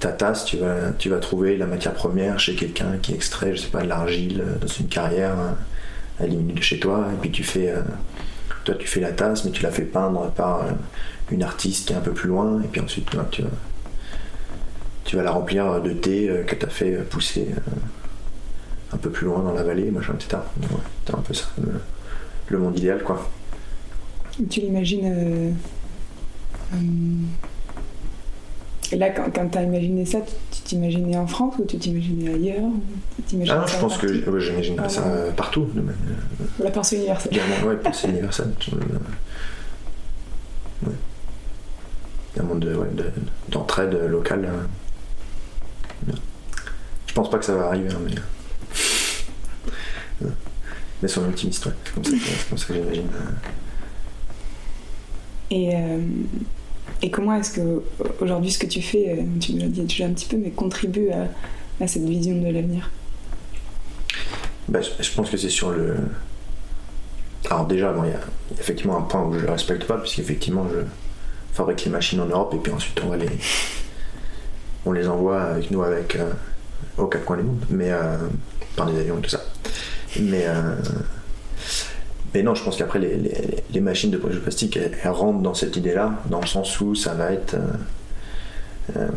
[0.00, 3.62] ta tasse, tu vas, tu vas trouver la matière première chez quelqu'un qui extrait, je
[3.62, 5.34] sais pas, de l'argile dans une carrière
[6.20, 7.80] à 10 minutes de chez toi, et puis tu fais, euh,
[8.64, 10.70] toi tu fais la tasse, mais tu la fais peindre par euh,
[11.30, 13.48] une artiste qui est un peu plus loin, et puis ensuite tu, vas,
[15.04, 17.48] tu vas la remplir de thé euh, que tu as fait pousser
[18.94, 20.42] un peu plus loin dans la vallée, machin, etc.
[21.04, 21.46] c'est un peu ça,
[22.48, 23.28] le, monde idéal, quoi.
[24.48, 25.54] Tu l'imagines
[28.92, 30.18] et là, quand, quand tu as imaginé ça,
[30.50, 32.70] tu t'imaginais en France ou tu t'imaginais ailleurs
[33.48, 35.68] Ah non, je pense que j'imagine ça euh, partout.
[35.74, 35.82] De
[36.62, 37.32] La pensée universelle.
[37.66, 38.52] Oui, pensée universelle.
[40.86, 40.92] Ouais.
[42.38, 42.66] Un monde
[43.48, 44.48] d'entraide locale.
[46.08, 46.12] Hein.
[47.06, 48.14] Je pense pas que ça va arriver, hein, mais.
[51.02, 51.72] Mais c'est optimiste, ouais.
[51.84, 53.08] C'est comme ça, que j'imagine.
[55.50, 55.74] Et.
[55.74, 55.98] Euh,
[57.02, 57.82] et comment est-ce que
[58.20, 60.50] aujourd'hui ce que tu fais, euh, tu me l'as dit déjà un petit peu, mais
[60.50, 62.90] contribue à, cette vision de l'avenir?
[64.68, 65.96] Bah, je, pense que c'est sur le.
[67.50, 68.20] Alors déjà, il y, a
[68.58, 70.78] effectivement un point où je ne le respecte pas, puisqu'effectivement je
[71.52, 73.28] fabrique les machines en Europe et puis ensuite on va les,
[74.86, 76.30] on les envoie avec nous avec euh,
[76.96, 78.16] aux quatre coins du monde, mais euh,
[78.76, 79.44] par des avions et tout ça.
[80.20, 80.46] Mais
[82.34, 86.14] mais non, je pense qu'après, les, machines de production plastique, elles, rentrent dans cette idée-là,
[86.26, 87.54] dans le sens où ça va être.
[87.54, 89.08] Euh, euh,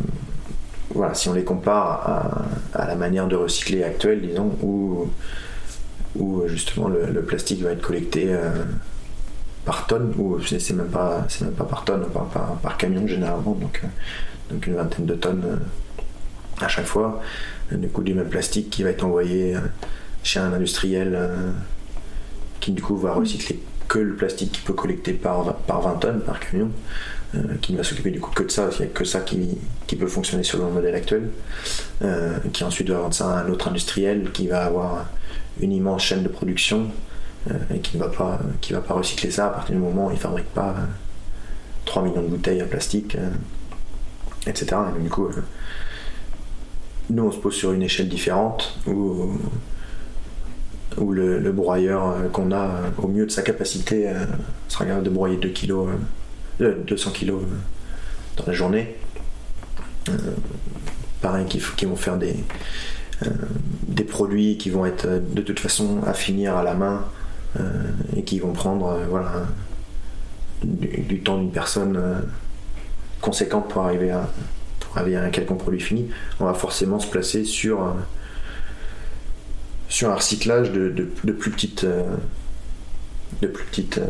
[0.94, 5.10] voilà, si on les compare à, la manière de recycler actuelle, disons, où,
[6.16, 8.50] où justement le, plastique va être collecté euh,
[9.64, 12.26] par tonne, ou c'est même, pas, même pas par tonne, par,
[12.62, 13.82] par, camion généralement, donc,
[14.50, 15.60] donc une vingtaine de tonnes
[16.60, 17.20] à chaque fois.
[17.70, 19.56] Du coup, du même plastique qui va être envoyé
[20.28, 21.18] chez un industriel
[22.60, 23.58] qui du coup va recycler
[23.88, 26.70] que le plastique qu'il peut collecter par, par 20 tonnes par camion,
[27.34, 29.20] euh, qui ne va s'occuper du coup que de ça, il n'y a que ça
[29.20, 31.30] qui, qui, peut fonctionner sur le modèle actuel,
[32.02, 35.06] euh, qui ensuite va vendre ça à un autre industriel qui va avoir
[35.60, 36.90] une immense chaîne de production
[37.50, 40.06] euh, et qui ne va pas, qui va pas recycler ça à partir du moment
[40.06, 40.74] où il ne fabrique pas
[41.86, 43.16] 3 millions de bouteilles en plastique,
[44.46, 44.76] etc.
[44.98, 45.28] Et du coup,
[47.08, 49.38] nous on se pose sur une échelle différente où
[51.00, 54.24] où le, broyeur euh, qu'on a euh, au mieux de sa capacité euh,
[54.68, 55.74] sera capable de broyer 2 kg,
[56.60, 57.32] 200 kg
[58.36, 58.96] dans la journée.
[61.20, 62.34] pareil, qui, vont faire des,
[64.04, 67.04] produits qui vont être de toute façon à finir à la main
[68.16, 68.98] et qui vont prendre
[70.64, 72.00] du, temps d'une personne
[73.20, 74.28] conséquente pour arriver à,
[74.80, 76.08] pour arriver à un quelconque produit fini.
[76.40, 77.94] On va forcément se placer sur
[79.88, 81.86] sur un recyclage de, plus petites
[83.42, 84.06] de plus petites euh,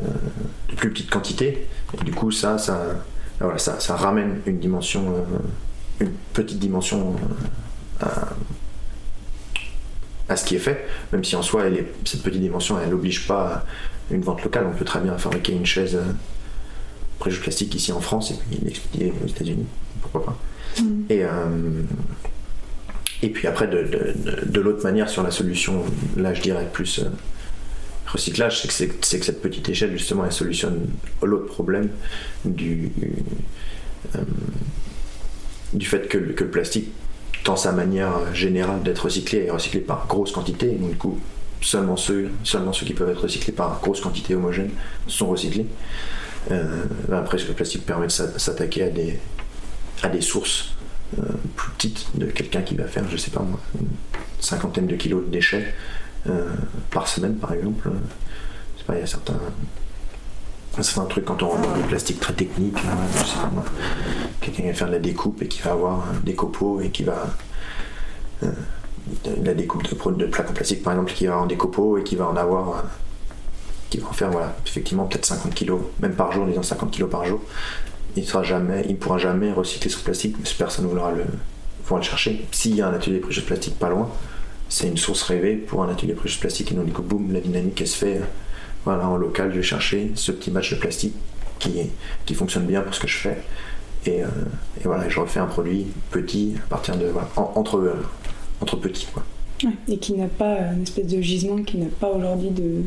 [0.71, 3.05] de plus petites quantités et du coup ça ça
[3.41, 7.15] voilà, ça, ça ramène une dimension euh, une petite dimension
[8.03, 8.07] euh,
[10.29, 13.27] à, ce qui est fait même si en soi elle cette petite dimension elle n'oblige
[13.27, 13.65] pas
[14.11, 14.67] une vente locale.
[14.67, 15.99] On peut très bien fabriquer une chaise
[17.19, 19.67] préjugé plastique ici en France et puis l'expédier aux États-Unis
[20.01, 20.39] pourquoi pas.
[20.81, 21.03] Mm.
[21.11, 21.25] et
[23.23, 25.85] et puis après, de, l'autre manière, sur la solution,
[26.17, 27.09] là je dirais plus euh,
[28.07, 30.87] recyclage, c'est que, cette petite échelle, justement, elle solutionne
[31.23, 31.89] l'autre problème
[32.45, 32.93] du,
[34.15, 34.21] euh,
[35.73, 36.91] du fait que, le plastique,
[37.45, 41.19] dans sa manière générale d'être recyclé, est recyclé par grosse quantité, donc du coup,
[41.61, 44.71] seulement ceux, seulement ceux qui peuvent être recyclés par grosse quantité homogène
[45.09, 45.67] sont recyclés.
[46.53, 49.19] Euh, après, le plastique permet de s'attaquer à des,
[50.05, 50.78] à des sources
[51.19, 51.23] euh,
[51.57, 53.87] plus petites de quelqu'un qui va faire, je sais pas moi, une
[54.41, 55.75] cinquantaine de kilos de déchets
[56.29, 56.49] euh,
[56.91, 57.91] par semaine, par exemple.
[58.77, 59.39] C'est pas, il y a certains,
[61.09, 62.77] trucs quand on dans du plastique très technique,
[63.19, 63.65] je sais pas moi,
[64.41, 67.27] quelqu'un va faire de la découpe et qui va avoir des copeaux et qui va
[69.43, 72.05] la découpe de, de plaques en plastique par exemple qui va en des copeaux et
[72.05, 72.85] qui va en avoir
[73.91, 77.07] qui va en faire voilà, effectivement peut-être 50 kg, même par jour, disons 50 kg
[77.07, 77.41] par jour.
[78.17, 81.25] Il ne jamais, il pourra jamais recycler son plastique, mais personne ne voudra le,
[81.97, 82.45] le chercher.
[82.53, 84.11] S'il y a un atelier de de plastique pas loin,
[84.69, 87.33] c'est une source rêvée pour un atelier de de plastique et donc du coup boum,
[87.33, 88.21] la dynamique elle se fait
[88.85, 91.15] voilà, en local, je vais chercher ce petit match de plastique
[91.59, 91.73] qui,
[92.25, 93.39] qui fonctionne bien pour ce que je fais.
[94.07, 94.29] Et, euh,
[94.85, 97.97] voilà, je refais un produit petit à partir de entre,
[98.61, 99.25] entre petits quoi.
[99.89, 102.83] et qui n'a pas une espèce de gisement qui n'a pas aujourd'hui de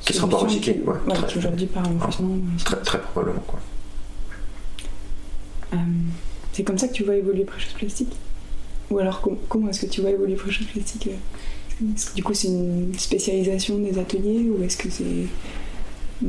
[0.00, 0.82] qui sera pas recyclé.
[0.84, 1.68] Ouais, très, aujourd'hui
[2.84, 3.42] très, probablement.
[3.46, 3.60] Quoi.
[5.72, 5.76] Euh,
[6.52, 8.12] c'est comme ça que tu vois évoluer Precious Plastique
[8.90, 12.92] Ou alors comment est-ce que tu vois évoluer Precious Plastique euh, Du coup, c'est une
[12.98, 15.26] spécialisation des ateliers ou est-ce que c'est.
[16.20, 16.28] Hmm,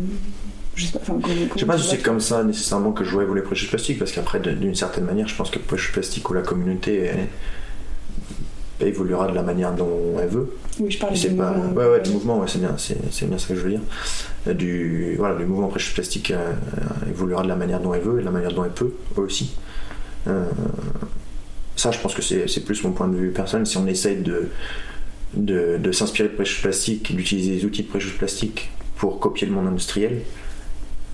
[0.76, 1.20] je sais pas, enfin,
[1.56, 4.12] je sais pas si c'est comme ça nécessairement que je vois évoluer Precious Plastique parce
[4.12, 7.12] qu'après, d'une certaine manière, je pense que Precious Plastique ou la communauté
[8.88, 10.56] évoluera de la manière dont elle veut.
[10.80, 11.74] Oui, je parle du mouvement.
[11.74, 13.82] Ouais, ouais, du mouvement, ouais, c'est bien, c'est, bien ce que je veux dire.
[14.48, 16.54] Euh, du, voilà, du mouvement prêche plastique euh,
[17.10, 19.56] évoluera de la manière dont elle veut et de la manière dont elle peut aussi.
[20.28, 20.46] Euh,
[21.76, 23.66] ça, je pense que c'est, plus mon point de vue personnel.
[23.68, 24.50] Si on essaye de,
[25.36, 29.68] de, s'inspirer de prêche plastique, d'utiliser les outils de prêche plastique pour copier le monde
[29.68, 30.22] industriel,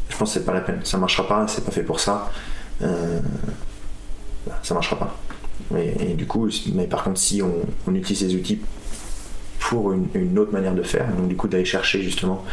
[0.09, 0.81] je pense que c'est pas la peine.
[0.83, 2.31] Ça marchera pas, c'est pas fait pour ça.
[4.63, 5.17] ça marchera pas.
[5.77, 8.59] Et, du coup, mais par contre, si on, utilise ces outils
[9.59, 12.43] pour une, autre manière de faire, donc du coup d'aller chercher justement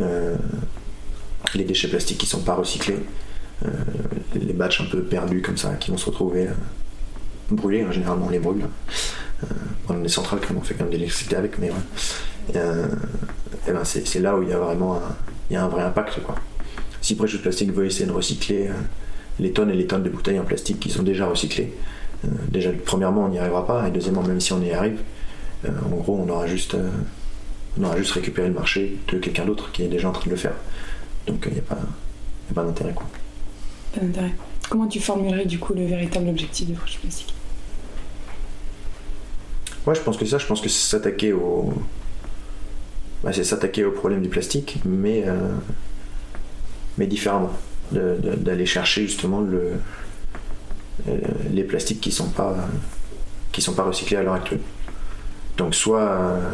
[0.00, 0.36] euh,
[1.54, 2.98] les déchets plastiques qui ne sont pas recyclés,
[3.64, 3.68] euh,
[4.34, 6.52] les batchs un peu perdus comme ça, qui vont se retrouver euh,
[7.50, 8.64] brûlés, hein, généralement on les brûle.
[9.88, 12.56] dans les centrales, comme on fait quand même de l'électricité avec, mais ouais.
[13.66, 15.16] et ben c'est là où il y a vraiment un,
[15.50, 16.20] y a un vrai impact.
[16.22, 16.34] Quoi.
[17.00, 18.68] Si Precious Plastique veut essayer de recycler
[19.38, 22.70] les tonnes et les tonnes de bouteilles en plastique qui sont déjà recyclées, euh, déjà,
[22.84, 25.00] premièrement, on n'y arrivera pas, et deuxièmement, même si on y arrive,
[25.64, 26.90] euh, en gros, on aura juste, euh,
[27.78, 30.30] on aura juste récupéré le marché de quelqu'un d'autre qui est déjà en train de
[30.30, 30.54] le faire.
[31.26, 31.78] Donc, il n'y a pas,
[32.54, 32.92] pas d'intérêt.
[32.92, 33.06] Quoi.
[33.94, 34.32] Pas d'intérêt.
[34.68, 37.34] Comment tu formulerais du coup le véritable objectif de Fresh Plastic
[39.86, 41.72] Ouais, je pense que ça, je pense que c'est s'attaquer au.
[43.24, 45.24] Bah, c'est s'attaquer au problème du plastique, mais,
[46.98, 47.52] mais différemment.
[47.90, 49.76] D'aller chercher justement le, euh,
[51.52, 52.56] les plastiques qui sont pas
[53.52, 54.60] qui sont pas recyclés à l'heure actuelle.
[55.56, 56.52] Donc soit euh,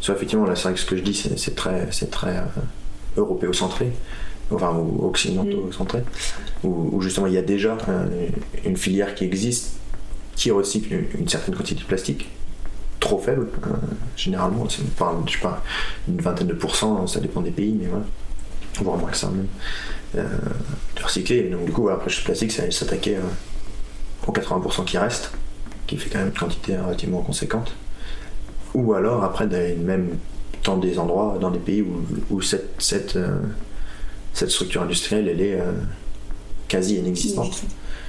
[0.00, 2.42] soit effectivement là c'est vrai que ce que je dis c'est très c'est très euh,
[3.16, 3.92] européocentré
[4.50, 6.00] enfin ou occidentaux-centré
[6.62, 6.66] mm.
[6.66, 7.78] où, justement il y a déjà
[8.64, 9.74] une filière qui existe
[10.36, 12.28] qui recycle une, certaine quantité de plastique
[13.00, 13.48] trop faible
[14.16, 14.82] généralement c'est
[15.26, 15.62] je sais pas
[16.08, 18.04] une vingtaine de pourcents ça dépend des pays mais voilà
[18.82, 19.46] voire moins que ça même
[20.14, 21.44] de recycler.
[21.44, 23.16] donc du coup, après, le plastique, c'est s'attaquer
[24.26, 25.30] aux 80% qui restent,
[25.86, 27.74] qui fait quand même une quantité relativement conséquente.
[28.74, 30.18] Ou alors, après, même
[30.64, 31.84] dans des endroits, dans des pays
[32.30, 33.38] où, cette, cette, euh,
[34.32, 35.72] cette, structure industrielle, elle est euh,
[36.66, 37.62] quasi inexistante.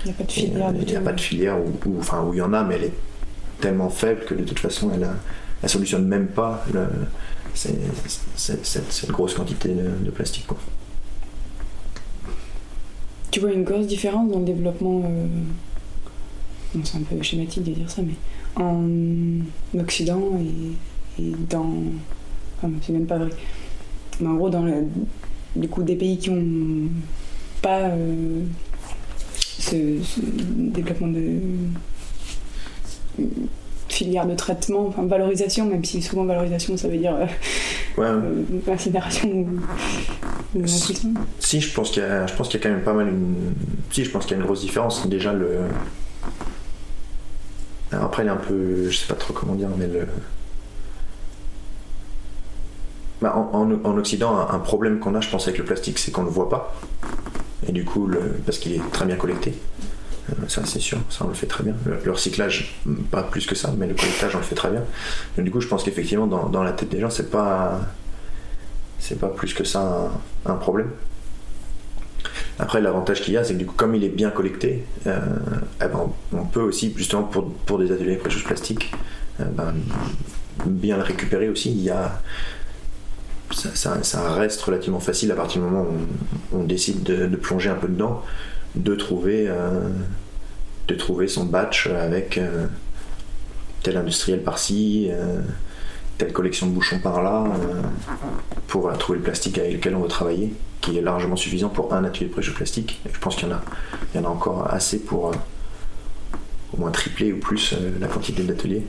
[0.05, 0.73] Il n'y a pas de filière.
[0.73, 2.85] Il n'y a, pas de filière, ou, enfin, où il y en a, mais elle
[2.85, 2.93] est
[3.59, 5.07] tellement faible que de toute façon, elle,
[5.63, 6.65] ne solutionne même pas
[7.53, 10.47] cette, grosse quantité de, plastique.
[13.35, 15.01] Tu vois une grosse différence dans le développement.
[15.03, 15.27] Euh,
[16.85, 18.13] c'est un peu schématique de dire ça, mais
[18.55, 18.87] en
[19.77, 20.39] Occident
[21.19, 21.69] et, dans.
[22.57, 23.31] Enfin, c'est même pas vrai.
[24.21, 24.87] Mais en gros, dans le,
[25.57, 26.87] du coup, des pays qui ont
[27.61, 28.45] pas euh,
[29.33, 29.75] ce,
[30.55, 31.41] développement de
[33.89, 37.25] filière de traitement, enfin valorisation, même si souvent valorisation ça veut dire euh,
[37.97, 38.07] ouais.
[38.07, 39.47] Euh, incinération ou,
[41.39, 43.09] Si, je pense qu'il y, a, je pense qu'il y a quand même pas mal
[43.09, 43.53] une.
[43.91, 45.07] Si, je pense qu'il y a une grosse différence.
[45.07, 45.59] Déjà, le.
[47.91, 48.89] après, il est un peu.
[48.89, 50.07] Je sais pas trop comment dire, mais le.
[53.21, 56.21] Bah, en, en, Occident, un, problème qu'on a, je pense, avec le plastique, c'est qu'on
[56.21, 56.75] ne le voit pas.
[57.67, 59.53] Et du coup, le, parce qu'il est très bien collecté.
[60.29, 61.73] Euh, ça c'est sûr, ça on le fait très bien.
[61.85, 62.75] Le, recyclage,
[63.11, 64.81] pas plus que ça, mais le collectage on le fait très bien.
[65.37, 67.79] du coup, je pense qu'effectivement, dans, la tête des gens, c'est pas,
[68.99, 70.11] c'est pas plus que ça
[70.45, 70.89] un, problème.
[72.57, 75.19] Après, l'avantage qu'il y a, c'est que du coup, comme il est bien collecté, euh,
[75.83, 78.93] eh ben, on peut aussi, justement, pour, pour des ateliers précieux plastiques,
[79.41, 79.73] euh, ben,
[80.65, 82.21] bien le récupérer aussi, il y a
[83.51, 87.87] ça, reste relativement facile à partir du moment où on, décide de, plonger un peu
[87.87, 88.23] dedans,
[88.75, 89.89] de trouver, euh,
[90.87, 92.65] de trouver son batch avec euh,
[93.83, 95.09] tel industriel par-ci,
[96.17, 97.45] telle collection de bouchons par-là,
[98.67, 102.03] pour trouver le plastique avec lequel on veut travailler, qui est largement suffisant pour un
[102.03, 103.01] atelier de prêche plastique.
[103.11, 103.61] je pense qu'il y, en a,
[104.15, 105.31] y en a encore assez pour
[106.73, 108.83] au moins tripler ou plus la quantité d'ateliers.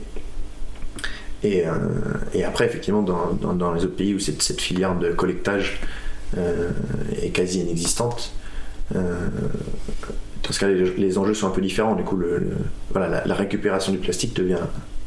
[1.43, 1.73] Et, euh,
[2.45, 5.79] après, effectivement, dans, dans, les autres pays où cette, filière de collectage
[6.37, 6.71] euh,
[7.21, 8.31] est quasi inexistante,
[8.95, 9.27] euh,
[10.43, 11.95] dans ce cas, les, enjeux sont un peu différents.
[11.95, 12.49] Du coup, le,
[12.91, 14.59] voilà, la, récupération du plastique devient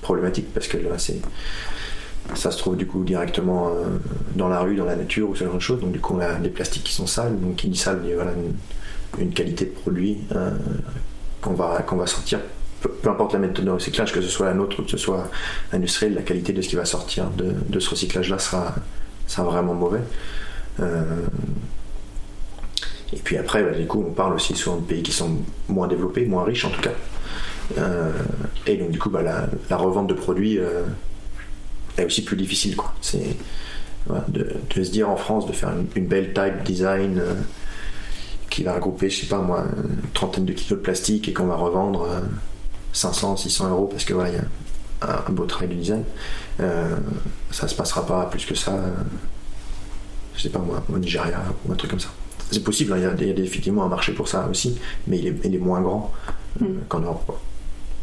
[0.03, 1.21] problématique parce que là, c'est
[2.35, 3.73] ça se trouve du coup directement
[4.37, 5.81] dans la rue, dans la nature ou ce genre de choses.
[5.81, 7.39] Donc du coup, on a des plastiques qui sont sales.
[7.41, 8.33] Donc qui dit sale, voilà,
[9.19, 10.19] une, qualité de produit
[11.41, 12.41] qu'on va, va sortir
[12.81, 15.29] peu, importe la méthode de recyclage, que ce soit la nôtre ou que ce soit
[15.73, 18.75] industriel, la qualité de ce qui va sortir de, ce recyclage-là sera,
[19.39, 20.01] vraiment mauvais.
[20.81, 21.03] Euh,
[23.13, 25.39] et puis après, bah, du coup, on parle aussi souvent de pays qui sont
[25.69, 26.93] moins développés, moins riches en tout cas.
[27.79, 28.13] Euh,
[28.67, 30.85] et donc, du coup, bah, la, revente de produits euh,
[32.01, 32.77] est aussi plus difficile.
[32.77, 32.95] Quoi.
[33.01, 33.37] C'est
[34.29, 37.23] de, se dire en France de faire une, belle type design
[38.49, 41.47] qui va regrouper, je sais pas moi, une trentaine de kilos de plastique et qu'on
[41.47, 42.09] va revendre
[42.93, 44.45] 500, 600 euros parce que voilà, il y a
[45.03, 46.05] un, beau travail de design.
[46.61, 46.97] Euh,
[47.51, 48.91] ça se passera pas plus que ça, euh,
[50.37, 52.11] je sais pas moi, au Nigeria ou un truc comme ça.
[52.51, 55.59] C'est possible, hein, il, y a, effectivement un marché pour ça aussi, mais il est,
[55.59, 56.13] moins grand
[56.61, 56.79] euh, mm.
[56.89, 57.39] qu'en Europe.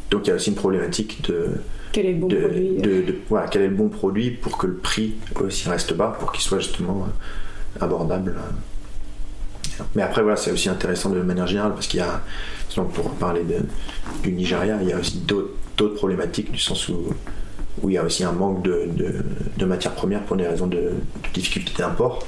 [0.09, 1.61] Donc il y a aussi une problématique de.
[1.91, 2.77] Quel est le bon produit
[3.29, 6.41] voilà, Quel est le bon produit pour que le prix aussi reste bas, pour qu'il
[6.43, 7.07] soit justement
[7.79, 8.35] abordable.
[9.95, 12.21] Mais après, voilà, c'est aussi intéressant de manière générale parce qu'il y a
[12.85, 13.41] pour parler
[14.23, 17.13] du Nigeria, il y a aussi d'autres problématiques du sens où,
[17.81, 18.87] où il y a aussi un manque de,
[19.57, 20.91] de, matières premières pour des raisons de,
[21.33, 22.25] difficulté d'import.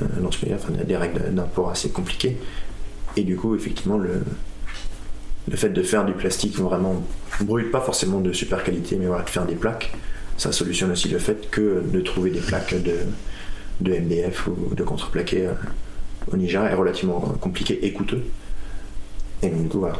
[0.00, 2.36] Euh, dans ce cas-là, il y a des règles d'import assez compliquées.
[3.16, 4.22] Et du coup, effectivement, le,
[5.48, 7.04] le fait de faire du plastique vraiment
[7.40, 9.92] brut, pas forcément de super qualité, mais voilà, de faire des plaques,
[10.36, 12.94] ça solutionne aussi le fait que de trouver des plaques de,
[13.80, 15.52] de MDF ou de contreplaqué euh,
[16.32, 18.22] au Nigeria est relativement compliqué et coûteux.
[19.42, 19.96] Et du coup, voilà.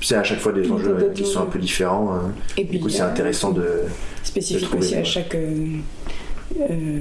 [0.00, 2.14] C'est à chaque fois des enjeux qui sont un peu différents.
[2.14, 2.32] Hein.
[2.56, 3.66] Et du coup, c'est intéressant de.
[4.22, 5.78] Spécifique aussi à chaque euh,
[6.60, 7.00] euh,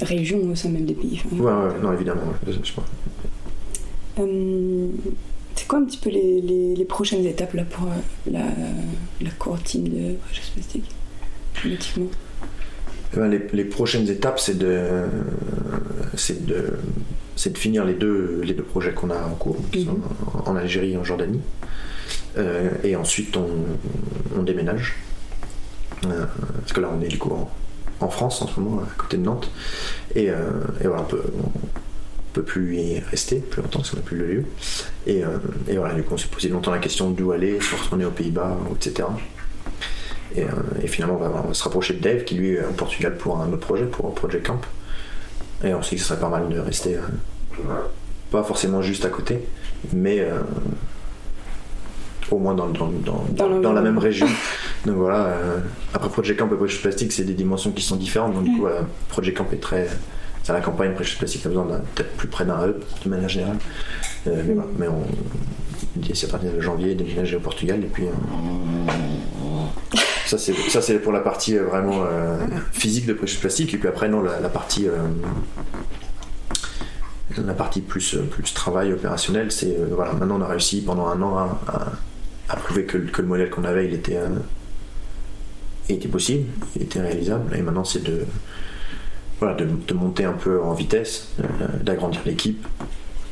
[0.00, 1.22] région au sein même des pays.
[1.32, 1.52] ouais, ouais,
[1.82, 2.22] non, évidemment.
[4.18, 4.86] Euh,
[5.60, 7.86] c'est quoi un petit peu les, les, prochaines étapes là, pour
[8.30, 8.40] la,
[9.20, 10.84] la core team de Precious Plastic
[13.12, 15.02] eh ben, les, les, prochaines étapes, c'est de,
[16.14, 16.78] c'est de
[17.36, 20.02] c'est de finir les deux, les deux projets qu'on a en cours, qui sont mhm.
[20.46, 21.40] en Algérie et en Jordanie.
[22.38, 24.96] Euh, et ensuite, on, déménage.
[26.06, 26.24] Euh,
[26.60, 27.32] parce que là, on est du coup
[28.00, 29.50] en, France en ce moment, à côté de Nantes.
[30.14, 30.50] Et, euh,
[30.82, 31.22] voilà, on peut,
[32.32, 34.44] peut plus y rester plus longtemps parce qu'on n'a plus le lieu.
[35.06, 35.22] Et,
[35.76, 38.56] voilà, du coup, on s'est posé longtemps la question d'où aller, soit retourner aux Pays-Bas,
[38.74, 39.08] etc.
[40.36, 43.48] Et, finalement, on va, se rapprocher de Dave, qui lui est au Portugal pour un
[43.48, 44.60] autre projet, pour Project Camp.
[45.62, 47.00] Et on sait que ce serait pas mal de rester, euh,
[48.30, 49.40] pas forcément juste à côté,
[49.92, 50.40] mais euh,
[52.30, 54.26] au moins dans, dans, la même région.
[54.86, 55.58] Donc voilà, euh,
[55.92, 58.34] après Project Camp et Project Plastique, c'est des dimensions qui sont différentes.
[58.34, 58.66] Donc du coup,
[59.08, 59.88] Project Camp est très.
[60.42, 63.58] C'est la campagne, Project Plastique a besoin peut-être plus près d'un hub de manière générale.
[64.26, 65.04] mais, on
[65.96, 68.04] dit c'est à partir de janvier, déménager au Portugal et puis.
[70.30, 72.38] Ça, c'est, ça, c'est pour la partie euh, vraiment euh,
[72.70, 73.74] physique de Precious Plastique.
[73.74, 74.86] Et puis après, non, la, partie.
[74.86, 74.92] Euh,
[77.36, 79.76] la partie plus, plus travail opérationnel, c'est.
[79.90, 81.58] voilà, maintenant, on a réussi pendant un an
[82.48, 84.20] à, prouver que, le modèle qu'on avait, il était.
[85.88, 86.46] était possible,
[86.78, 87.56] était réalisable.
[87.56, 88.24] Et maintenant, c'est de.
[89.40, 91.30] Voilà, de, monter un peu en vitesse,
[91.82, 92.66] d'agrandir l'équipe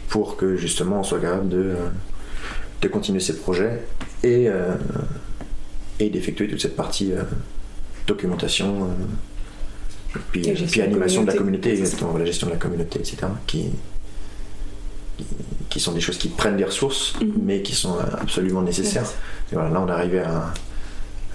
[0.09, 1.74] pour que justement on soit capable de,
[2.80, 3.85] de continuer ces projets
[4.24, 4.48] et,
[6.01, 7.22] et d'effectuer toute cette partie euh,
[8.06, 13.16] documentation, euh, puis, puis animation de la communauté, la gestion de la communauté, etc.
[13.47, 13.70] Qui,
[15.68, 17.32] qui sont des choses qui prennent des ressources, mhm.
[17.43, 19.10] mais qui sont absolument nécessaires.
[19.51, 20.52] Et voilà, là, on est arrivé à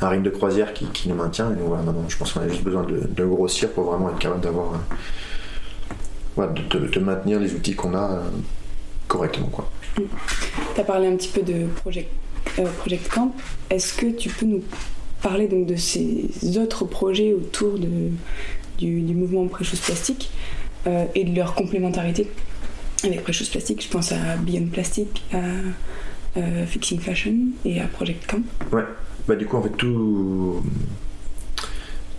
[0.01, 1.51] un, rythme de croisière qui, qui, nous maintient.
[1.51, 4.41] Et voilà, maintenant, je pense qu'on a juste besoin de, grossir pour vraiment être capable
[4.41, 4.79] d'avoir.
[6.37, 8.21] de, maintenir les outils qu'on a euh,
[9.07, 9.49] correctement.
[9.95, 12.07] Tu as parlé un petit peu de projet
[12.59, 13.31] euh, Project Camp.
[13.69, 14.63] Est-ce que tu peux nous
[15.21, 18.09] parler donc de ces autres projets autour de,
[18.77, 20.29] du, mouvement Precious Plastic
[20.85, 22.27] euh, et de leur complémentarité
[23.03, 25.37] avec Precious Plastic Je pense à Beyond Plastic, à
[26.37, 28.41] euh, Fixing Fashion et à Project Camp.
[28.71, 28.83] Ouais,
[29.27, 30.63] bah du coup en fait tout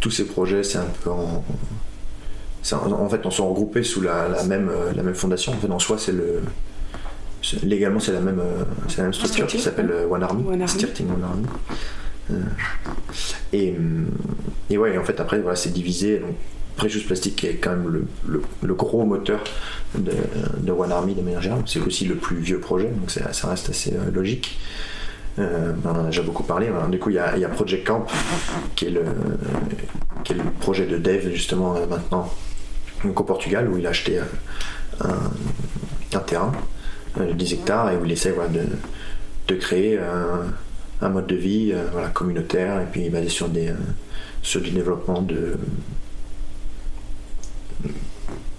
[0.00, 1.42] tous ces projets, c'est un peu en,
[2.72, 5.52] en, fait, on sont regroupés sous la, même, la même fondation.
[5.52, 6.42] En fait, en soi, c'est le
[7.62, 8.40] légalement c'est la même
[8.96, 10.84] la même structure qui s'appelle One Army, One Army.
[11.00, 11.46] One Army.
[13.52, 13.74] et,
[14.70, 16.18] et ouais, en fait après voilà, c'est divisé.
[16.18, 16.36] Donc,
[16.76, 17.88] Precious Plastic est quand même
[18.26, 19.44] le, le, gros moteur
[19.94, 20.12] de,
[20.58, 21.62] de, One Army de manière générale.
[21.66, 24.58] C'est aussi le plus vieux projet, donc ça reste assez logique.
[25.38, 26.68] Euh, on en a déjà beaucoup parlé.
[26.90, 28.06] Du coup, il y, a, Project Camp,
[28.76, 29.02] qui est, le,
[30.60, 32.32] projet de dev, justement, euh, maintenant,
[33.04, 35.04] au Portugal, où il a acheté euh,
[36.14, 36.52] un, terrain
[37.18, 38.34] de 10 hectares et où il essaie
[39.48, 39.98] de, créer
[41.00, 41.74] un, mode de vie
[42.14, 43.48] communautaire et puis basé sur,
[44.42, 45.56] sur du développement de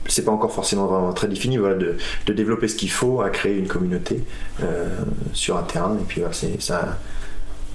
[0.07, 3.57] c'est pas encore forcément vraiment très défini, voilà, de, développer ce qu'il faut à créer
[3.57, 4.23] une communauté
[4.61, 4.87] euh,
[5.33, 5.95] sur un terrain.
[5.99, 6.97] Et puis voilà, ça,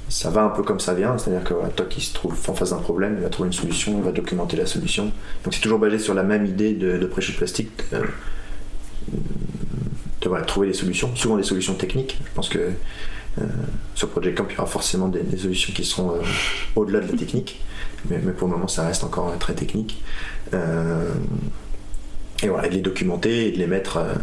[0.09, 2.71] ça va un peu comme ça vient, c'est-à-dire que toi qui se trouve en face
[2.71, 5.13] d'un problème, il va trouver une solution, il va documenter la solution.
[5.45, 8.05] Donc c'est toujours basé sur la même idée de, de plastique, euh,
[10.21, 12.19] de trouver des solutions, souvent des solutions techniques.
[12.25, 13.45] Je pense que euh,
[13.95, 16.15] sur Project Camp, il y aura forcément des, solutions qui seront
[16.77, 17.63] au-delà de la technique,
[18.09, 20.03] mais, pour le moment, ça reste encore très technique
[22.43, 24.15] et voilà, de les documenter et de les mettre euh,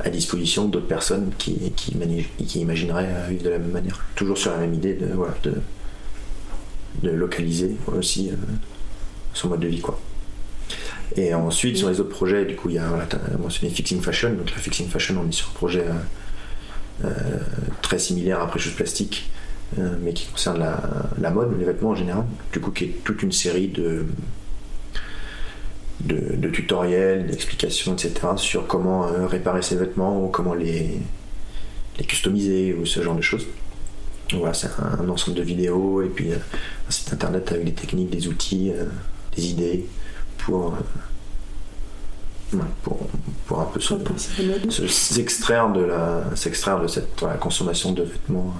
[0.00, 4.04] à disposition d'autres personnes qui, qui, imagineraient euh, vivre de la même manière.
[4.14, 5.54] Toujours sur la même idée de, voilà, de,
[7.02, 8.36] de localiser aussi euh,
[9.34, 9.80] son mode de vie.
[9.80, 9.98] Quoi.
[11.16, 13.06] Et ensuite, sur les autres projets, du coup, il y a, voilà,
[13.38, 14.32] mentionné Fixing Fashion.
[14.34, 15.84] Donc, la Fixing Fashion, on est sur un projet
[17.82, 19.30] très similaire à Precious Plastique,
[20.02, 20.80] mais qui concerne la,
[21.20, 22.24] la, mode, les vêtements en général.
[22.52, 24.04] Du coup, qui est toute une série de,
[26.00, 28.28] de, tutoriels, d'explications, etc.
[28.36, 31.00] sur comment euh, réparer ses vêtements ou comment les,
[31.98, 33.46] les customiser ou ce genre de choses.
[34.32, 36.36] voilà, c'est un, ensemble de vidéos et puis euh,
[36.88, 38.84] un site internet avec des techniques, des outils, euh,
[39.34, 39.86] des idées
[40.38, 40.74] pour,
[42.82, 42.98] pour,
[43.46, 43.80] pour, un peu
[44.78, 48.54] s'extraire de, la, s'extraire de cette consommation de vêtements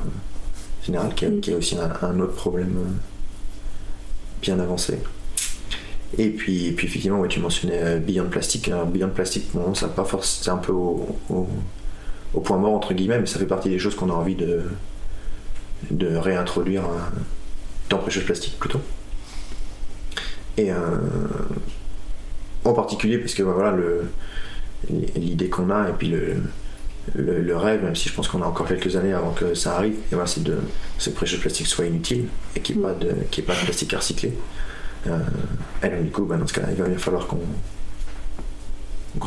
[0.84, 2.98] générale qui, qui, est aussi un autre problème
[4.40, 4.98] bien avancé.
[6.18, 8.68] Et puis, puis effectivement, ouais, tu mentionnais euh, Beyond Plastic.
[8.68, 11.08] Alors, Beyond Plastic, bon, ça pas c'est un peu au,
[12.44, 14.62] point mort entre guillemets, mais ça fait partie des choses qu'on a envie de,
[15.90, 17.20] de réintroduire euh,
[17.88, 18.80] dans Precious Plastic plutôt.
[20.58, 20.76] Et euh,
[22.64, 24.10] en particulier parce que voilà le,
[25.16, 26.36] l'idée qu'on a et puis le,
[27.14, 29.94] le, rêve, même si je pense qu'on a encore quelques années avant que ça arrive,
[30.10, 30.58] voilà, c'est de
[31.02, 33.64] que Precious Plastic soit inutile et qu'il n'y ait, pas de, qu'il ait pas de
[33.64, 34.32] plastique à recycler.
[35.06, 35.18] Euh,
[35.82, 37.38] et donc, du coup, bah, dans ce cas-là, il va bien falloir qu'on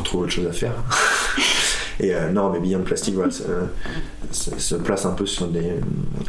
[0.02, 0.74] trouve autre chose à faire.
[2.02, 3.30] Et euh, non, mais Beyond Plastic voilà,
[4.30, 5.74] se, place un peu sur des,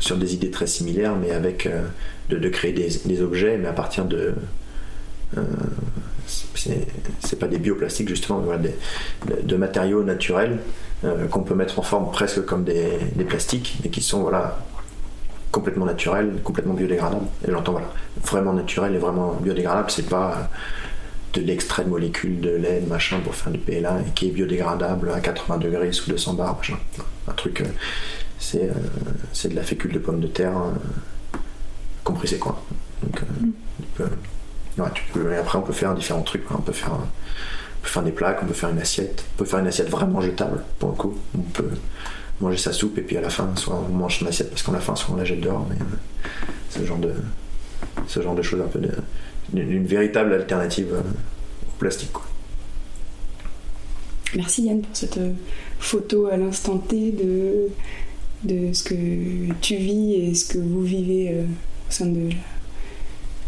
[0.02, 1.84] sur des idées très similaires, mais avec euh,
[2.30, 4.34] de, créer des, objets, mais à partir de.
[6.54, 8.44] c'est pas des bioplastiques justement,
[9.44, 10.60] de, matériaux naturels
[11.32, 14.60] qu'on peut mettre en forme presque comme des, des, plastiques, mais qui sont voilà,
[15.52, 17.26] complètement naturel, complètement biodégradable.
[17.48, 17.88] Et j'entends voilà,
[18.24, 23.20] vraiment naturel et vraiment biodégradable, c'est pas euh, de l'extrait de molécules de lait, machin
[23.20, 26.78] pour faire du PLA et qui est biodégradable à 80 degrés sous 200 bars, machin.
[27.28, 27.66] Un truc, euh,
[28.40, 28.74] c'est, euh,
[29.34, 30.54] c'est de la fécule de pomme de terre
[32.04, 32.64] comprisée quoi.
[33.04, 33.22] Donc,
[34.80, 38.40] et après on peut faire différents trucs, on peut faire, on peut faire des plaques,
[38.42, 41.18] on peut faire une assiette, on peut faire une assiette vraiment jetable pour le coup.
[41.38, 41.70] On peut
[42.42, 44.74] manger sa soupe et puis à la fin, soit on mange son assiette parce qu'on
[44.74, 45.66] a faim, soit on la jette dehors.
[45.70, 46.30] Mais euh,
[46.70, 47.14] ce genre de,
[48.08, 48.82] ce genre de choses un peu
[49.54, 52.10] d'une véritable alternative euh, au plastique.
[54.36, 55.34] Merci Yann pour cette euh,
[55.80, 57.68] photo à l'instant T de,
[58.44, 61.36] de ce que tu vis et ce que vous vivez
[61.88, 62.30] au sein de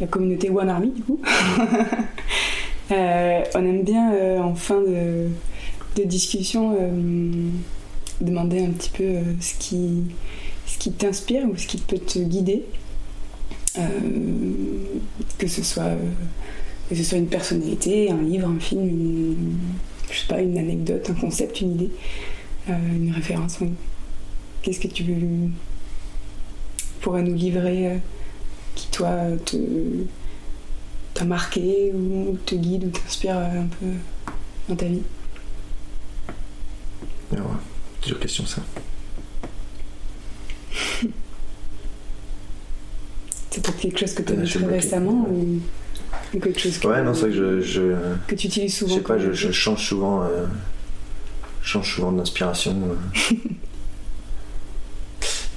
[0.02, 1.20] la, communauté One Army du coup.
[2.90, 2.94] on
[3.65, 5.30] aime bien en fin de,
[5.95, 6.76] de discussion
[8.24, 10.04] demander un petit peu euh, ce qui,
[10.66, 12.64] ce qui t'inspire ou ce qui peut te guider.
[13.78, 13.82] Euh,
[15.38, 15.98] que ce soit euh,
[16.90, 19.58] que ce soit une personnalité, un livre, un film, une,
[20.12, 21.90] je sais pas, une anecdote, un concept, une idée,
[22.68, 23.60] une référence.
[24.62, 25.04] Qu'est-ce que tu
[27.02, 28.00] pourrais nous livrer
[28.76, 29.12] qui toi
[31.14, 33.88] t'a marqué ou te guide ou t'inspire un peu
[34.68, 35.02] dans ta vie?
[38.03, 38.61] Plusieurs questions, ça.
[43.49, 45.61] C'est peut-être quelque chose que tu as très récemment ou,
[46.34, 47.93] quelque chose que, ouais, non, c'est que je,
[48.27, 48.93] que tu utilises souvent.
[48.93, 50.47] Je sais pas, je, change souvent, euh,
[51.61, 52.75] change souvent d'inspiration.
[52.75, 53.35] Euh.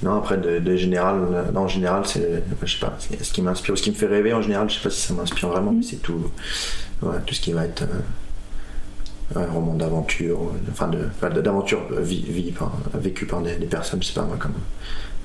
[0.03, 3.81] Non, après, de, général, non, en général, c'est, je sais pas, ce qui m'inspire, ce
[3.81, 5.95] qui me fait rêver en général, je sais pas si ça m'inspire vraiment, mais c'est
[5.95, 6.29] tout,
[7.01, 7.83] tout ce qui va être
[9.35, 10.39] un roman d'aventure,
[10.71, 14.53] enfin, de, d'aventure vécue par, des, personnes, je sais pas moi, comme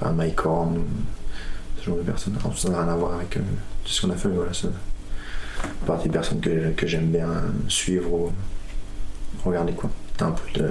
[0.01, 0.83] enfin, Mike Horn,
[1.79, 2.37] ce genre de personnes.
[2.57, 3.41] ça n'a rien à voir avec tout
[3.85, 4.69] ce qu'on a fait, mais voilà, c'est
[5.87, 7.29] partie des personnes que, que j'aime bien
[7.69, 8.33] suivre ou
[9.45, 9.91] regarder, quoi.
[10.17, 10.69] T'as un peu de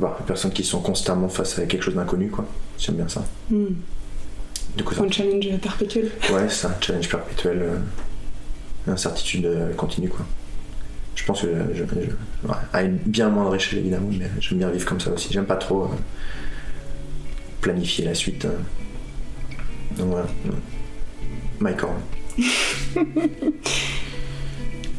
[0.00, 2.44] pas, les personnes qui sont constamment face à quelque chose d'inconnu, quoi.
[2.78, 3.24] J'aime bien ça.
[3.50, 3.74] Hmm.
[4.76, 6.10] Du coup, Un challenge perpétuel.
[6.32, 10.26] Ouais, c'est un challenge perpétuel, euh, incertitude euh, continue, quoi.
[11.16, 11.82] Je pense que je,
[12.72, 15.32] à une bien moindre échelle évidemment, mais j'aime bien vivre comme ça aussi.
[15.32, 15.88] J'aime pas trop euh,
[17.60, 18.46] planifier la suite.
[19.98, 20.26] Donc voilà.
[21.82, 21.98] Horn.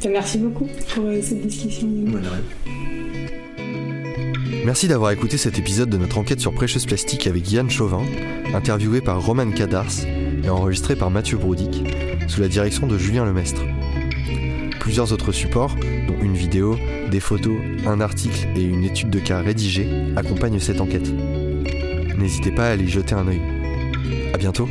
[0.10, 1.88] Merci beaucoup pour cette discussion.
[1.88, 2.28] Bonne
[4.66, 8.02] Merci d'avoir écouté cet épisode de notre enquête sur Précieuse Plastique avec Yann Chauvin,
[8.54, 10.06] interviewé par Roman Kadars
[10.44, 11.84] et enregistré par Mathieu Broudic,
[12.28, 13.62] sous la direction de Julien Lemestre.
[14.88, 15.76] Plusieurs autres supports,
[16.08, 16.78] dont une vidéo,
[17.12, 19.86] des photos, un article et une étude de cas rédigée,
[20.16, 21.12] accompagnent cette enquête.
[22.18, 23.42] N'hésitez pas à aller jeter un œil.
[24.34, 24.70] A bientôt